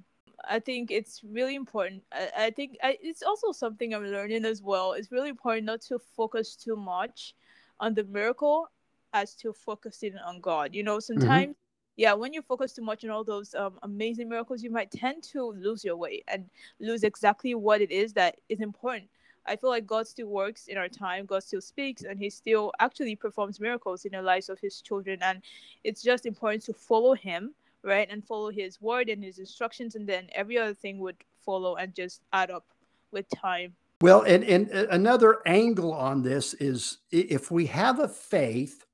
I 0.48 0.60
think 0.60 0.92
it's 0.92 1.22
really 1.24 1.56
important. 1.56 2.04
I, 2.12 2.30
I 2.38 2.52
think 2.52 2.78
I, 2.84 2.98
it's 3.02 3.24
also 3.24 3.52
something 3.52 3.94
I'm 3.94 4.06
learning 4.06 4.46
as 4.46 4.62
well. 4.62 4.94
It's 4.94 5.12
really 5.12 5.30
important 5.30 5.66
not 5.66 5.82
to 5.82 6.00
focus 6.00 6.56
too 6.56 6.76
much 6.76 7.36
on 7.80 7.94
the 7.94 8.04
miracle 8.04 8.68
as 9.14 9.36
to 9.36 9.54
focusing 9.54 10.16
on 10.18 10.42
God. 10.42 10.76
You 10.76 10.84
know, 10.84 10.98
mm-hmm. 10.98 11.20
sometimes. 11.20 11.44
Mm-hmm 11.44 11.52
yeah, 12.00 12.14
when 12.14 12.32
you 12.32 12.42
focus 12.42 12.72
too 12.72 12.82
much 12.82 13.04
on 13.04 13.10
all 13.10 13.26
those 13.26 13.54
um, 13.56 13.78
amazing 13.84 14.30
miracles, 14.30 14.64
you 14.64 14.72
might 14.72 14.90
tend 14.90 15.22
to 15.34 15.52
lose 15.52 15.84
your 15.84 15.98
way 15.98 16.24
and 16.30 16.50
lose 16.80 17.04
exactly 17.04 17.56
what 17.56 17.82
it 17.82 17.92
is 17.92 18.14
that 18.14 18.38
is 18.48 18.62
important. 18.62 19.10
I 19.46 19.58
feel 19.58 19.70
like 19.70 19.86
God 19.86 20.08
still 20.08 20.28
works 20.28 20.68
in 20.68 20.78
our 20.78 20.88
time. 20.88 21.26
God 21.26 21.44
still 21.44 21.60
speaks, 21.60 22.04
and 22.04 22.18
He 22.18 22.30
still 22.30 22.72
actually 22.80 23.18
performs 23.18 23.60
miracles 23.60 24.06
in 24.06 24.14
the 24.14 24.22
lives 24.22 24.48
of 24.48 24.62
His 24.62 24.80
children. 24.80 25.20
And 25.22 25.42
it's 25.84 26.02
just 26.02 26.26
important 26.26 26.64
to 26.64 26.74
follow 26.74 27.16
Him, 27.16 27.54
right, 27.84 28.08
and 28.10 28.26
follow 28.26 28.50
His 28.50 28.80
word 28.82 29.10
and 29.10 29.24
His 29.24 29.40
instructions, 29.40 29.96
and 29.96 30.08
then 30.08 30.28
every 30.34 30.58
other 30.58 30.74
thing 30.74 31.00
would 31.00 31.18
follow 31.46 31.76
and 31.76 31.96
just 31.96 32.22
add 32.34 32.52
up 32.52 32.66
with 33.12 33.26
time. 33.30 33.76
Well, 34.02 34.22
and 34.22 34.44
and 34.44 34.72
uh, 34.74 34.88
another 34.92 35.40
angle 35.46 35.94
on 35.94 36.22
this 36.22 36.54
is 36.56 37.00
if 37.12 37.52
we 37.52 37.66
have 37.68 38.00
a 38.00 38.08
faith 38.08 38.86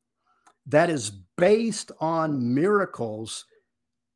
that 0.67 0.89
is 0.89 1.11
based 1.38 1.91
on 1.99 2.55
miracles, 2.55 3.45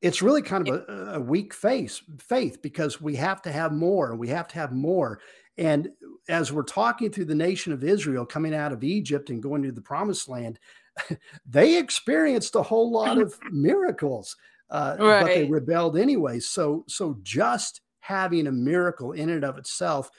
it's 0.01 0.21
really 0.21 0.41
kind 0.41 0.67
of 0.67 0.83
a, 0.87 1.15
a 1.15 1.19
weak 1.19 1.53
faith, 1.53 2.01
faith 2.19 2.61
because 2.61 2.99
we 2.99 3.15
have 3.17 3.41
to 3.43 3.51
have 3.51 3.71
more. 3.71 4.15
We 4.15 4.29
have 4.29 4.47
to 4.49 4.55
have 4.55 4.71
more. 4.71 5.19
And 5.57 5.89
as 6.29 6.53
we're 6.53 6.63
talking 6.63 7.11
through 7.11 7.25
the 7.25 7.35
nation 7.35 7.73
of 7.73 7.83
Israel 7.83 8.25
coming 8.25 8.55
out 8.55 8.71
of 8.71 8.83
Egypt 8.83 9.29
and 9.29 9.43
going 9.43 9.61
to 9.63 9.71
the 9.71 9.81
promised 9.81 10.29
land, 10.29 10.57
they 11.45 11.77
experienced 11.77 12.55
a 12.55 12.63
whole 12.63 12.91
lot 12.91 13.17
of 13.17 13.37
miracles, 13.51 14.35
uh, 14.69 14.95
right. 14.99 15.21
but 15.21 15.27
they 15.27 15.45
rebelled 15.45 15.97
anyway. 15.97 16.39
So, 16.39 16.83
so 16.87 17.17
just 17.23 17.81
having 17.99 18.47
a 18.47 18.51
miracle 18.51 19.13
in 19.13 19.29
and 19.29 19.43
of 19.43 19.57
itself, 19.57 20.09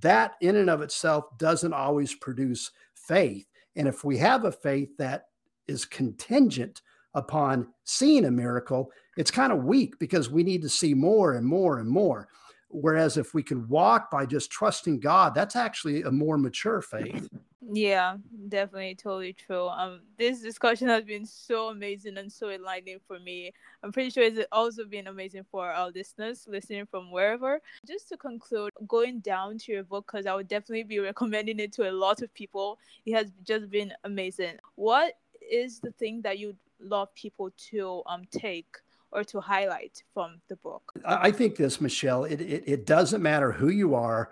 that 0.00 0.32
in 0.40 0.56
and 0.56 0.70
of 0.70 0.82
itself 0.82 1.24
doesn't 1.38 1.72
always 1.72 2.14
produce 2.14 2.70
faith. 2.94 3.46
And 3.76 3.88
if 3.88 4.04
we 4.04 4.18
have 4.18 4.44
a 4.44 4.52
faith 4.52 4.90
that 4.98 5.26
is 5.68 5.84
contingent 5.84 6.82
upon 7.14 7.68
seeing 7.84 8.24
a 8.24 8.30
miracle, 8.30 8.90
it's 9.16 9.30
kind 9.30 9.52
of 9.52 9.64
weak 9.64 9.98
because 9.98 10.30
we 10.30 10.42
need 10.42 10.62
to 10.62 10.68
see 10.68 10.94
more 10.94 11.34
and 11.34 11.46
more 11.46 11.78
and 11.78 11.88
more. 11.88 12.28
Whereas 12.68 13.16
if 13.16 13.34
we 13.34 13.42
can 13.42 13.66
walk 13.68 14.10
by 14.10 14.26
just 14.26 14.50
trusting 14.50 15.00
God, 15.00 15.34
that's 15.34 15.56
actually 15.56 16.02
a 16.02 16.10
more 16.10 16.38
mature 16.38 16.80
faith. 16.80 17.28
Yeah, 17.62 18.16
definitely, 18.48 18.94
totally 18.94 19.34
true. 19.34 19.68
Um, 19.68 20.00
this 20.18 20.40
discussion 20.40 20.88
has 20.88 21.04
been 21.04 21.26
so 21.26 21.68
amazing 21.68 22.16
and 22.16 22.32
so 22.32 22.48
enlightening 22.48 23.00
for 23.06 23.18
me. 23.18 23.52
I'm 23.82 23.92
pretty 23.92 24.10
sure 24.10 24.22
it's 24.22 24.40
also 24.50 24.84
been 24.84 25.08
amazing 25.08 25.44
for 25.50 25.70
our 25.70 25.90
listeners 25.90 26.46
listening 26.48 26.86
from 26.86 27.10
wherever. 27.10 27.60
Just 27.86 28.08
to 28.08 28.16
conclude, 28.16 28.72
going 28.88 29.20
down 29.20 29.58
to 29.58 29.72
your 29.72 29.84
book 29.84 30.06
because 30.10 30.26
I 30.26 30.34
would 30.34 30.48
definitely 30.48 30.84
be 30.84 30.98
recommending 31.00 31.60
it 31.60 31.72
to 31.74 31.90
a 31.90 31.92
lot 31.92 32.22
of 32.22 32.32
people. 32.32 32.78
It 33.04 33.12
has 33.14 33.30
just 33.44 33.68
been 33.70 33.92
amazing. 34.04 34.56
What 34.76 35.18
is 35.50 35.80
the 35.80 35.92
thing 35.92 36.22
that 36.22 36.38
you'd 36.38 36.56
love 36.80 37.14
people 37.14 37.50
to 37.70 38.02
um 38.06 38.22
take 38.30 38.74
or 39.12 39.24
to 39.24 39.40
highlight 39.40 40.02
from 40.14 40.40
the 40.48 40.56
book? 40.56 40.92
I 41.04 41.30
think 41.30 41.56
this, 41.56 41.80
Michelle, 41.80 42.24
it, 42.24 42.40
it, 42.40 42.64
it 42.66 42.86
doesn't 42.86 43.22
matter 43.22 43.52
who 43.52 43.68
you 43.68 43.94
are, 43.94 44.30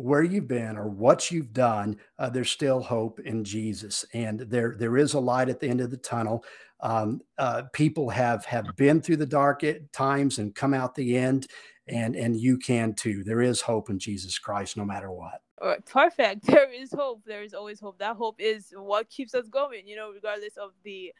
where 0.00 0.22
you've 0.22 0.48
been, 0.48 0.76
or 0.76 0.88
what 0.88 1.30
you've 1.30 1.52
done, 1.52 1.96
uh, 2.18 2.30
there's 2.30 2.50
still 2.50 2.80
hope 2.80 3.20
in 3.20 3.44
Jesus. 3.44 4.04
And 4.14 4.40
there, 4.40 4.74
there 4.78 4.96
is 4.96 5.14
a 5.14 5.20
light 5.20 5.48
at 5.48 5.60
the 5.60 5.68
end 5.68 5.80
of 5.80 5.90
the 5.90 5.96
tunnel. 5.96 6.44
Um, 6.80 7.20
uh, 7.38 7.64
people 7.72 8.08
have, 8.10 8.44
have 8.46 8.74
been 8.76 9.00
through 9.02 9.16
the 9.16 9.26
dark 9.26 9.62
times 9.92 10.38
and 10.38 10.54
come 10.54 10.72
out 10.72 10.94
the 10.94 11.16
end, 11.16 11.46
and, 11.86 12.16
and 12.16 12.36
you 12.36 12.56
can 12.56 12.94
too. 12.94 13.22
There 13.24 13.42
is 13.42 13.60
hope 13.60 13.90
in 13.90 13.98
Jesus 13.98 14.38
Christ, 14.38 14.76
no 14.76 14.84
matter 14.84 15.10
what. 15.10 15.42
perfect. 15.86 16.44
There 16.46 16.72
is 16.72 16.92
hope. 16.92 17.22
There 17.26 17.42
is 17.42 17.52
always 17.52 17.80
hope. 17.80 17.98
That 17.98 18.16
hope 18.16 18.36
is 18.38 18.72
what 18.74 19.10
keeps 19.10 19.34
us 19.34 19.48
going, 19.48 19.86
you 19.86 19.96
know, 19.96 20.10
regardless 20.10 20.56
of 20.56 20.70
the 20.84 21.12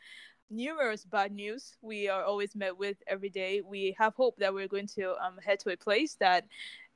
numerous 0.50 1.04
bad 1.04 1.32
news 1.32 1.76
we 1.80 2.08
are 2.08 2.24
always 2.24 2.54
met 2.56 2.76
with 2.76 2.96
every 3.06 3.30
day. 3.30 3.62
We 3.64 3.94
have 3.98 4.14
hope 4.14 4.36
that 4.38 4.52
we're 4.52 4.68
going 4.68 4.88
to 4.88 5.14
um, 5.24 5.38
head 5.44 5.60
to 5.60 5.70
a 5.70 5.76
place 5.76 6.16
that 6.20 6.44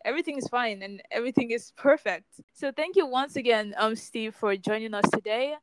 everything 0.05 0.37
is 0.39 0.49
fine 0.49 0.83
and 0.83 1.03
everything 1.11 1.51
is 1.51 1.73
perfect. 1.77 2.27
So 2.53 2.73
thank 2.73 2.97
you 2.97 3.07
once 3.07 3.37
again, 3.37 3.75
um, 3.77 3.97
Steve, 3.97 4.35
for 4.35 4.57
joining 4.57 4.95
us 4.95 5.05
today 5.13 5.55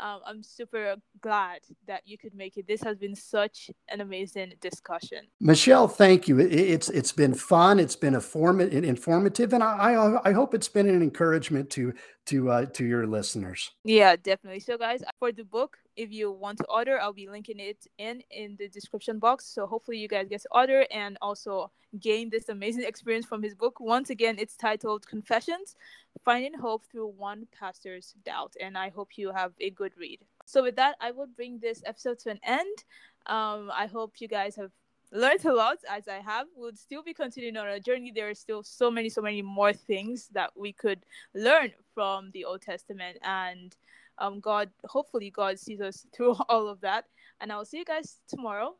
um, 0.00 0.20
I'm 0.26 0.42
super 0.42 0.96
glad 1.20 1.60
that 1.86 2.02
you 2.04 2.18
could 2.18 2.34
make 2.34 2.56
it. 2.56 2.66
This 2.66 2.82
has 2.82 2.98
been 2.98 3.14
such 3.14 3.70
an 3.88 4.00
amazing 4.00 4.54
discussion. 4.60 5.18
Michelle, 5.40 5.88
thank 5.88 6.26
you. 6.26 6.40
it's 6.40 6.88
it's 6.90 7.12
been 7.12 7.34
fun. 7.34 7.78
It's 7.78 7.96
been 7.96 8.14
informative, 8.14 9.52
and 9.52 9.62
I, 9.62 10.18
I 10.24 10.32
hope 10.32 10.54
it's 10.54 10.68
been 10.68 10.88
an 10.88 11.02
encouragement 11.02 11.70
to 11.70 11.92
to 12.26 12.50
uh, 12.50 12.66
to 12.66 12.84
your 12.84 13.06
listeners. 13.06 13.70
Yeah, 13.84 14.16
definitely. 14.16 14.60
So, 14.60 14.78
guys, 14.78 15.02
for 15.18 15.32
the 15.32 15.44
book, 15.44 15.78
if 15.96 16.10
you 16.10 16.30
want 16.30 16.58
to 16.58 16.66
order, 16.66 17.00
I'll 17.00 17.12
be 17.12 17.28
linking 17.28 17.60
it 17.60 17.86
in 17.98 18.22
in 18.30 18.56
the 18.58 18.68
description 18.68 19.18
box. 19.18 19.46
So 19.46 19.66
hopefully 19.66 19.98
you 19.98 20.08
guys 20.08 20.28
get 20.28 20.42
to 20.42 20.48
order 20.50 20.86
and 20.90 21.16
also 21.22 21.70
gain 22.00 22.30
this 22.30 22.48
amazing 22.48 22.84
experience 22.86 23.26
from 23.26 23.42
his 23.42 23.54
book. 23.54 23.80
Once 23.80 24.10
again, 24.10 24.36
it's 24.38 24.56
titled 24.56 25.06
Confessions: 25.06 25.76
Finding 26.24 26.54
Hope 26.54 26.84
Through 26.90 27.08
One 27.08 27.46
Pastor's 27.58 28.14
Doubt, 28.24 28.54
and 28.60 28.76
I 28.76 28.88
hope 28.88 29.16
you 29.16 29.32
have 29.32 29.52
a 29.60 29.70
good 29.70 29.92
read. 29.96 30.20
So 30.46 30.62
with 30.62 30.76
that, 30.76 30.96
I 31.00 31.10
will 31.10 31.28
bring 31.28 31.58
this 31.58 31.82
episode 31.86 32.18
to 32.20 32.30
an 32.30 32.40
end. 32.42 32.84
Um, 33.26 33.70
I 33.72 33.86
hope 33.86 34.20
you 34.20 34.28
guys 34.28 34.56
have 34.56 34.70
learned 35.14 35.44
a 35.46 35.54
lot 35.54 35.78
as 35.88 36.08
I 36.08 36.18
have. 36.18 36.48
We'll 36.56 36.74
still 36.74 37.02
be 37.02 37.14
continuing 37.14 37.56
on 37.56 37.66
our 37.66 37.78
journey. 37.78 38.12
There 38.14 38.28
are 38.28 38.34
still 38.34 38.62
so 38.62 38.90
many, 38.90 39.08
so 39.08 39.22
many 39.22 39.40
more 39.40 39.72
things 39.72 40.28
that 40.32 40.50
we 40.56 40.72
could 40.72 41.06
learn 41.34 41.72
from 41.94 42.30
the 42.32 42.44
Old 42.44 42.60
Testament. 42.60 43.18
And 43.22 43.74
um, 44.18 44.40
God, 44.40 44.70
hopefully, 44.84 45.30
God 45.30 45.58
sees 45.58 45.80
us 45.80 46.06
through 46.14 46.34
all 46.48 46.68
of 46.68 46.80
that. 46.80 47.06
And 47.40 47.52
I'll 47.52 47.64
see 47.64 47.78
you 47.78 47.84
guys 47.84 48.18
tomorrow, 48.28 48.74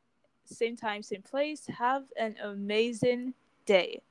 same 0.45 0.77
time, 0.77 1.03
same 1.03 1.23
place. 1.23 1.63
Have 1.79 2.05
an 2.19 2.37
amazing 2.43 3.35
day. 3.65 4.03